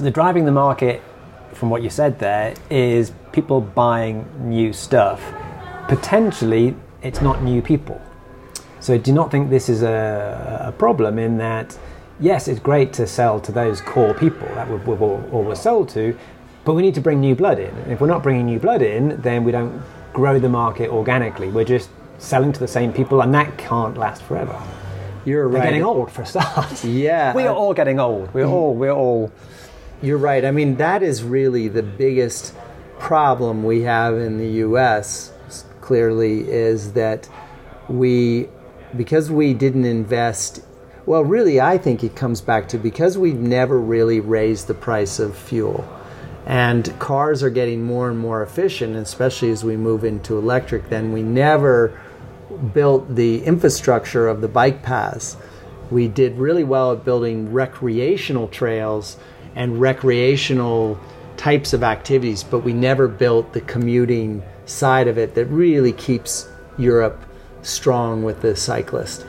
So 0.00 0.04
the 0.04 0.10
driving 0.10 0.46
the 0.46 0.50
market, 0.50 1.02
from 1.52 1.68
what 1.68 1.82
you 1.82 1.90
said 1.90 2.18
there, 2.18 2.54
is 2.70 3.12
people 3.32 3.60
buying 3.60 4.26
new 4.48 4.72
stuff. 4.72 5.22
Potentially, 5.88 6.74
it's 7.02 7.20
not 7.20 7.42
new 7.42 7.60
people. 7.60 8.00
So 8.80 8.96
do 8.96 9.12
not 9.12 9.30
think 9.30 9.50
this 9.50 9.68
is 9.68 9.82
a, 9.82 10.68
a 10.68 10.72
problem 10.72 11.18
in 11.18 11.36
that. 11.36 11.78
Yes, 12.18 12.48
it's 12.48 12.60
great 12.60 12.94
to 12.94 13.06
sell 13.06 13.40
to 13.40 13.52
those 13.52 13.82
core 13.82 14.14
people 14.14 14.48
that 14.54 14.70
we've, 14.70 14.86
we've 14.86 15.02
always 15.02 15.60
sold 15.60 15.90
to, 15.90 16.16
but 16.64 16.72
we 16.72 16.80
need 16.80 16.94
to 16.94 17.02
bring 17.02 17.20
new 17.20 17.34
blood 17.34 17.58
in. 17.58 17.68
And 17.68 17.92
if 17.92 18.00
we're 18.00 18.06
not 18.06 18.22
bringing 18.22 18.46
new 18.46 18.58
blood 18.58 18.80
in, 18.80 19.20
then 19.20 19.44
we 19.44 19.52
don't 19.52 19.82
grow 20.14 20.38
the 20.38 20.48
market 20.48 20.88
organically. 20.88 21.50
We're 21.50 21.64
just 21.66 21.90
selling 22.16 22.54
to 22.54 22.60
the 22.60 22.68
same 22.68 22.94
people, 22.94 23.20
and 23.20 23.34
that 23.34 23.58
can't 23.58 23.98
last 23.98 24.22
forever. 24.22 24.58
You're 25.26 25.46
We're 25.50 25.58
right. 25.58 25.64
getting 25.64 25.82
old 25.82 26.10
for 26.10 26.22
a 26.22 26.26
start. 26.26 26.84
Yeah, 26.84 27.34
we 27.36 27.42
are 27.42 27.54
all 27.54 27.74
getting 27.74 28.00
old. 28.00 28.32
We're 28.32 28.46
all 28.46 28.74
we're 28.74 28.92
all 28.92 29.30
You're 30.02 30.16
right. 30.16 30.46
I 30.46 30.50
mean, 30.50 30.76
that 30.76 31.02
is 31.02 31.22
really 31.22 31.68
the 31.68 31.82
biggest 31.82 32.54
problem 32.98 33.62
we 33.62 33.82
have 33.82 34.16
in 34.16 34.38
the 34.38 34.48
U.S. 34.64 35.30
Clearly, 35.82 36.48
is 36.48 36.94
that 36.94 37.28
we, 37.86 38.48
because 38.96 39.30
we 39.30 39.52
didn't 39.52 39.84
invest. 39.84 40.62
Well, 41.04 41.22
really, 41.22 41.60
I 41.60 41.76
think 41.76 42.02
it 42.02 42.16
comes 42.16 42.40
back 42.40 42.66
to 42.68 42.78
because 42.78 43.18
we've 43.18 43.40
never 43.40 43.78
really 43.78 44.20
raised 44.20 44.68
the 44.68 44.74
price 44.74 45.18
of 45.18 45.36
fuel, 45.36 45.86
and 46.46 46.98
cars 46.98 47.42
are 47.42 47.50
getting 47.50 47.84
more 47.84 48.08
and 48.08 48.18
more 48.18 48.42
efficient, 48.42 48.96
especially 48.96 49.50
as 49.50 49.64
we 49.64 49.76
move 49.76 50.04
into 50.04 50.38
electric. 50.38 50.88
Then 50.88 51.12
we 51.12 51.22
never 51.22 52.00
built 52.72 53.14
the 53.16 53.44
infrastructure 53.44 54.28
of 54.28 54.40
the 54.40 54.48
bike 54.48 54.82
paths. 54.82 55.36
We 55.90 56.08
did 56.08 56.38
really 56.38 56.64
well 56.64 56.92
at 56.92 57.04
building 57.04 57.52
recreational 57.52 58.48
trails 58.48 59.18
and 59.54 59.80
recreational 59.80 60.98
types 61.36 61.72
of 61.72 61.82
activities, 61.82 62.42
but 62.42 62.60
we 62.60 62.72
never 62.72 63.08
built 63.08 63.52
the 63.52 63.60
commuting 63.62 64.42
side 64.66 65.08
of 65.08 65.18
it 65.18 65.34
that 65.34 65.46
really 65.46 65.92
keeps 65.92 66.48
Europe 66.78 67.24
strong 67.62 68.22
with 68.22 68.40
the 68.42 68.54
cyclist. 68.54 69.26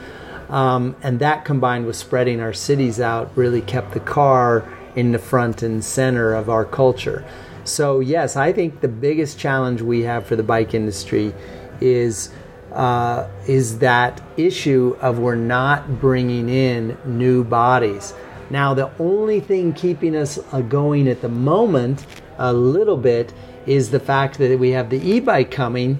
Um, 0.48 0.94
and 1.02 1.18
that 1.20 1.44
combined 1.44 1.86
with 1.86 1.96
spreading 1.96 2.40
our 2.40 2.52
cities 2.52 3.00
out 3.00 3.30
really 3.36 3.62
kept 3.62 3.92
the 3.92 4.00
car 4.00 4.68
in 4.94 5.12
the 5.12 5.18
front 5.18 5.62
and 5.62 5.82
center 5.82 6.34
of 6.34 6.50
our 6.50 6.64
culture. 6.64 7.24
So, 7.64 8.00
yes, 8.00 8.36
I 8.36 8.52
think 8.52 8.80
the 8.80 8.88
biggest 8.88 9.38
challenge 9.38 9.80
we 9.80 10.02
have 10.02 10.26
for 10.26 10.36
the 10.36 10.42
bike 10.42 10.74
industry 10.74 11.32
is 11.80 12.30
uh, 12.72 13.28
is 13.46 13.78
that 13.78 14.22
issue 14.36 14.96
of 15.00 15.18
we're 15.18 15.34
not 15.34 16.00
bringing 16.00 16.48
in 16.48 16.96
new 17.04 17.44
bodies. 17.44 18.14
Now, 18.52 18.74
the 18.74 18.90
only 18.98 19.40
thing 19.40 19.72
keeping 19.72 20.14
us 20.14 20.38
uh, 20.52 20.60
going 20.60 21.08
at 21.08 21.22
the 21.22 21.28
moment, 21.30 22.04
a 22.36 22.52
little 22.52 22.98
bit, 22.98 23.32
is 23.64 23.90
the 23.90 23.98
fact 23.98 24.36
that 24.36 24.58
we 24.58 24.72
have 24.72 24.90
the 24.90 24.98
e-bike 24.98 25.50
coming. 25.50 25.98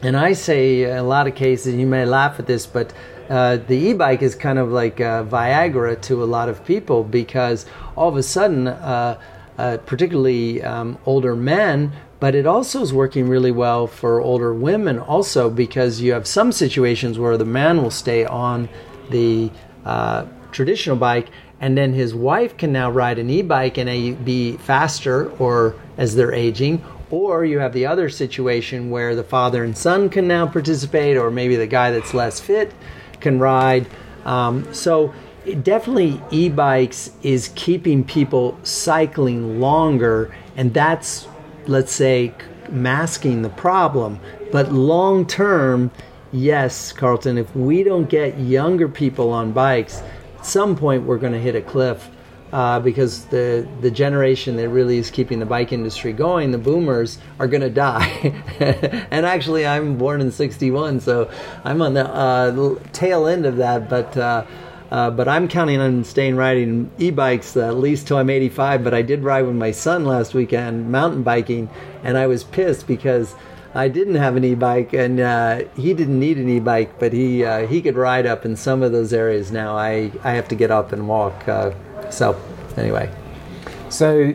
And 0.00 0.16
I 0.16 0.32
say, 0.32 0.84
in 0.84 0.96
a 0.96 1.02
lot 1.02 1.26
of 1.26 1.34
cases, 1.34 1.74
you 1.74 1.86
may 1.86 2.06
laugh 2.06 2.40
at 2.40 2.46
this, 2.46 2.64
but 2.64 2.94
uh, 3.28 3.58
the 3.58 3.76
e-bike 3.76 4.22
is 4.22 4.34
kind 4.34 4.58
of 4.58 4.70
like 4.70 4.98
uh, 5.02 5.24
Viagra 5.24 6.00
to 6.00 6.24
a 6.24 6.24
lot 6.24 6.48
of 6.48 6.64
people 6.64 7.04
because 7.04 7.66
all 7.96 8.08
of 8.08 8.16
a 8.16 8.22
sudden, 8.22 8.68
uh, 8.68 9.20
uh, 9.58 9.76
particularly 9.84 10.62
um, 10.62 10.96
older 11.04 11.36
men, 11.36 11.92
but 12.18 12.34
it 12.34 12.46
also 12.46 12.80
is 12.80 12.94
working 12.94 13.28
really 13.28 13.52
well 13.52 13.86
for 13.86 14.22
older 14.22 14.54
women 14.54 14.98
also 14.98 15.50
because 15.50 16.00
you 16.00 16.12
have 16.14 16.26
some 16.26 16.50
situations 16.50 17.18
where 17.18 17.36
the 17.36 17.44
man 17.44 17.82
will 17.82 17.90
stay 17.90 18.24
on 18.24 18.70
the 19.10 19.50
uh, 19.84 20.24
traditional 20.50 20.96
bike 20.96 21.28
and 21.60 21.76
then 21.76 21.92
his 21.92 22.14
wife 22.14 22.56
can 22.56 22.72
now 22.72 22.90
ride 22.90 23.18
an 23.18 23.28
e-bike 23.30 23.78
and 23.78 24.24
be 24.24 24.56
faster 24.58 25.30
or 25.38 25.74
as 25.96 26.14
they're 26.14 26.32
aging. 26.32 26.84
Or 27.10 27.44
you 27.44 27.58
have 27.58 27.72
the 27.72 27.86
other 27.86 28.08
situation 28.08 28.90
where 28.90 29.14
the 29.14 29.24
father 29.24 29.64
and 29.64 29.76
son 29.76 30.08
can 30.08 30.28
now 30.28 30.46
participate 30.46 31.16
or 31.16 31.30
maybe 31.30 31.56
the 31.56 31.66
guy 31.66 31.90
that's 31.90 32.14
less 32.14 32.38
fit 32.38 32.72
can 33.20 33.38
ride. 33.38 33.86
Um, 34.24 34.72
so 34.72 35.12
it 35.44 35.64
definitely 35.64 36.20
e-bikes 36.30 37.10
is 37.22 37.50
keeping 37.54 38.04
people 38.04 38.58
cycling 38.62 39.58
longer 39.58 40.34
and 40.56 40.74
that's 40.74 41.26
let's 41.66 41.92
say 41.92 42.34
masking 42.70 43.42
the 43.42 43.48
problem. 43.48 44.20
But 44.52 44.72
long 44.72 45.26
term 45.26 45.90
yes 46.30 46.92
carlton 46.92 47.38
if 47.38 47.56
we 47.56 47.82
don't 47.82 48.10
get 48.10 48.38
younger 48.38 48.86
people 48.86 49.32
on 49.32 49.50
bikes 49.50 50.02
some 50.48 50.76
point 50.76 51.04
we're 51.04 51.18
going 51.18 51.32
to 51.32 51.40
hit 51.40 51.54
a 51.54 51.62
cliff 51.62 52.08
uh, 52.52 52.80
because 52.80 53.26
the 53.26 53.68
the 53.80 53.90
generation 53.90 54.56
that 54.56 54.68
really 54.70 54.98
is 54.98 55.10
keeping 55.10 55.38
the 55.38 55.46
bike 55.46 55.72
industry 55.72 56.12
going, 56.12 56.50
the 56.50 56.58
boomers, 56.58 57.18
are 57.38 57.46
going 57.46 57.60
to 57.60 57.70
die. 57.70 58.06
and 59.10 59.26
actually, 59.26 59.66
I'm 59.66 59.98
born 59.98 60.20
in 60.20 60.30
'61, 60.30 61.00
so 61.00 61.30
I'm 61.64 61.82
on 61.82 61.94
the 61.94 62.08
uh, 62.08 62.78
tail 62.92 63.26
end 63.26 63.44
of 63.44 63.56
that. 63.58 63.88
But 63.90 64.16
uh, 64.16 64.46
uh, 64.90 65.10
but 65.10 65.28
I'm 65.28 65.48
counting 65.48 65.80
on 65.80 66.04
staying 66.04 66.36
riding 66.36 66.90
e-bikes 66.98 67.54
at 67.56 67.76
least 67.76 68.06
till 68.06 68.16
I'm 68.16 68.30
85. 68.30 68.82
But 68.82 68.94
I 68.94 69.02
did 69.02 69.22
ride 69.22 69.42
with 69.42 69.56
my 69.56 69.70
son 69.70 70.06
last 70.06 70.32
weekend 70.32 70.90
mountain 70.90 71.22
biking, 71.22 71.68
and 72.02 72.16
I 72.16 72.26
was 72.26 72.44
pissed 72.44 72.86
because. 72.86 73.34
I 73.78 73.86
didn't 73.86 74.16
have 74.16 74.34
an 74.34 74.42
e-bike, 74.42 74.92
and 74.92 75.20
uh, 75.20 75.62
he 75.76 75.94
didn't 75.94 76.18
need 76.18 76.36
an 76.36 76.48
e-bike, 76.48 76.98
but 76.98 77.12
he 77.12 77.44
uh, 77.44 77.66
he 77.68 77.80
could 77.80 77.94
ride 77.94 78.26
up 78.26 78.44
in 78.44 78.56
some 78.56 78.82
of 78.82 78.90
those 78.90 79.12
areas. 79.12 79.52
Now 79.52 79.76
I 79.76 80.10
I 80.24 80.32
have 80.32 80.48
to 80.48 80.56
get 80.56 80.72
up 80.72 80.92
and 80.92 81.06
walk. 81.06 81.46
Uh, 81.46 81.70
so 82.10 82.36
anyway, 82.76 83.08
So 83.88 84.34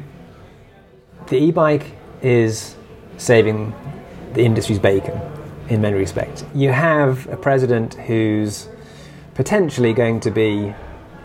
the 1.27 1.37
e-bike 1.37 1.95
is 2.21 2.75
saving 3.17 3.73
the 4.33 4.43
industry's 4.43 4.79
bacon 4.79 5.19
in 5.69 5.81
many 5.81 5.97
respects. 5.97 6.43
You 6.55 6.71
have 6.71 7.27
a 7.27 7.37
president 7.37 7.93
who's 7.93 8.67
potentially 9.35 9.93
going 9.93 10.19
to 10.21 10.31
be 10.31 10.73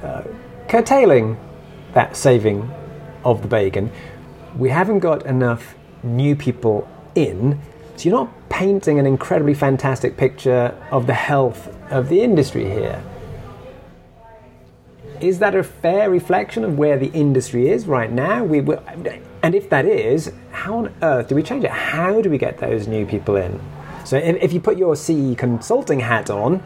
uh, 0.03 0.25
curtailing 0.69 1.37
that 1.95 2.17
saving 2.17 2.71
of 3.25 3.43
the 3.43 3.49
bacon. 3.49 3.91
We 4.57 4.71
haven't 4.71 5.01
got 5.01 5.25
enough 5.25 5.75
new 6.03 6.37
people 6.37 6.89
in, 7.15 7.61
so 7.99 8.09
you're 8.09 8.19
not 8.19 8.49
painting 8.49 9.01
an 9.01 9.07
incredibly 9.07 9.55
fantastic 9.55 10.17
picture 10.17 10.73
of 10.93 11.09
the 11.09 11.15
health 11.15 11.75
of 11.91 12.09
the 12.09 12.21
industry 12.21 12.65
here. 12.65 13.03
Is 15.21 15.41
that 15.41 15.57
a 15.57 15.65
fair 15.65 16.09
reflection 16.09 16.63
of 16.63 16.79
where 16.79 16.97
the 16.97 17.11
industry 17.11 17.69
is 17.69 17.87
right 17.87 18.13
now? 18.13 18.45
We, 18.45 18.61
we, 18.61 18.77
and 19.43 19.55
if 19.57 19.69
that 19.71 19.85
is, 19.85 20.33
how 20.53 20.79
on 20.79 20.95
earth 21.03 21.27
do 21.27 21.35
we 21.35 21.43
change 21.43 21.65
it? 21.65 21.73
How 21.73 22.23
do 22.23 22.31
we 22.31 22.39
get 22.39 22.59
those 22.59 22.87
new 22.87 23.05
people 23.05 23.35
in? 23.35 23.61
So 24.05 24.17
if, 24.17 24.37
if 24.37 24.53
you 24.53 24.61
put 24.61 24.79
your 24.79 24.95
CE 24.95 25.35
consulting 25.37 25.99
hat 25.99 26.31
on, 26.31 26.63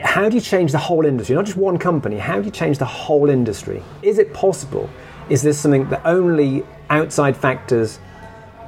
how 0.00 0.30
do 0.30 0.36
you 0.36 0.40
change 0.40 0.72
the 0.72 0.78
whole 0.78 1.04
industry? 1.04 1.36
Not 1.36 1.44
just 1.44 1.58
one 1.58 1.76
company. 1.76 2.16
How 2.16 2.38
do 2.38 2.46
you 2.46 2.50
change 2.50 2.78
the 2.78 2.86
whole 2.86 3.28
industry? 3.28 3.82
Is 4.00 4.18
it 4.18 4.32
possible? 4.32 4.88
Is 5.28 5.42
this 5.42 5.60
something 5.60 5.86
that 5.90 6.00
only 6.06 6.64
outside 6.88 7.36
factors 7.36 7.98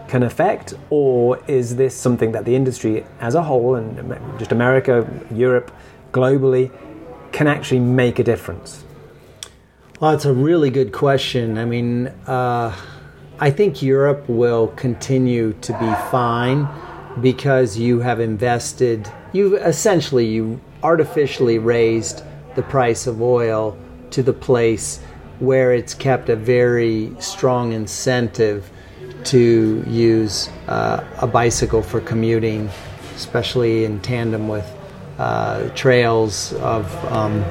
can 0.08 0.22
affect, 0.22 0.74
or 0.90 1.40
is 1.46 1.76
this 1.76 1.94
something 1.94 2.32
that 2.32 2.44
the 2.44 2.54
industry 2.54 3.04
as 3.20 3.34
a 3.34 3.42
whole, 3.42 3.74
and 3.74 4.38
just 4.38 4.52
America, 4.52 5.08
Europe, 5.32 5.70
globally, 6.12 6.70
can 7.32 7.46
actually 7.46 7.80
make 7.80 8.18
a 8.18 8.24
difference? 8.24 8.84
Well, 10.00 10.12
that's 10.12 10.24
a 10.24 10.32
really 10.32 10.70
good 10.70 10.92
question. 10.92 11.58
I 11.58 11.64
mean, 11.64 12.08
uh, 12.26 12.74
I 13.38 13.50
think 13.50 13.82
Europe 13.82 14.28
will 14.28 14.68
continue 14.68 15.52
to 15.54 15.72
be 15.72 15.94
fine 16.10 16.68
because 17.20 17.78
you 17.78 18.00
have 18.00 18.20
invested, 18.20 19.10
you've 19.32 19.54
essentially 19.54 20.26
you 20.26 20.60
artificially 20.82 21.58
raised 21.58 22.22
the 22.54 22.62
price 22.62 23.06
of 23.06 23.20
oil 23.22 23.76
to 24.10 24.22
the 24.22 24.32
place 24.32 25.00
where 25.38 25.72
it's 25.72 25.94
kept 25.94 26.28
a 26.28 26.36
very 26.36 27.12
strong 27.18 27.72
incentive 27.72 28.70
to 29.26 29.84
use 29.86 30.48
uh, 30.68 31.04
a 31.18 31.26
bicycle 31.26 31.82
for 31.82 32.00
commuting, 32.00 32.70
especially 33.14 33.84
in 33.84 34.00
tandem 34.00 34.48
with 34.48 34.70
uh, 35.18 35.68
trails 35.70 36.52
of 36.54 36.92
um, 37.06 37.44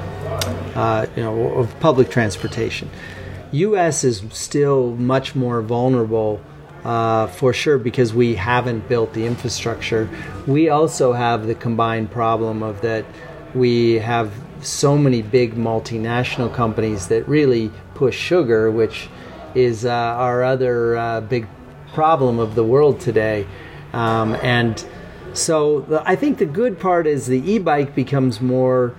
uh, 0.75 1.05
you 1.15 1.23
know 1.23 1.53
of 1.53 1.79
public 1.79 2.09
transportation. 2.09 2.89
U.S. 3.51 4.03
is 4.03 4.23
still 4.31 4.95
much 4.95 5.35
more 5.35 5.61
vulnerable. 5.61 6.41
Uh, 6.83 7.25
for 7.25 7.51
sure, 7.51 7.79
because 7.79 8.13
we 8.13 8.35
haven't 8.35 8.87
built 8.87 9.11
the 9.13 9.25
infrastructure. 9.25 10.07
We 10.45 10.69
also 10.69 11.13
have 11.13 11.47
the 11.47 11.55
combined 11.55 12.11
problem 12.11 12.61
of 12.61 12.81
that 12.81 13.05
we 13.55 13.93
have 13.93 14.31
so 14.61 14.97
many 14.97 15.21
big 15.21 15.55
multinational 15.55 16.53
companies 16.53 17.07
that 17.07 17.27
really 17.27 17.71
push 17.93 18.17
sugar, 18.17 18.69
which 18.69 19.09
is 19.55 19.85
uh, 19.85 19.89
our 19.89 20.43
other 20.43 20.97
uh, 20.97 21.21
big 21.21 21.47
problem 21.95 22.39
of 22.39 22.53
the 22.55 22.63
world 22.63 22.99
today. 22.99 23.47
Um, 23.93 24.35
and 24.43 24.85
so 25.33 25.81
the, 25.81 26.07
I 26.07 26.15
think 26.15 26.37
the 26.37 26.45
good 26.45 26.79
part 26.79 27.07
is 27.07 27.25
the 27.25 27.41
e 27.53 27.57
bike 27.57 27.95
becomes 27.95 28.41
more 28.41 28.93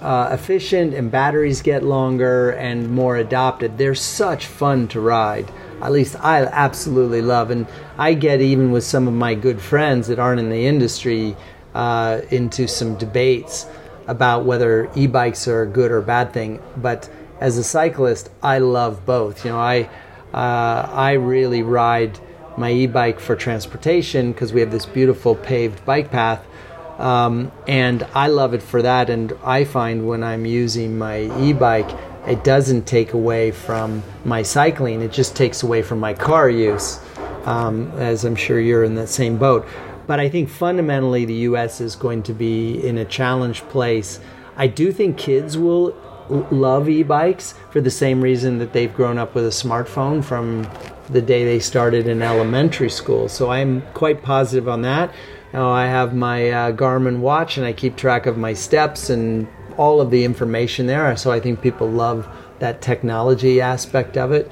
uh, 0.00 0.30
efficient 0.32 0.94
and 0.94 1.10
batteries 1.10 1.62
get 1.62 1.82
longer 1.82 2.50
and 2.50 2.90
more 2.90 3.16
adopted. 3.16 3.78
They're 3.78 3.94
such 3.94 4.46
fun 4.46 4.88
to 4.88 5.00
ride. 5.00 5.50
At 5.80 5.92
least 5.92 6.16
I 6.16 6.44
absolutely 6.44 7.22
love. 7.22 7.50
And 7.50 7.66
I 7.96 8.14
get 8.14 8.40
even 8.40 8.72
with 8.72 8.84
some 8.84 9.06
of 9.08 9.14
my 9.14 9.34
good 9.34 9.60
friends 9.60 10.08
that 10.08 10.18
aren't 10.18 10.40
in 10.40 10.50
the 10.50 10.66
industry 10.66 11.36
uh, 11.74 12.20
into 12.30 12.66
some 12.66 12.98
debates 12.98 13.66
about 14.08 14.44
whether 14.44 14.90
e 14.96 15.06
bikes 15.06 15.46
are 15.46 15.62
a 15.62 15.66
good 15.66 15.90
or 15.90 16.00
bad 16.00 16.32
thing. 16.32 16.60
But 16.76 17.08
as 17.40 17.58
a 17.58 17.64
cyclist, 17.64 18.30
I 18.42 18.58
love 18.58 19.06
both. 19.06 19.44
You 19.44 19.52
know, 19.52 19.60
I 19.60 19.88
uh, 20.34 20.88
I 20.92 21.12
really 21.12 21.62
ride 21.62 22.18
my 22.56 22.72
e-bike 22.72 23.20
for 23.20 23.36
transportation 23.36 24.32
because 24.32 24.52
we 24.52 24.60
have 24.60 24.70
this 24.70 24.84
beautiful 24.84 25.34
paved 25.34 25.84
bike 25.84 26.10
path, 26.10 26.44
um, 26.98 27.52
and 27.66 28.02
I 28.14 28.26
love 28.26 28.54
it 28.54 28.62
for 28.62 28.82
that. 28.82 29.10
And 29.10 29.32
I 29.44 29.64
find 29.64 30.06
when 30.06 30.22
I'm 30.22 30.44
using 30.44 30.98
my 30.98 31.30
e-bike, 31.38 31.88
it 32.26 32.44
doesn't 32.44 32.86
take 32.86 33.12
away 33.12 33.52
from 33.52 34.02
my 34.24 34.42
cycling; 34.42 35.02
it 35.02 35.12
just 35.12 35.36
takes 35.36 35.62
away 35.62 35.82
from 35.82 36.00
my 36.00 36.14
car 36.14 36.50
use. 36.50 37.00
Um, 37.44 37.90
as 37.92 38.24
I'm 38.24 38.36
sure 38.36 38.60
you're 38.60 38.84
in 38.84 38.94
that 38.96 39.08
same 39.08 39.38
boat. 39.38 39.66
But 40.06 40.20
I 40.20 40.28
think 40.28 40.50
fundamentally 40.50 41.24
the 41.24 41.34
U.S. 41.34 41.80
is 41.80 41.96
going 41.96 42.22
to 42.24 42.34
be 42.34 42.86
in 42.86 42.98
a 42.98 43.04
challenged 43.04 43.66
place. 43.68 44.20
I 44.56 44.66
do 44.66 44.90
think 44.90 45.16
kids 45.16 45.56
will 45.56 45.94
love 46.28 46.88
e-bikes 46.88 47.54
for 47.70 47.80
the 47.80 47.90
same 47.90 48.20
reason 48.20 48.58
that 48.58 48.72
they've 48.72 48.94
grown 48.94 49.18
up 49.18 49.34
with 49.34 49.44
a 49.44 49.50
smartphone 49.50 50.22
from 50.22 50.68
the 51.10 51.22
day 51.22 51.44
they 51.44 51.60
started 51.60 52.06
in 52.06 52.22
elementary 52.22 52.90
school. 52.90 53.28
So 53.28 53.50
I'm 53.50 53.82
quite 53.92 54.22
positive 54.22 54.68
on 54.68 54.82
that. 54.82 55.12
Now 55.52 55.70
I 55.70 55.86
have 55.86 56.14
my 56.14 56.50
uh, 56.50 56.72
Garmin 56.72 57.20
watch 57.20 57.56
and 57.56 57.64
I 57.66 57.72
keep 57.72 57.96
track 57.96 58.26
of 58.26 58.36
my 58.36 58.52
steps 58.52 59.08
and 59.08 59.48
all 59.78 60.00
of 60.00 60.10
the 60.10 60.24
information 60.24 60.86
there. 60.86 61.16
So 61.16 61.30
I 61.30 61.40
think 61.40 61.62
people 61.62 61.88
love 61.88 62.28
that 62.58 62.82
technology 62.82 63.60
aspect 63.60 64.16
of 64.16 64.32
it. 64.32 64.50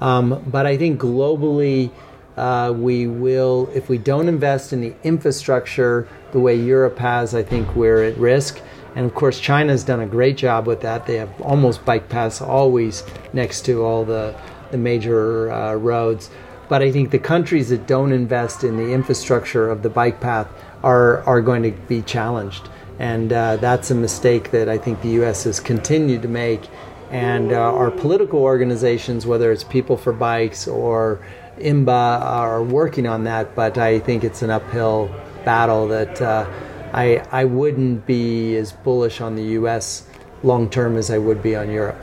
Um, 0.00 0.42
but 0.46 0.64
I 0.64 0.78
think 0.78 1.00
globally, 1.00 1.90
uh, 2.36 2.72
we 2.74 3.08
will, 3.08 3.68
if 3.74 3.88
we 3.88 3.98
don't 3.98 4.28
invest 4.28 4.72
in 4.72 4.80
the 4.80 4.94
infrastructure 5.02 6.08
the 6.30 6.38
way 6.38 6.54
Europe 6.54 6.98
has, 6.98 7.34
I 7.34 7.42
think 7.42 7.74
we're 7.74 8.04
at 8.04 8.16
risk. 8.16 8.60
And 8.94 9.06
of 9.06 9.14
course, 9.14 9.38
China's 9.38 9.84
done 9.84 10.00
a 10.00 10.06
great 10.06 10.36
job 10.36 10.66
with 10.66 10.80
that. 10.80 11.06
They 11.06 11.16
have 11.16 11.40
almost 11.40 11.84
bike 11.84 12.08
paths 12.08 12.40
always 12.40 13.04
next 13.32 13.64
to 13.66 13.84
all 13.84 14.04
the, 14.04 14.34
the 14.70 14.78
major 14.78 15.50
uh, 15.52 15.74
roads. 15.74 16.30
But 16.68 16.82
I 16.82 16.92
think 16.92 17.10
the 17.10 17.18
countries 17.18 17.70
that 17.70 17.86
don't 17.86 18.12
invest 18.12 18.64
in 18.64 18.76
the 18.76 18.92
infrastructure 18.92 19.70
of 19.70 19.82
the 19.82 19.88
bike 19.88 20.20
path 20.20 20.48
are, 20.82 21.22
are 21.22 21.40
going 21.40 21.62
to 21.62 21.70
be 21.70 22.02
challenged. 22.02 22.68
And 22.98 23.32
uh, 23.32 23.56
that's 23.56 23.90
a 23.90 23.94
mistake 23.94 24.50
that 24.50 24.68
I 24.68 24.76
think 24.76 25.00
the 25.02 25.10
U.S. 25.10 25.44
has 25.44 25.60
continued 25.60 26.22
to 26.22 26.28
make. 26.28 26.68
And 27.10 27.52
uh, 27.52 27.56
our 27.56 27.90
political 27.90 28.40
organizations, 28.40 29.26
whether 29.26 29.50
it's 29.50 29.64
People 29.64 29.96
for 29.96 30.12
Bikes 30.12 30.68
or 30.68 31.24
IMBA, 31.58 32.20
are 32.20 32.62
working 32.62 33.06
on 33.06 33.24
that. 33.24 33.54
But 33.54 33.78
I 33.78 33.98
think 34.00 34.24
it's 34.24 34.42
an 34.42 34.50
uphill 34.50 35.10
battle 35.44 35.88
that 35.88 36.20
uh, 36.20 36.50
I, 36.92 37.24
I 37.30 37.44
wouldn't 37.44 38.06
be 38.06 38.56
as 38.56 38.72
bullish 38.72 39.20
on 39.20 39.36
the 39.36 39.42
US 39.42 40.06
long 40.42 40.70
term 40.70 40.96
as 40.96 41.10
I 41.10 41.18
would 41.18 41.42
be 41.42 41.56
on 41.56 41.70
Europe. 41.70 41.98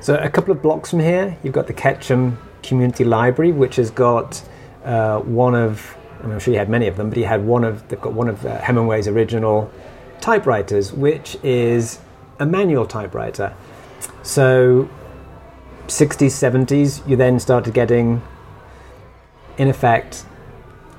So, 0.00 0.16
a 0.16 0.30
couple 0.30 0.52
of 0.52 0.62
blocks 0.62 0.90
from 0.90 1.00
here, 1.00 1.36
you've 1.42 1.54
got 1.54 1.66
the 1.66 1.72
Ketchum 1.72 2.38
Community 2.62 3.04
Library, 3.04 3.52
which 3.52 3.76
has 3.76 3.90
got 3.90 4.42
uh, 4.84 5.20
one 5.20 5.54
of, 5.54 5.96
I'm 6.22 6.38
sure 6.38 6.52
he 6.52 6.58
had 6.58 6.68
many 6.68 6.86
of 6.86 6.96
them, 6.96 7.08
but 7.08 7.16
he 7.16 7.24
had 7.24 7.44
one 7.44 7.64
of, 7.64 7.86
they've 7.88 8.00
got 8.00 8.12
one 8.12 8.28
of 8.28 8.44
uh, 8.44 8.58
Hemingway's 8.60 9.08
original 9.08 9.70
typewriters, 10.20 10.92
which 10.92 11.36
is 11.42 12.00
a 12.38 12.46
manual 12.46 12.86
typewriter. 12.86 13.54
So, 14.22 14.88
60s, 15.86 16.66
70s, 16.66 17.08
you 17.08 17.16
then 17.16 17.38
started 17.38 17.74
getting, 17.74 18.22
in 19.58 19.68
effect, 19.68 20.24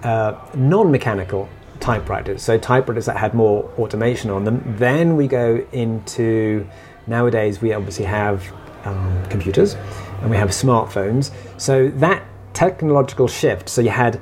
uh, 0.04 0.36
non 0.54 0.92
mechanical 0.92 1.50
typewriters. 1.88 2.42
So 2.44 2.58
typewriters 2.58 3.06
that 3.06 3.16
had 3.16 3.34
more 3.34 3.64
automation 3.80 4.30
on 4.30 4.44
them. 4.44 4.58
Then 4.78 5.16
we 5.16 5.26
go 5.28 5.66
into 5.72 6.68
nowadays 7.08 7.62
we 7.62 7.72
obviously 7.74 8.04
have 8.06 8.44
um, 8.84 9.24
computers 9.30 9.76
and 10.22 10.30
we 10.30 10.36
have 10.36 10.50
smartphones. 10.50 11.32
So 11.58 11.88
that 12.06 12.24
technological 12.54 13.28
shift. 13.30 13.70
So 13.70 13.82
you 13.82 13.90
had 13.90 14.20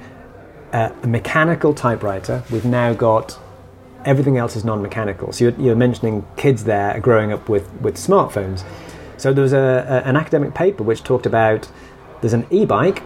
a 0.74 1.08
mechanical 1.08 1.74
typewriter. 1.74 2.44
We've 2.52 2.66
now 2.66 2.94
got 2.94 3.40
everything 4.04 4.38
else 4.38 4.56
is 4.56 4.64
non-mechanical. 4.64 5.32
So 5.32 5.46
you're, 5.46 5.60
you're 5.60 5.76
mentioning 5.76 6.24
kids 6.36 6.66
there 6.66 7.00
growing 7.00 7.32
up 7.32 7.50
with 7.50 7.66
with 7.82 7.96
smartphones. 7.96 8.64
So 9.18 9.34
there 9.34 9.42
was 9.42 9.54
a, 9.54 9.86
a, 9.96 10.08
an 10.10 10.16
academic 10.18 10.54
paper 10.54 10.84
which 10.84 11.02
talked 11.02 11.26
about 11.26 11.68
there's 12.22 12.34
an 12.34 12.46
e-bike 12.52 13.02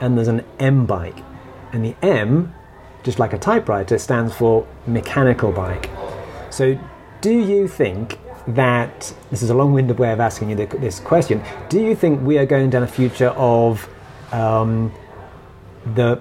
and 0.00 0.16
there's 0.16 0.28
an 0.28 0.44
m-bike, 0.60 1.20
and 1.72 1.84
the 1.84 1.96
M 2.02 2.54
just 3.02 3.18
like 3.18 3.32
a 3.32 3.38
typewriter, 3.38 3.98
stands 3.98 4.34
for 4.34 4.66
mechanical 4.86 5.52
bike. 5.52 5.90
So, 6.50 6.78
do 7.20 7.32
you 7.32 7.68
think 7.68 8.18
that 8.46 9.12
this 9.30 9.42
is 9.42 9.50
a 9.50 9.54
long 9.54 9.72
winded 9.72 9.98
way 9.98 10.12
of 10.12 10.20
asking 10.20 10.50
you 10.50 10.56
this 10.56 11.00
question? 11.00 11.42
Do 11.68 11.80
you 11.80 11.94
think 11.94 12.22
we 12.22 12.38
are 12.38 12.46
going 12.46 12.70
down 12.70 12.82
a 12.82 12.88
future 12.88 13.28
of 13.30 13.88
um, 14.32 14.92
the 15.94 16.20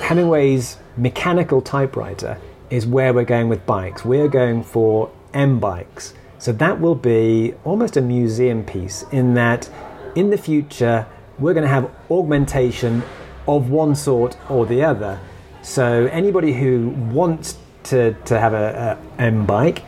Hemingway's 0.00 0.78
mechanical 0.96 1.60
typewriter 1.60 2.38
is 2.70 2.86
where 2.86 3.12
we're 3.12 3.24
going 3.24 3.48
with 3.48 3.66
bikes? 3.66 4.04
We're 4.04 4.28
going 4.28 4.62
for 4.62 5.10
M 5.32 5.58
bikes. 5.58 6.14
So, 6.38 6.52
that 6.52 6.80
will 6.80 6.94
be 6.94 7.54
almost 7.64 7.96
a 7.96 8.00
museum 8.00 8.64
piece 8.64 9.04
in 9.10 9.34
that 9.34 9.68
in 10.14 10.30
the 10.30 10.38
future 10.38 11.06
we're 11.38 11.54
going 11.54 11.64
to 11.64 11.68
have 11.68 11.90
augmentation 12.10 13.02
of 13.46 13.70
one 13.70 13.94
sort 13.94 14.36
or 14.48 14.66
the 14.66 14.82
other 14.82 15.20
so 15.64 16.06
anybody 16.12 16.52
who 16.52 16.90
wants 17.10 17.56
to, 17.84 18.12
to 18.26 18.38
have 18.38 18.52
a, 18.52 18.98
M 19.18 19.46
bike, 19.46 19.82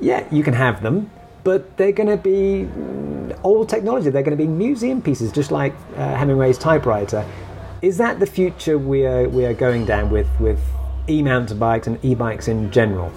yeah, 0.00 0.24
you 0.30 0.44
can 0.44 0.54
have 0.54 0.82
them, 0.82 1.10
but 1.42 1.76
they're 1.76 1.92
going 1.92 2.08
to 2.08 2.16
be 2.16 2.68
old 3.42 3.68
technology. 3.68 4.08
They're 4.08 4.22
going 4.22 4.38
to 4.38 4.42
be 4.42 4.48
museum 4.48 5.02
pieces, 5.02 5.32
just 5.32 5.50
like 5.50 5.74
uh, 5.96 6.14
Hemingway's 6.14 6.58
typewriter. 6.58 7.24
Is 7.82 7.98
that 7.98 8.20
the 8.20 8.26
future 8.26 8.78
we 8.78 9.04
are 9.04 9.28
we 9.28 9.44
are 9.44 9.52
going 9.52 9.84
down 9.84 10.10
with 10.10 10.28
with 10.40 10.60
e-mountain 11.08 11.58
bikes 11.58 11.88
and 11.88 12.02
e-bikes 12.04 12.46
in 12.46 12.70
general? 12.70 13.12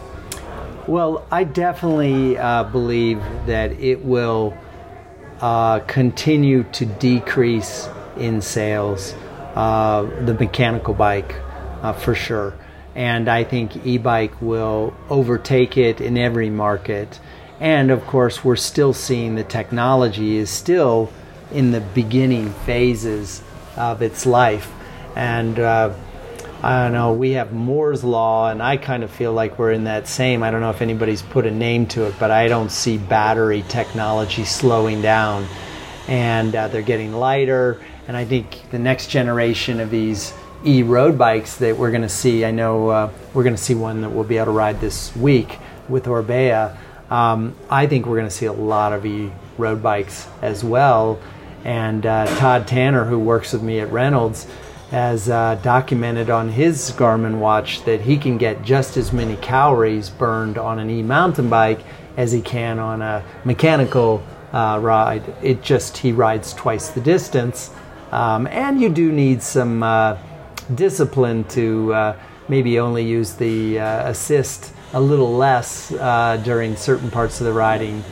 Well, 0.87 1.25
I 1.31 1.43
definitely 1.43 2.37
uh, 2.37 2.63
believe 2.63 3.21
that 3.45 3.71
it 3.73 4.03
will 4.03 4.57
uh, 5.41 5.79
continue 5.81 6.63
to 6.71 6.85
decrease 6.85 7.87
in 8.17 8.41
sales 8.41 9.13
uh, 9.55 10.03
the 10.25 10.33
mechanical 10.33 10.95
bike 10.95 11.35
uh, 11.81 11.93
for 11.93 12.15
sure. 12.15 12.53
And 12.95 13.29
I 13.29 13.43
think 13.43 13.85
e 13.85 13.97
bike 13.97 14.41
will 14.41 14.93
overtake 15.09 15.77
it 15.77 16.01
in 16.01 16.17
every 16.17 16.49
market. 16.49 17.19
And 17.59 17.91
of 17.91 18.05
course, 18.05 18.43
we're 18.43 18.55
still 18.55 18.93
seeing 18.93 19.35
the 19.35 19.43
technology 19.43 20.37
is 20.37 20.49
still 20.49 21.11
in 21.51 21.71
the 21.71 21.81
beginning 21.81 22.51
phases 22.65 23.41
of 23.75 24.01
its 24.01 24.25
life. 24.25 24.71
And 25.15 25.59
uh, 25.59 25.93
I 26.61 26.83
don't 26.83 26.93
know, 26.93 27.13
we 27.13 27.31
have 27.31 27.53
Moore's 27.53 28.03
Law, 28.03 28.49
and 28.49 28.61
I 28.61 28.77
kind 28.77 29.03
of 29.03 29.11
feel 29.11 29.31
like 29.31 29.57
we're 29.57 29.71
in 29.71 29.85
that 29.85 30.07
same. 30.07 30.43
I 30.43 30.51
don't 30.51 30.61
know 30.61 30.69
if 30.69 30.81
anybody's 30.81 31.21
put 31.21 31.45
a 31.45 31.51
name 31.51 31.85
to 31.87 32.05
it, 32.07 32.15
but 32.19 32.31
I 32.31 32.47
don't 32.47 32.69
see 32.69 32.97
battery 32.97 33.63
technology 33.69 34.43
slowing 34.43 35.01
down. 35.01 35.47
And 36.07 36.55
uh, 36.55 36.67
they're 36.67 36.81
getting 36.81 37.13
lighter. 37.13 37.81
And 38.07 38.17
I 38.17 38.25
think 38.25 38.69
the 38.71 38.79
next 38.79 39.07
generation 39.07 39.79
of 39.79 39.89
these 39.89 40.33
e 40.65 40.83
road 40.83 41.17
bikes 41.17 41.55
that 41.57 41.77
we're 41.77 41.91
going 41.91 42.03
to 42.03 42.09
see, 42.09 42.43
I 42.43 42.51
know 42.51 42.89
uh, 42.89 43.11
we're 43.33 43.43
going 43.43 43.55
to 43.55 43.61
see 43.61 43.75
one 43.75 44.01
that 44.01 44.09
we'll 44.09 44.23
be 44.23 44.37
able 44.37 44.47
to 44.47 44.51
ride 44.51 44.81
this 44.81 45.15
week 45.15 45.57
with 45.87 46.05
Orbea. 46.05 46.77
Um, 47.09 47.55
I 47.69 47.87
think 47.87 48.05
we're 48.05 48.17
going 48.17 48.27
to 48.27 48.35
see 48.35 48.45
a 48.45 48.53
lot 48.53 48.93
of 48.93 49.05
e 49.05 49.31
road 49.57 49.81
bikes 49.81 50.27
as 50.41 50.63
well. 50.63 51.19
And 51.63 52.05
uh, 52.05 52.25
Todd 52.37 52.67
Tanner, 52.67 53.05
who 53.05 53.19
works 53.19 53.53
with 53.53 53.63
me 53.63 53.79
at 53.79 53.91
Reynolds, 53.91 54.47
has 54.91 55.29
uh, 55.29 55.59
documented 55.61 56.29
on 56.29 56.49
his 56.49 56.91
Garmin 56.91 57.39
watch 57.39 57.83
that 57.83 58.01
he 58.01 58.17
can 58.17 58.37
get 58.37 58.63
just 58.63 58.97
as 58.97 59.13
many 59.13 59.35
calories 59.37 60.09
burned 60.09 60.57
on 60.57 60.79
an 60.79 60.89
e 60.89 61.03
mountain 61.03 61.49
bike 61.49 61.79
as 62.17 62.31
he 62.31 62.41
can 62.41 62.79
on 62.79 63.01
a 63.01 63.23
mechanical 63.45 64.23
uh, 64.51 64.79
ride. 64.81 65.23
It 65.41 65.61
just, 65.61 65.97
he 65.97 66.11
rides 66.11 66.53
twice 66.53 66.89
the 66.89 67.01
distance. 67.01 67.71
Um, 68.11 68.47
and 68.47 68.81
you 68.81 68.89
do 68.89 69.11
need 69.11 69.43
some 69.43 69.83
uh, 70.69 70.75
discipline 70.75 71.43
to 71.45 71.93
uh, 71.93 72.19
maybe 72.47 72.79
only 72.79 73.05
use 73.05 73.33
the 73.33 73.79
uh, 73.79 74.09
assist 74.09 74.73
a 74.93 74.99
little 74.99 75.33
less 75.33 75.91
uh, 75.91 76.41
during 76.43 76.75
certain 76.75 77.11
parts 77.11 77.39
of 77.39 77.45
the 77.45 77.53
riding. 77.53 78.03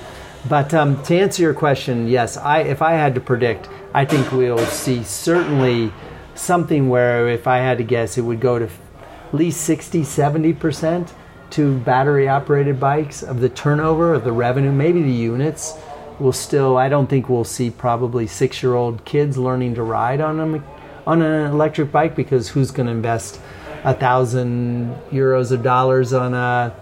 But 0.47 0.73
um, 0.73 1.01
to 1.03 1.17
answer 1.17 1.41
your 1.41 1.53
question, 1.53 2.07
yes, 2.07 2.37
I, 2.37 2.59
if 2.59 2.81
I 2.81 2.93
had 2.93 3.15
to 3.15 3.21
predict, 3.21 3.67
I 3.93 4.05
think 4.05 4.31
we'll 4.31 4.59
see 4.59 5.03
certainly 5.03 5.91
something 6.35 6.89
where 6.89 7.27
if 7.27 7.47
I 7.47 7.57
had 7.57 7.79
to 7.79 7.83
guess, 7.83 8.17
it 8.17 8.21
would 8.21 8.39
go 8.39 8.59
to 8.59 8.65
at 8.65 9.33
least 9.33 9.61
60, 9.61 10.01
70% 10.03 11.11
to 11.49 11.79
battery 11.79 12.27
operated 12.27 12.79
bikes 12.79 13.23
of 13.23 13.39
the 13.39 13.49
turnover 13.49 14.13
of 14.13 14.23
the 14.23 14.31
revenue, 14.31 14.71
maybe 14.71 15.01
the 15.01 15.11
units. 15.11 15.73
Will 16.19 16.33
still, 16.33 16.77
I 16.77 16.89
don't 16.89 17.07
think 17.07 17.29
we'll 17.29 17.43
see 17.43 17.69
probably 17.69 18.25
six 18.25 18.63
year 18.63 18.73
old 18.73 19.05
kids 19.05 19.37
learning 19.37 19.75
to 19.75 19.83
ride 19.83 20.19
on, 20.19 20.39
a, 20.39 20.63
on 21.07 21.21
an 21.21 21.49
electric 21.51 21.89
bike 21.89 22.17
because 22.17 22.49
who's 22.49 22.69
going 22.69 22.85
to 22.85 22.91
invest 22.91 23.39
a 23.85 23.93
thousand 23.93 24.93
euros 25.09 25.53
or 25.53 25.57
dollars 25.57 26.11
on 26.11 26.33
a, 26.33 26.75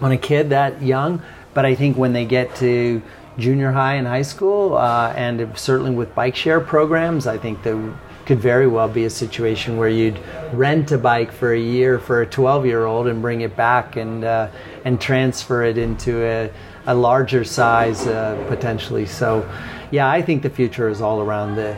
on 0.00 0.10
a 0.10 0.16
kid 0.16 0.50
that 0.50 0.82
young? 0.82 1.22
But 1.52 1.66
I 1.66 1.74
think 1.74 1.98
when 1.98 2.14
they 2.14 2.24
get 2.24 2.56
to 2.56 3.02
junior 3.36 3.70
high 3.70 3.96
and 3.96 4.06
high 4.06 4.22
school, 4.22 4.74
uh, 4.74 5.12
and 5.14 5.56
certainly 5.56 5.90
with 5.94 6.14
bike 6.14 6.34
share 6.34 6.60
programs, 6.60 7.26
I 7.26 7.36
think 7.36 7.62
there 7.62 7.94
could 8.24 8.40
very 8.40 8.66
well 8.66 8.88
be 8.88 9.04
a 9.04 9.10
situation 9.10 9.76
where 9.76 9.88
you'd 9.88 10.18
rent 10.54 10.90
a 10.92 10.96
bike 10.98 11.30
for 11.30 11.52
a 11.52 11.60
year 11.60 11.98
for 11.98 12.22
a 12.22 12.26
12 12.26 12.64
year 12.64 12.86
old 12.86 13.06
and 13.06 13.20
bring 13.20 13.42
it 13.42 13.54
back 13.54 13.96
and 13.96 14.24
uh, 14.24 14.48
and 14.86 14.98
transfer 14.98 15.62
it 15.62 15.76
into 15.76 16.24
a, 16.24 16.50
a 16.86 16.94
larger 16.94 17.44
size 17.44 18.06
uh, 18.06 18.42
potentially. 18.48 19.04
So, 19.04 19.46
yeah, 19.92 20.10
I 20.10 20.22
think 20.22 20.42
the 20.42 20.50
future 20.50 20.88
is 20.88 21.02
all 21.02 21.20
around 21.20 21.56
the. 21.56 21.76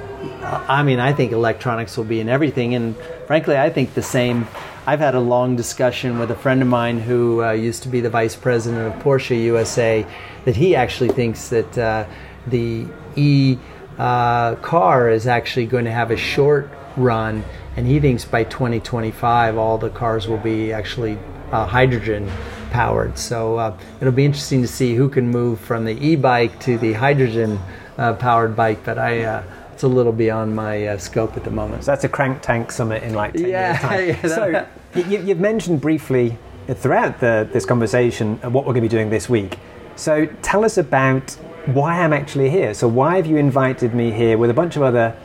I 0.69 0.85
mean, 0.85 1.01
I 1.01 1.13
think 1.13 1.33
electronics 1.33 1.97
will 1.97 2.05
be 2.05 2.21
in 2.21 2.29
everything, 2.29 2.77
and 2.77 2.97
frankly, 3.27 3.59
I 3.59 3.69
think 3.71 3.95
the 3.95 4.03
same. 4.03 4.47
I've 4.87 5.01
had 5.01 5.17
a 5.17 5.21
long 5.21 5.57
discussion 5.57 6.19
with 6.21 6.31
a 6.31 6.37
friend 6.37 6.63
of 6.63 6.69
mine 6.69 7.01
who 7.01 7.43
uh, 7.43 7.53
used 7.53 7.83
to 7.83 7.89
be 7.89 8.01
the 8.01 8.11
vice 8.11 8.37
president 8.37 8.95
of 8.95 9.03
Porsche 9.03 9.37
USA 9.45 10.07
that 10.45 10.55
he 10.55 10.77
actually 10.77 11.09
thinks 11.09 11.49
that 11.49 11.77
uh, 11.77 12.07
the 12.47 12.87
e 13.17 13.59
uh, 13.99 14.55
car 14.57 15.11
is 15.11 15.27
actually 15.27 15.67
going 15.67 15.85
to 15.85 15.93
have 15.93 16.13
a 16.13 16.17
short 16.17 16.71
run, 16.97 17.43
and 17.77 17.85
he 17.85 17.99
thinks 17.99 18.25
by 18.25 18.45
2025 18.45 19.59
all 19.59 19.77
the 19.77 19.91
cars 19.91 20.29
will 20.29 20.39
be 20.39 20.73
actually 20.73 21.19
uh, 21.51 21.67
hydrogen 21.67 22.31
powered. 22.71 23.19
So 23.19 23.57
uh, 23.57 23.77
it'll 24.01 24.13
be 24.13 24.25
interesting 24.25 24.63
to 24.63 24.69
see 24.69 24.95
who 24.95 25.09
can 25.09 25.31
move 25.31 25.59
from 25.59 25.85
the 25.85 25.99
e-bike 26.05 26.61
to 26.61 26.79
the 26.79 26.93
hydrogen 26.93 27.59
powered 27.97 28.57
bike. 28.57 28.85
But 28.85 28.99
I, 28.99 29.23
uh, 29.25 29.43
it's 29.73 29.83
a 29.83 29.89
little 29.89 30.13
beyond 30.13 30.55
my 30.55 30.87
uh, 30.87 30.99
scope 30.99 31.37
at 31.37 31.45
the 31.45 31.51
moment. 31.51 31.85
So 31.85 31.91
that's 31.93 32.05
a 32.05 32.09
crank 32.09 32.43
tank 32.43 32.71
summit 32.71 33.03
in 33.03 33.15
like 33.15 33.33
10 33.35 33.49
Yeah, 33.49 33.73
years 33.73 33.81
time. 33.81 34.09
yeah, 34.09 34.67
so 34.95 35.01
you, 35.01 35.19
you've 35.23 35.41
mentioned 35.41 35.81
briefly 35.81 36.39
throughout 36.69 37.21
the, 37.21 37.49
this 37.53 37.67
conversation 37.67 38.37
what 38.53 38.65
we're 38.65 38.73
going 38.73 38.77
to 38.77 38.81
be 38.83 38.89
doing 38.89 39.11
this 39.11 39.29
week. 39.29 39.59
So 39.97 40.27
tell 40.43 40.65
us 40.65 40.79
about 40.79 41.33
why 41.67 42.01
I'm 42.01 42.13
actually 42.13 42.51
here. 42.51 42.75
So 42.75 42.89
why 42.89 43.17
have 43.17 43.27
you 43.27 43.37
invited 43.37 43.95
me 43.95 44.11
here 44.11 44.39
with 44.39 44.51
a 44.51 44.55
bunch 44.55 44.77
of 44.77 44.83
other, 44.83 45.17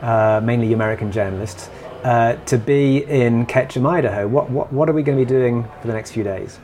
uh, 0.00 0.40
mainly 0.42 0.72
American 0.72 1.10
journalists, 1.12 1.70
uh, 2.02 2.34
to 2.46 2.58
be 2.58 2.98
in 3.04 3.46
Ketchum, 3.46 3.86
Idaho? 3.86 4.26
What, 4.26 4.50
what, 4.50 4.72
what 4.72 4.88
are 4.88 4.92
we 4.92 5.02
going 5.02 5.18
to 5.18 5.24
be 5.24 5.28
doing 5.28 5.64
for 5.80 5.86
the 5.86 5.92
next 5.92 6.10
few 6.12 6.24
days? 6.24 6.58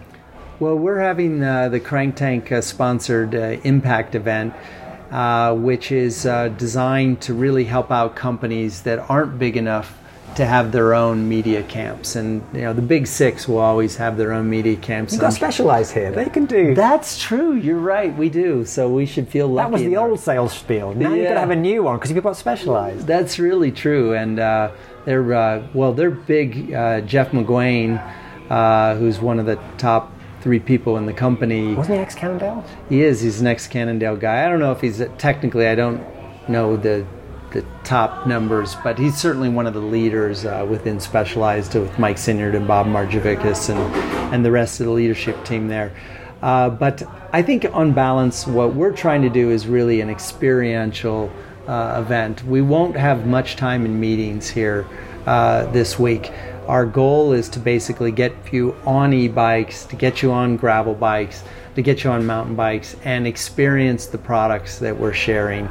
Well, 0.60 0.76
we're 0.76 0.98
having 0.98 1.42
uh, 1.42 1.68
the 1.68 1.78
CrankTank 1.78 2.50
uh, 2.50 2.60
sponsored 2.60 3.34
uh, 3.34 3.60
impact 3.62 4.14
event, 4.16 4.54
uh, 5.10 5.54
which 5.54 5.90
is 5.92 6.26
uh, 6.26 6.48
designed 6.48 7.20
to 7.22 7.34
really 7.34 7.64
help 7.64 7.90
out 7.90 8.14
companies 8.14 8.82
that 8.82 8.98
aren't 9.10 9.38
big 9.38 9.56
enough 9.56 9.98
to 10.36 10.44
have 10.46 10.70
their 10.70 10.94
own 10.94 11.28
media 11.28 11.62
camps. 11.64 12.14
And 12.14 12.42
you 12.52 12.60
know, 12.60 12.72
the 12.72 12.82
big 12.82 13.06
six 13.06 13.48
will 13.48 13.58
always 13.58 13.96
have 13.96 14.16
their 14.16 14.32
own 14.32 14.48
media 14.48 14.76
camps. 14.76 15.12
You've 15.12 15.20
got 15.20 15.32
Specialized 15.32 15.92
here. 15.92 16.12
They 16.12 16.28
can 16.28 16.44
do. 16.46 16.74
That's 16.74 17.18
true. 17.18 17.54
You're 17.54 17.78
right. 17.78 18.14
We 18.16 18.28
do. 18.28 18.64
So 18.64 18.88
we 18.88 19.06
should 19.06 19.28
feel 19.28 19.48
lucky. 19.48 19.64
that 19.64 19.72
was 19.72 19.82
the 19.82 19.96
old 19.96 20.20
sales 20.20 20.52
spiel. 20.52 20.94
Now 20.94 21.12
you've 21.12 21.26
got 21.26 21.34
to 21.34 21.40
have 21.40 21.50
a 21.50 21.56
new 21.56 21.82
one 21.82 21.96
because 21.96 22.10
you've 22.12 22.22
got 22.22 22.36
Specialized. 22.36 23.06
That's 23.06 23.38
really 23.38 23.72
true, 23.72 24.14
and 24.14 24.38
uh, 24.38 24.70
they're 25.04 25.34
uh, 25.34 25.66
well, 25.74 25.92
they're 25.92 26.10
big. 26.10 26.72
Uh, 26.72 27.00
Jeff 27.00 27.30
McGuane, 27.32 27.98
uh, 28.50 28.94
who's 28.94 29.18
one 29.18 29.38
of 29.40 29.46
the 29.46 29.58
top 29.76 30.12
three 30.40 30.60
people 30.60 30.96
in 30.96 31.06
the 31.06 31.12
company, 31.12 31.74
Wasn't 31.74 31.96
he 31.96 32.00
ex 32.02 32.14
Cannondale? 32.14 32.64
he 32.88 33.02
is. 33.02 33.20
He's 33.20 33.40
an 33.40 33.46
ex 33.46 33.66
Cannondale 33.66 34.16
guy. 34.16 34.44
I 34.46 34.48
don't 34.48 34.60
know 34.60 34.72
if 34.72 34.80
he's 34.80 35.02
technically. 35.18 35.66
I 35.66 35.74
don't 35.74 36.02
know 36.48 36.76
the 36.76 37.06
the 37.52 37.64
top 37.82 38.26
numbers, 38.26 38.76
but 38.84 38.98
he's 38.98 39.16
certainly 39.16 39.48
one 39.48 39.66
of 39.66 39.72
the 39.72 39.80
leaders 39.80 40.44
uh, 40.44 40.66
within 40.68 41.00
Specialized 41.00 41.74
with 41.74 41.98
Mike 41.98 42.16
Sinyard 42.16 42.54
and 42.54 42.68
Bob 42.68 42.86
Margevicius 42.86 43.70
and 43.70 43.78
and 44.34 44.44
the 44.44 44.50
rest 44.50 44.80
of 44.80 44.86
the 44.86 44.92
leadership 44.92 45.42
team 45.44 45.68
there. 45.68 45.92
Uh, 46.42 46.68
but 46.70 47.02
I 47.32 47.42
think 47.42 47.66
on 47.72 47.92
balance, 47.92 48.46
what 48.46 48.74
we're 48.74 48.92
trying 48.92 49.22
to 49.22 49.30
do 49.30 49.50
is 49.50 49.66
really 49.66 50.00
an 50.00 50.10
experiential 50.10 51.32
uh, 51.66 52.00
event. 52.04 52.44
We 52.44 52.62
won't 52.62 52.96
have 52.96 53.26
much 53.26 53.56
time 53.56 53.84
in 53.84 53.98
meetings 53.98 54.48
here 54.48 54.86
uh, 55.26 55.66
this 55.72 55.98
week. 55.98 56.30
Our 56.68 56.84
goal 56.84 57.32
is 57.32 57.48
to 57.50 57.60
basically 57.60 58.12
get 58.12 58.34
you 58.52 58.76
on 58.84 59.14
e-bikes, 59.14 59.86
to 59.86 59.96
get 59.96 60.22
you 60.22 60.30
on 60.32 60.58
gravel 60.58 60.94
bikes, 60.94 61.42
to 61.76 61.80
get 61.80 62.04
you 62.04 62.10
on 62.10 62.26
mountain 62.26 62.54
bikes, 62.56 62.94
and 63.04 63.26
experience 63.26 64.04
the 64.04 64.18
products 64.18 64.78
that 64.80 65.00
we're 65.00 65.14
sharing. 65.14 65.66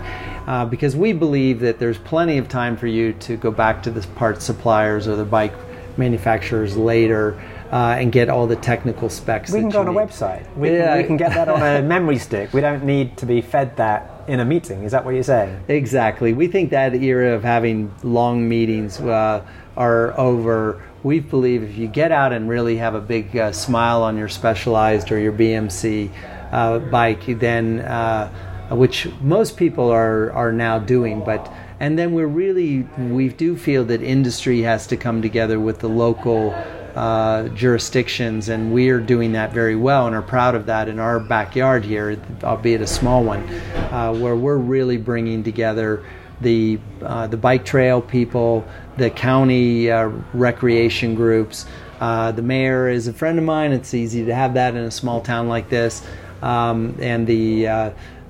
Uh, 0.47 0.65
because 0.65 0.95
we 0.95 1.13
believe 1.13 1.59
that 1.59 1.77
there's 1.77 1.99
plenty 1.99 2.39
of 2.39 2.49
time 2.49 2.75
for 2.75 2.87
you 2.87 3.13
to 3.13 3.37
go 3.37 3.51
back 3.51 3.83
to 3.83 3.91
the 3.91 4.01
parts 4.15 4.43
suppliers 4.43 5.07
or 5.07 5.15
the 5.15 5.25
bike 5.25 5.53
manufacturers 5.97 6.75
later 6.75 7.39
uh, 7.71 7.95
and 7.99 8.11
get 8.11 8.27
all 8.27 8.47
the 8.47 8.55
technical 8.55 9.07
specs. 9.09 9.51
We 9.51 9.59
can 9.59 9.69
go 9.69 9.81
on 9.81 9.87
a 9.87 9.93
website. 9.93 10.51
We, 10.55 10.71
Yeah. 10.71 10.87
can, 10.87 10.97
we 10.97 11.03
can 11.03 11.17
get 11.17 11.33
that 11.35 11.47
on 11.47 11.61
a 11.61 11.81
memory 11.87 12.17
stick. 12.17 12.53
We 12.53 12.61
don't 12.61 12.83
need 12.85 13.17
to 13.17 13.25
be 13.27 13.41
fed 13.41 13.75
that 13.77 14.23
in 14.27 14.39
a 14.39 14.45
meeting. 14.45 14.83
Is 14.83 14.93
that 14.93 15.05
what 15.05 15.13
you're 15.13 15.23
saying? 15.23 15.63
Exactly. 15.67 16.33
We 16.33 16.47
think 16.47 16.71
that 16.71 16.95
era 16.95 17.33
of 17.33 17.43
having 17.43 17.93
long 18.03 18.47
meetings 18.47 18.99
uh, 18.99 19.45
are 19.75 20.17
over. 20.19 20.81
We 21.03 21.19
believe 21.19 21.63
if 21.63 21.77
you 21.77 21.87
get 21.87 22.11
out 22.11 22.33
and 22.33 22.49
really 22.49 22.77
have 22.77 22.95
a 22.95 23.01
big 23.01 23.37
uh, 23.37 23.51
smile 23.51 24.01
on 24.03 24.17
your 24.17 24.29
Specialized 24.29 25.11
or 25.11 25.19
your 25.19 25.33
BMC 25.33 26.11
uh, 26.51 26.79
bike, 26.79 27.25
then 27.39 27.79
uh, 27.79 28.29
which 28.71 29.07
most 29.21 29.57
people 29.57 29.89
are 29.89 30.31
are 30.31 30.51
now 30.51 30.79
doing, 30.79 31.23
but 31.23 31.51
and 31.79 31.97
then 31.97 32.13
we're 32.13 32.27
really 32.27 32.81
we 32.97 33.29
do 33.29 33.55
feel 33.55 33.85
that 33.85 34.01
industry 34.01 34.61
has 34.61 34.87
to 34.87 34.97
come 34.97 35.21
together 35.21 35.59
with 35.59 35.79
the 35.79 35.89
local 35.89 36.53
uh, 36.95 37.47
jurisdictions, 37.49 38.49
and 38.49 38.73
we 38.73 38.89
are 38.89 38.99
doing 38.99 39.33
that 39.33 39.53
very 39.53 39.75
well 39.75 40.07
and 40.07 40.15
are 40.15 40.21
proud 40.21 40.55
of 40.55 40.65
that 40.65 40.87
in 40.89 40.99
our 40.99 41.19
backyard 41.19 41.85
here, 41.85 42.19
albeit 42.43 42.81
a 42.81 42.87
small 42.87 43.23
one, 43.23 43.47
uh, 43.91 44.11
where 44.13 44.35
we're 44.35 44.57
really 44.57 44.97
bringing 44.97 45.43
together 45.43 46.03
the 46.41 46.79
uh, 47.01 47.27
the 47.27 47.37
bike 47.37 47.65
trail 47.65 48.01
people, 48.01 48.65
the 48.97 49.09
county 49.09 49.89
uh, 49.89 50.09
recreation 50.33 51.15
groups. 51.15 51.65
Uh, 51.99 52.31
the 52.31 52.41
mayor 52.41 52.89
is 52.89 53.07
a 53.07 53.13
friend 53.13 53.39
of 53.39 53.45
mine. 53.45 53.71
It's 53.71 53.93
easy 53.93 54.25
to 54.25 54.35
have 54.35 54.53
that 54.53 54.75
in 54.75 54.83
a 54.83 54.91
small 54.91 55.21
town 55.21 55.47
like 55.47 55.69
this, 55.69 56.05
um, 56.41 56.95
and 56.99 57.25
the 57.25 57.67
uh, 57.67 57.89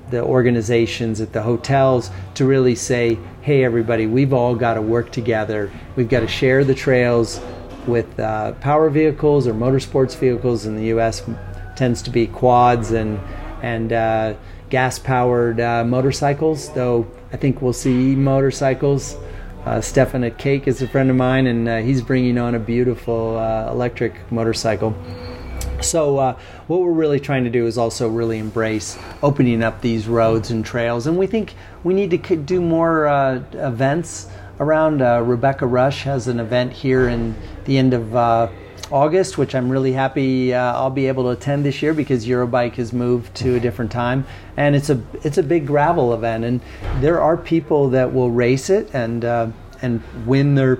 the 0.09 0.23
organizations 0.23 1.19
at 1.19 1.33
the 1.33 1.41
hotels 1.41 2.11
to 2.35 2.45
really 2.45 2.75
say, 2.75 3.17
hey, 3.41 3.65
everybody, 3.65 4.07
we've 4.07 4.31
all 4.31 4.55
got 4.55 4.75
to 4.75 4.81
work 4.81 5.11
together. 5.11 5.69
We've 5.95 6.07
got 6.07 6.21
to 6.21 6.27
share 6.27 6.63
the 6.63 6.75
trails 6.75 7.41
with 7.85 8.19
uh, 8.19 8.53
power 8.53 8.89
vehicles 8.89 9.47
or 9.47 9.53
motorsports 9.53 10.15
vehicles 10.15 10.65
in 10.65 10.75
the 10.75 10.85
U.S. 10.85 11.23
tends 11.75 12.01
to 12.03 12.09
be 12.09 12.27
quads 12.27 12.91
and 12.91 13.19
and 13.61 13.91
uh, 13.91 14.35
gas-powered 14.69 15.59
uh, 15.59 15.83
motorcycles. 15.83 16.71
Though 16.73 17.07
I 17.31 17.37
think 17.37 17.61
we'll 17.61 17.73
see 17.73 18.15
motorcycles. 18.15 19.17
Uh, 19.65 19.81
Stefan 19.81 20.23
at 20.23 20.37
Cake 20.37 20.65
is 20.65 20.81
a 20.81 20.87
friend 20.87 21.09
of 21.09 21.17
mine, 21.17 21.47
and 21.47 21.67
uh, 21.67 21.77
he's 21.79 22.01
bringing 22.01 22.37
on 22.37 22.55
a 22.55 22.59
beautiful 22.59 23.37
uh, 23.37 23.69
electric 23.69 24.31
motorcycle. 24.31 24.95
So, 25.81 26.17
uh, 26.17 26.39
what 26.67 26.79
we're 26.79 26.91
really 26.91 27.19
trying 27.19 27.43
to 27.43 27.49
do 27.49 27.67
is 27.67 27.77
also 27.77 28.07
really 28.07 28.39
embrace 28.39 28.97
opening 29.21 29.61
up 29.61 29.81
these 29.81 30.07
roads 30.07 30.51
and 30.51 30.65
trails. 30.65 31.05
And 31.05 31.17
we 31.17 31.27
think 31.27 31.53
we 31.83 31.93
need 31.93 32.11
to 32.11 32.35
do 32.35 32.61
more 32.61 33.07
uh, 33.07 33.43
events 33.53 34.27
around. 34.59 35.01
Uh, 35.01 35.21
Rebecca 35.21 35.65
Rusch 35.65 36.03
has 36.03 36.27
an 36.27 36.39
event 36.39 36.71
here 36.71 37.09
in 37.09 37.35
the 37.65 37.77
end 37.77 37.93
of 37.93 38.15
uh, 38.15 38.49
August, 38.91 39.37
which 39.37 39.55
I'm 39.55 39.69
really 39.69 39.91
happy 39.91 40.53
uh, 40.53 40.73
I'll 40.73 40.89
be 40.89 41.07
able 41.07 41.23
to 41.23 41.29
attend 41.29 41.65
this 41.65 41.81
year 41.81 41.93
because 41.93 42.25
Eurobike 42.25 42.75
has 42.75 42.93
moved 42.93 43.35
to 43.35 43.55
a 43.55 43.59
different 43.59 43.91
time, 43.91 44.25
and 44.55 44.75
it's 44.75 44.89
a 44.89 45.01
it's 45.23 45.37
a 45.37 45.43
big 45.43 45.67
gravel 45.67 46.13
event, 46.13 46.43
and 46.43 46.61
there 47.01 47.21
are 47.21 47.37
people 47.37 47.89
that 47.89 48.13
will 48.13 48.31
race 48.31 48.69
it 48.69 48.93
and 48.93 49.25
uh, 49.25 49.47
and 49.81 50.01
win 50.25 50.55
their 50.55 50.79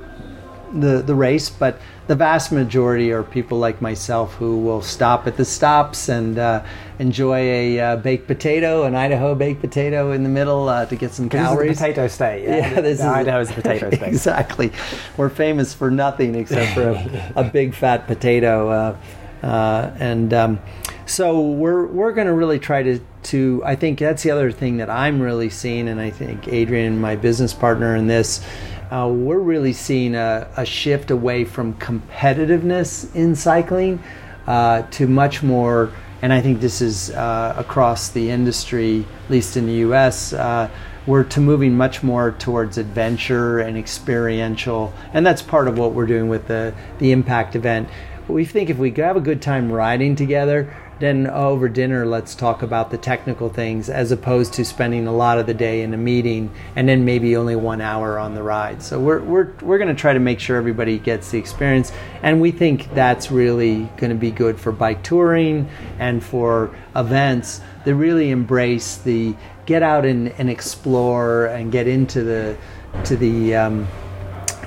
the 0.73 1.01
the 1.01 1.15
race, 1.15 1.49
but 1.49 1.79
the 2.07 2.15
vast 2.15 2.51
majority 2.51 3.11
are 3.11 3.23
people 3.23 3.57
like 3.57 3.81
myself 3.81 4.33
who 4.35 4.59
will 4.59 4.81
stop 4.81 5.27
at 5.27 5.37
the 5.37 5.45
stops 5.45 6.09
and 6.09 6.39
uh, 6.39 6.63
enjoy 6.99 7.37
a 7.37 7.79
uh, 7.79 7.95
baked 7.97 8.27
potato, 8.27 8.83
an 8.83 8.95
Idaho 8.95 9.35
baked 9.35 9.61
potato 9.61 10.11
in 10.11 10.23
the 10.23 10.29
middle 10.29 10.67
uh, 10.67 10.85
to 10.85 10.95
get 10.95 11.13
some 11.13 11.29
calories. 11.29 11.69
This 11.69 11.77
is 11.77 11.81
a 11.81 11.85
potato 11.85 12.07
state. 12.07 12.43
Yeah, 12.43 12.57
yeah 12.73 12.81
this 12.81 12.99
is 12.99 13.05
Idaho 13.05 13.39
is 13.39 13.49
a 13.51 13.53
potato 13.53 13.89
state. 13.95 14.07
exactly. 14.07 14.71
We're 15.15 15.29
famous 15.29 15.73
for 15.73 15.91
nothing 15.91 16.35
except 16.35 16.73
for 16.73 16.89
a, 16.89 17.33
a 17.35 17.43
big 17.43 17.73
fat 17.73 18.07
potato, 18.07 18.69
uh, 18.69 18.97
uh, 19.43 19.95
and 19.99 20.33
um, 20.33 20.59
so 21.05 21.41
we're 21.41 21.85
we're 21.85 22.13
going 22.13 22.27
to 22.27 22.33
really 22.33 22.59
try 22.59 22.83
to 22.83 22.99
to. 23.23 23.61
I 23.65 23.75
think 23.75 23.99
that's 23.99 24.23
the 24.23 24.31
other 24.31 24.51
thing 24.51 24.77
that 24.77 24.89
I'm 24.89 25.21
really 25.21 25.49
seeing, 25.49 25.87
and 25.87 25.99
I 25.99 26.09
think 26.09 26.47
Adrian, 26.47 26.99
my 26.99 27.15
business 27.15 27.53
partner 27.53 27.95
in 27.95 28.07
this 28.07 28.45
uh, 28.91 29.07
we're 29.11 29.39
really 29.39 29.73
seeing 29.73 30.15
a, 30.15 30.49
a, 30.55 30.65
shift 30.65 31.11
away 31.11 31.43
from 31.43 31.73
competitiveness 31.75 33.13
in 33.15 33.35
cycling 33.35 34.01
uh, 34.47 34.83
to 34.83 35.07
much 35.07 35.43
more, 35.43 35.91
and 36.21 36.33
I 36.33 36.41
think 36.41 36.59
this 36.59 36.81
is 36.81 37.11
uh, 37.11 37.53
across 37.57 38.09
the 38.09 38.29
industry, 38.29 39.05
at 39.25 39.31
least 39.31 39.57
in 39.57 39.67
the 39.67 39.73
US, 39.73 40.33
uh, 40.33 40.69
we're 41.05 41.23
to 41.23 41.39
moving 41.39 41.77
much 41.77 42.03
more 42.03 42.31
towards 42.31 42.77
adventure 42.77 43.59
and 43.59 43.77
experiential, 43.77 44.93
and 45.13 45.25
that's 45.25 45.41
part 45.41 45.67
of 45.67 45.77
what 45.77 45.93
we're 45.93 46.05
doing 46.05 46.27
with 46.27 46.47
the, 46.47 46.73
the 46.99 47.11
Impact 47.11 47.55
event. 47.55 47.87
We 48.27 48.43
think 48.43 48.69
if 48.69 48.77
we 48.77 48.91
have 48.91 49.15
a 49.15 49.21
good 49.21 49.41
time 49.41 49.71
riding 49.71 50.15
together, 50.17 50.75
then 50.99 51.27
over 51.27 51.69
dinner 51.69 52.05
let's 52.05 52.33
talk 52.33 52.61
about 52.63 52.89
the 52.89 52.97
technical 52.97 53.49
things 53.49 53.89
as 53.89 54.11
opposed 54.11 54.53
to 54.53 54.65
spending 54.65 55.07
a 55.07 55.11
lot 55.11 55.37
of 55.37 55.45
the 55.45 55.53
day 55.53 55.81
in 55.81 55.93
a 55.93 55.97
meeting 55.97 56.51
and 56.75 56.89
then 56.89 57.05
maybe 57.05 57.35
only 57.35 57.55
one 57.55 57.81
hour 57.81 58.17
on 58.17 58.33
the 58.33 58.41
ride. 58.41 58.81
So 58.81 58.99
we're, 58.99 59.21
we're, 59.21 59.51
we're 59.61 59.77
going 59.77 59.93
to 59.93 59.99
try 59.99 60.13
to 60.13 60.19
make 60.19 60.39
sure 60.39 60.57
everybody 60.57 60.97
gets 60.97 61.31
the 61.31 61.37
experience. 61.37 61.91
And 62.23 62.41
we 62.41 62.51
think 62.51 62.93
that's 62.93 63.31
really 63.31 63.89
going 63.97 64.09
to 64.09 64.15
be 64.15 64.31
good 64.31 64.59
for 64.59 64.71
bike 64.71 65.03
touring 65.03 65.69
and 65.99 66.23
for 66.23 66.75
events 66.95 67.61
that 67.85 67.95
really 67.95 68.31
embrace 68.31 68.97
the 68.97 69.35
get 69.65 69.83
out 69.83 70.05
and, 70.05 70.29
and 70.39 70.49
explore 70.49 71.45
and 71.47 71.71
get 71.71 71.87
into 71.87 72.23
the 72.23 72.57
to 73.03 73.15
the 73.15 73.55
um, 73.55 73.87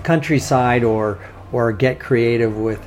countryside 0.05 0.85
or 0.85 1.19
or 1.53 1.73
get 1.73 1.99
creative 1.99 2.57
with 2.57 2.87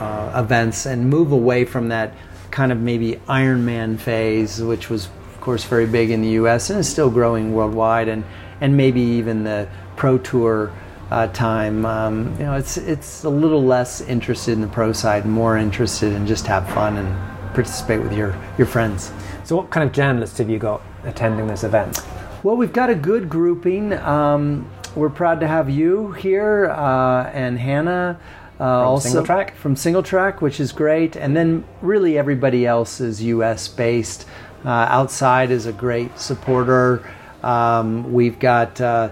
uh, 0.00 0.32
events 0.34 0.86
and 0.86 1.08
move 1.08 1.32
away 1.32 1.64
from 1.64 1.88
that 1.88 2.12
kind 2.50 2.72
of 2.72 2.80
maybe 2.80 3.16
Ironman 3.28 3.98
phase, 3.98 4.62
which 4.62 4.90
was 4.90 5.06
of 5.06 5.40
course 5.40 5.64
very 5.64 5.86
big 5.86 6.10
in 6.10 6.22
the 6.22 6.30
U.S. 6.30 6.70
and 6.70 6.78
is 6.78 6.88
still 6.88 7.10
growing 7.10 7.54
worldwide, 7.54 8.08
and 8.08 8.24
and 8.60 8.76
maybe 8.76 9.00
even 9.00 9.44
the 9.44 9.68
pro 9.96 10.18
tour 10.18 10.72
uh, 11.10 11.26
time. 11.28 11.84
Um, 11.84 12.32
you 12.38 12.44
know, 12.44 12.54
it's 12.54 12.76
it's 12.76 13.24
a 13.24 13.30
little 13.30 13.62
less 13.62 14.00
interested 14.00 14.52
in 14.52 14.60
the 14.60 14.68
pro 14.68 14.92
side, 14.92 15.26
more 15.26 15.56
interested 15.56 16.12
in 16.12 16.26
just 16.26 16.46
have 16.46 16.68
fun 16.70 16.96
and 16.96 17.54
participate 17.54 18.02
with 18.02 18.12
your 18.12 18.36
your 18.58 18.66
friends. 18.66 19.12
So, 19.44 19.56
what 19.56 19.70
kind 19.70 19.88
of 19.88 19.92
journalists 19.92 20.38
have 20.38 20.48
you 20.48 20.58
got 20.58 20.82
attending 21.04 21.46
this 21.46 21.64
event? 21.64 21.98
Well, 22.42 22.56
we've 22.56 22.72
got 22.72 22.88
a 22.88 22.94
good 22.94 23.28
grouping. 23.28 23.92
Um, 23.92 24.70
we're 24.96 25.10
proud 25.10 25.40
to 25.40 25.46
have 25.46 25.70
you 25.70 26.12
here 26.12 26.70
uh, 26.70 27.30
and 27.30 27.58
Hannah. 27.58 28.18
Uh, 28.60 28.64
also 28.64 29.22
SingleTrack 29.22 29.54
from 29.54 29.74
SingleTrack, 29.74 30.42
which 30.42 30.60
is 30.60 30.70
great, 30.70 31.16
and 31.16 31.34
then 31.34 31.64
really 31.80 32.18
everybody 32.18 32.66
else 32.66 33.00
is 33.00 33.22
U.S. 33.22 33.66
based. 33.68 34.26
Uh, 34.64 34.68
outside 34.68 35.50
is 35.50 35.64
a 35.64 35.72
great 35.72 36.18
supporter. 36.18 37.10
Um, 37.42 38.12
we've 38.12 38.38
got 38.38 38.78
uh, 38.78 39.10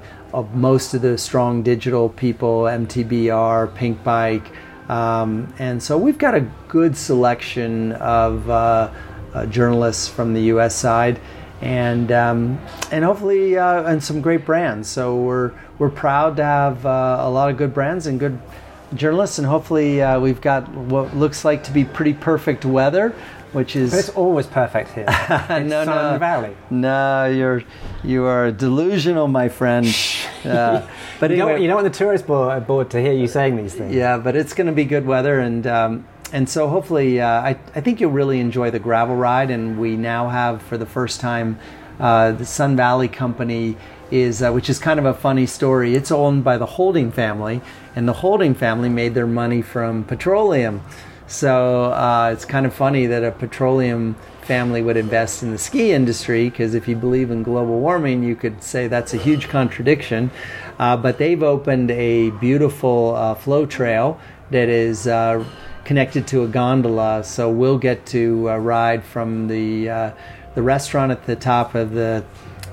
most 0.53 0.93
of 0.93 1.01
the 1.01 1.17
strong 1.17 1.63
digital 1.63 2.11
people, 2.11 2.65
MTBR, 2.65 3.75
Pinkbike, 3.75 4.53
um, 4.91 5.53
and 5.59 5.83
so 5.83 5.97
we've 5.97 6.19
got 6.19 6.35
a 6.35 6.41
good 6.69 6.97
selection 6.97 7.93
of 7.93 8.49
uh, 8.51 8.93
uh, 9.33 9.47
journalists 9.47 10.09
from 10.09 10.35
the 10.35 10.43
U.S. 10.43 10.75
side 10.75 11.21
and 11.61 12.13
um, 12.13 12.59
and 12.91 13.05
hopefully 13.05 13.59
uh, 13.59 13.83
and 13.85 14.03
some 14.03 14.21
great 14.21 14.45
brands. 14.45 14.89
So 14.89 15.17
we're 15.17 15.53
we're 15.79 15.91
proud 15.91 16.37
to 16.37 16.45
have 16.45 16.87
uh, 16.87 17.19
a 17.21 17.31
lot 17.31 17.51
of 17.51 17.57
good 17.57 17.75
brands 17.75 18.07
and 18.07 18.19
good 18.19 18.39
journalists, 18.95 19.39
and 19.39 19.47
hopefully 19.47 20.03
uh, 20.03 20.19
we've 20.21 20.41
got 20.41 20.69
what 20.69 21.17
looks 21.17 21.45
like 21.45 21.65
to 21.65 21.73
be 21.73 21.85
pretty 21.85 22.15
perfect 22.15 22.65
weather, 22.65 23.15
which 23.53 23.77
is. 23.77 23.91
But 23.91 24.01
it's 24.01 24.09
always 24.11 24.47
perfect 24.47 24.93
here. 24.93 25.05
no, 25.07 25.85
Sun 25.85 25.87
no, 25.87 26.19
Valley. 26.19 26.57
No, 26.71 27.27
you're 27.27 27.63
you 28.05 28.25
are 28.25 28.51
delusional, 28.51 29.29
my 29.29 29.49
friend. 29.49 29.87
Uh, 30.45 30.87
but 31.21 31.31
you, 31.31 31.37
anyway, 31.37 31.53
don't, 31.53 31.63
you 31.63 31.69
don't 31.69 31.83
want 31.83 31.93
the 31.93 31.99
tourist 31.99 32.27
board, 32.27 32.67
board 32.67 32.91
to 32.91 33.01
hear 33.01 33.13
you 33.13 33.27
saying 33.27 33.57
these 33.57 33.75
things. 33.75 33.95
Yeah, 33.95 34.19
but 34.19 34.37
it's 34.37 34.53
going 34.53 34.67
to 34.67 34.73
be 34.73 34.85
good 34.85 35.07
weather, 35.07 35.41
and 35.41 35.67
um, 35.67 36.07
and 36.33 36.49
so 36.49 36.69
hopefully, 36.69 37.21
uh, 37.21 37.29
I 37.29 37.59
I 37.75 37.81
think 37.81 38.01
you'll 38.01 38.13
really 38.13 38.41
enjoy 38.41 38.71
the 38.71 38.81
gravel 38.81 39.17
ride, 39.17 39.51
and 39.51 39.79
we 39.79 39.97
now 39.97 40.29
have 40.29 40.63
for 40.63 40.79
the 40.79 40.87
first 40.87 41.21
time. 41.21 41.59
Uh, 41.99 42.31
the 42.31 42.47
Sun 42.47 42.77
Valley 42.77 43.09
Company 43.09 43.77
is, 44.11 44.43
uh, 44.43 44.53
which 44.53 44.71
is 44.71 44.79
kind 44.79 44.99
of 44.99 45.05
a 45.05 45.15
funny 45.15 45.47
story. 45.47 45.95
It's 45.95 46.11
owned 46.11 46.45
by 46.45 46.59
the 46.59 46.67
Holding 46.67 47.11
family, 47.11 47.61
and 47.99 48.07
the 48.07 48.13
Holding 48.13 48.55
family 48.55 48.89
made 48.89 49.15
their 49.15 49.27
money 49.27 49.61
from 49.61 50.05
petroleum. 50.05 50.83
So 51.27 51.87
uh, 51.87 52.31
it's 52.33 52.45
kind 52.45 52.65
of 52.65 52.73
funny 52.73 53.07
that 53.07 53.25
a 53.25 53.33
petroleum 53.33 54.15
family 54.43 54.83
would 54.83 54.97
invest 54.97 55.43
in 55.43 55.51
the 55.51 55.59
ski 55.59 55.91
industry 55.91 56.49
because 56.49 56.75
if 56.75 56.87
you 56.87 56.95
believe 56.95 57.33
in 57.33 57.43
global 57.43 57.81
warming, 57.81 58.23
you 58.23 58.37
could 58.37 58.63
say 58.63 58.87
that's 58.87 59.15
a 59.15 59.17
huge 59.17 59.49
contradiction. 59.49 60.31
Uh, 60.79 60.97
but 60.97 61.19
they've 61.19 61.43
opened 61.43 61.91
a 61.91 62.31
beautiful 62.31 63.17
uh, 63.17 63.35
flow 63.35 63.67
trail 63.67 64.21
that 64.53 64.69
is 64.69 65.09
uh, 65.09 65.45
connected 65.85 66.25
to 66.29 66.45
a 66.45 66.47
gondola, 66.47 67.25
so 67.25 67.51
we'll 67.51 67.79
get 67.79 68.07
to 68.07 68.49
uh, 68.49 68.57
ride 68.59 69.03
from 69.03 69.49
the 69.49 69.91
uh, 69.91 70.11
the 70.55 70.63
restaurant 70.63 71.11
at 71.11 71.27
the 71.27 71.35
top 71.35 71.75
of 71.75 71.91
the 71.91 72.25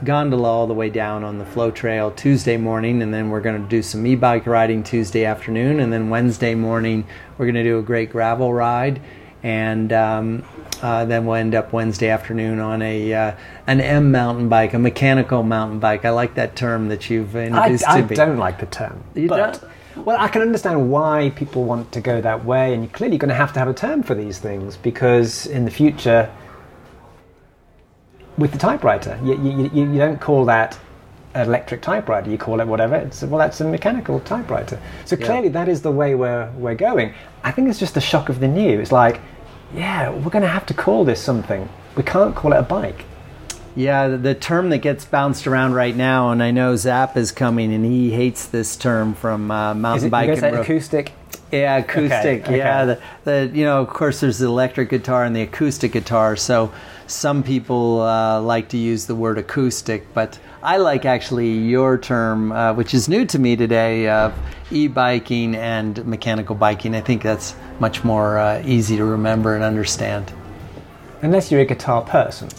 gondola 0.06 0.48
all 0.48 0.68
the 0.68 0.74
way 0.74 0.90
down 0.90 1.24
on 1.24 1.40
the 1.40 1.46
flow 1.46 1.72
trail 1.72 2.12
Tuesday 2.12 2.58
morning, 2.58 3.02
and 3.02 3.14
then 3.14 3.30
we're 3.30 3.42
going 3.42 3.62
to 3.62 3.68
do 3.68 3.82
some 3.82 4.06
e 4.06 4.16
bike 4.16 4.46
riding 4.46 4.84
Tuesday 4.84 5.26
afternoon, 5.26 5.80
and 5.80 5.92
then 5.92 6.10
Wednesday 6.10 6.56
morning 6.56 7.06
we're 7.38 7.46
going 7.46 7.56
to 7.56 7.64
do 7.64 7.80
a 7.80 7.82
great 7.82 8.12
gravel 8.12 8.54
ride, 8.54 9.02
and 9.44 9.92
um, 9.92 10.44
uh, 10.82 11.04
then 11.06 11.26
we'll 11.26 11.36
end 11.36 11.56
up 11.56 11.74
Wednesday 11.74 12.10
afternoon 12.10 12.60
on 12.60 12.82
a 12.82 13.14
uh, 13.14 13.36
an 13.68 13.82
M 13.82 14.12
mountain 14.12 14.48
bike, 14.48 14.74
a 14.74 14.80
mechanical 14.80 15.44
mountain 15.44 15.80
bike. 15.80 16.06
I 16.06 16.12
like 16.12 16.36
that 16.36 16.56
term 16.56 16.88
that 16.90 17.10
you've 17.10 17.36
introduced 17.36 17.88
I, 17.88 18.02
to 18.02 18.14
I 18.14 18.26
don't 18.26 18.38
like 18.38 18.60
the 18.60 18.68
term. 18.68 19.04
You 19.16 19.28
but, 19.28 19.62
don't? 19.62 20.06
Well, 20.06 20.18
I 20.20 20.28
can 20.28 20.42
understand 20.42 20.92
why 20.92 21.32
people 21.36 21.64
want 21.64 21.92
to 21.94 22.02
go 22.02 22.22
that 22.22 22.44
way, 22.46 22.74
and 22.74 22.84
you're 22.84 22.92
clearly 22.92 23.18
going 23.18 23.30
to 23.30 23.36
have 23.36 23.54
to 23.54 23.60
have 23.60 23.68
a 23.68 23.74
term 23.74 24.04
for 24.04 24.14
these 24.14 24.40
things 24.40 24.78
because 24.78 25.48
in 25.48 25.66
the 25.66 25.72
future 25.72 26.30
with 28.38 28.52
the 28.52 28.58
typewriter. 28.58 29.20
You, 29.24 29.42
you, 29.42 29.70
you, 29.74 29.98
don't 29.98 30.20
call 30.20 30.46
that 30.46 30.78
an 31.34 31.48
electric 31.48 31.82
typewriter. 31.82 32.30
You 32.30 32.38
call 32.38 32.60
it 32.60 32.68
whatever. 32.68 32.96
It's, 32.96 33.22
well, 33.24 33.40
that's 33.40 33.62
a 33.62 33.66
mechanical 33.66 34.20
typewriter. 34.22 34.80
So 35.06 35.16
clearly, 35.16 35.48
yeah. 35.48 35.54
that 35.54 35.70
is 35.70 35.82
the 35.82 35.92
way 35.92 36.16
we're, 36.16 36.50
we're 36.52 36.76
going. 36.76 37.14
I 37.44 37.52
think 37.52 37.70
it's 37.70 37.80
just 37.80 37.94
the 37.94 38.02
shock 38.02 38.30
of 38.30 38.40
the 38.40 38.48
new. 38.48 38.80
It's 38.80 38.92
like, 38.92 39.22
yeah, 39.74 40.10
we're 40.10 40.32
going 40.32 40.44
to 40.44 40.48
have 40.48 40.66
to 40.68 40.74
call 40.74 41.06
this 41.06 41.22
something. 41.22 41.68
We 41.96 42.04
can't 42.04 42.36
call 42.36 42.54
it 42.54 42.58
a 42.58 42.64
bike. 42.64 43.06
Yeah, 43.76 44.08
the, 44.08 44.18
the 44.18 44.36
term 44.36 44.70
that 44.70 44.78
gets 44.78 45.04
bounced 45.04 45.48
around 45.48 45.74
right 45.74 45.96
now, 45.96 46.32
and 46.32 46.42
I 46.42 46.52
know 46.52 46.78
Zap 46.78 47.18
is 47.18 47.32
coming, 47.32 47.74
and 47.74 47.84
he 47.84 48.12
hates 48.12 48.46
this 48.46 48.78
term 48.78 49.14
from 49.14 49.52
uh, 49.52 49.74
Is 49.74 49.78
mountain 49.78 50.04
it, 50.06 50.06
you 50.06 50.12
guys 50.12 50.30
and 50.30 50.40
say 50.40 50.52
road- 50.52 50.62
acoustic? 50.62 51.12
Yeah, 51.52 51.78
acoustic. 51.78 52.44
okay. 52.44 52.58
Yeah, 52.58 52.86
the, 52.86 53.02
the 53.24 53.52
you 53.54 53.66
know, 53.66 53.82
of 53.82 53.90
course, 53.90 54.20
there's 54.20 54.40
the 54.40 54.48
electric 54.48 54.90
guitar 54.90 55.26
and 55.26 55.36
the 55.36 55.42
acoustic 55.42 55.92
guitar. 55.92 56.36
So 56.36 56.72
some 57.08 57.44
people 57.44 58.02
uh, 58.02 58.42
like 58.42 58.70
to 58.70 58.78
use 58.78 59.06
the 59.06 59.16
word 59.16 59.38
acoustic, 59.38 60.14
but 60.14 60.40
I 60.64 60.78
like 60.78 61.06
actually 61.06 61.52
your 61.52 61.98
term, 61.98 62.52
uh, 62.52 62.74
which 62.74 62.94
is 62.94 63.08
new 63.08 63.26
to 63.26 63.38
me 63.38 63.56
today, 63.56 64.10
of 64.10 64.34
e-biking 64.72 65.56
and 65.56 66.04
mechanical 66.06 66.56
biking. 66.56 66.96
I 66.96 67.02
think 67.02 67.22
that's 67.22 67.56
much 67.80 68.04
more 68.04 68.40
uh, 68.40 68.64
easy 68.66 68.98
to 68.98 69.06
remember 69.06 69.54
and 69.56 69.64
understand. 69.64 70.34
Unless 71.22 71.52
you're 71.52 71.62
a 71.62 71.66
guitar 71.66 72.02
person. 72.02 72.50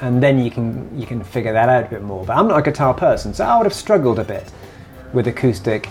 And 0.00 0.22
then 0.22 0.38
you 0.38 0.50
can 0.50 0.96
you 0.96 1.06
can 1.06 1.24
figure 1.24 1.52
that 1.52 1.68
out 1.68 1.86
a 1.86 1.88
bit 1.88 2.02
more. 2.02 2.24
But 2.24 2.36
I'm 2.36 2.48
not 2.48 2.58
a 2.58 2.62
guitar 2.62 2.94
person, 2.94 3.34
so 3.34 3.44
I 3.44 3.56
would 3.56 3.64
have 3.64 3.74
struggled 3.74 4.18
a 4.18 4.24
bit 4.24 4.52
with 5.12 5.26
acoustic 5.26 5.88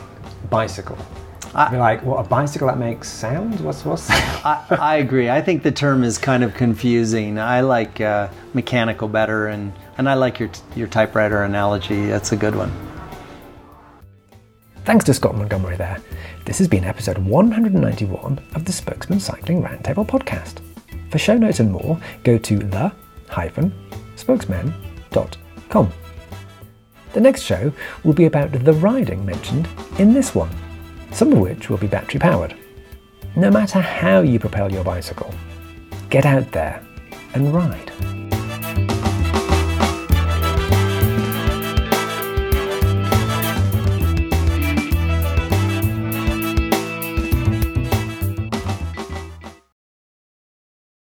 bicycle. 0.49 0.97
I'd 1.58 1.72
be 1.72 1.78
like, 1.78 2.03
what 2.03 2.24
a 2.24 2.30
bicycle 2.30 2.68
that 2.68 2.78
makes 2.78 3.10
sound? 3.10 3.60
What's 3.62 3.84
what's 3.84 4.10
I, 4.12 4.64
I 4.70 4.95
agree. 4.97 5.30
I 5.30 5.41
think 5.41 5.64
the 5.64 5.72
term 5.72 6.03
is 6.03 6.20
kind 6.20 6.43
of 6.43 6.53
confusing. 6.53 7.39
I 7.39 7.62
like 7.62 7.99
uh, 7.99 8.30
mechanical 8.53 9.08
better, 9.08 9.47
and, 9.47 9.74
and 9.97 10.08
I 10.08 10.14
like 10.14 10.39
your 10.39 10.51
your 10.76 10.88
typewriter 10.88 11.41
analogy. 11.43 12.05
That's 12.05 12.32
a 12.32 12.36
good 12.38 12.55
one. 12.55 12.72
Thanks 14.86 15.03
to 15.05 15.14
Scott 15.16 15.36
Montgomery 15.36 15.78
there. 15.78 15.99
This 16.45 16.60
has 16.60 16.68
been 16.68 16.86
episode 16.86 17.18
191 17.18 18.39
of 18.53 18.64
the 18.64 18.72
Spokesmen 18.72 19.20
Cycling 19.20 19.64
Roundtable 19.64 20.08
podcast. 20.08 20.62
For 21.12 21.18
show 21.18 21.38
notes 21.38 21.60
and 21.60 21.72
more, 21.72 21.99
go 22.24 22.38
to 22.38 22.58
the 22.60 22.91
hyphen 23.30 23.74
spokesmen.com. 24.16 25.91
The 27.14 27.20
next 27.20 27.41
show 27.41 27.72
will 28.03 28.14
be 28.14 28.26
about 28.26 28.51
the 28.51 28.74
riding 28.74 29.26
mentioned 29.26 29.68
in 29.97 30.14
this 30.14 30.36
one, 30.36 30.49
some 31.18 31.34
of 31.34 31.39
which 31.39 31.68
will 31.68 31.80
be 31.80 31.88
battery 31.88 32.20
powered. 32.20 32.55
No 33.36 33.49
matter 33.49 33.82
how 33.82 34.22
you 34.22 34.38
propel 34.38 34.72
your 34.72 34.84
bicycle, 34.84 35.34
get 36.11 36.28
out 36.28 36.51
there 36.51 36.86
and 37.34 37.51
ride. 37.51 37.91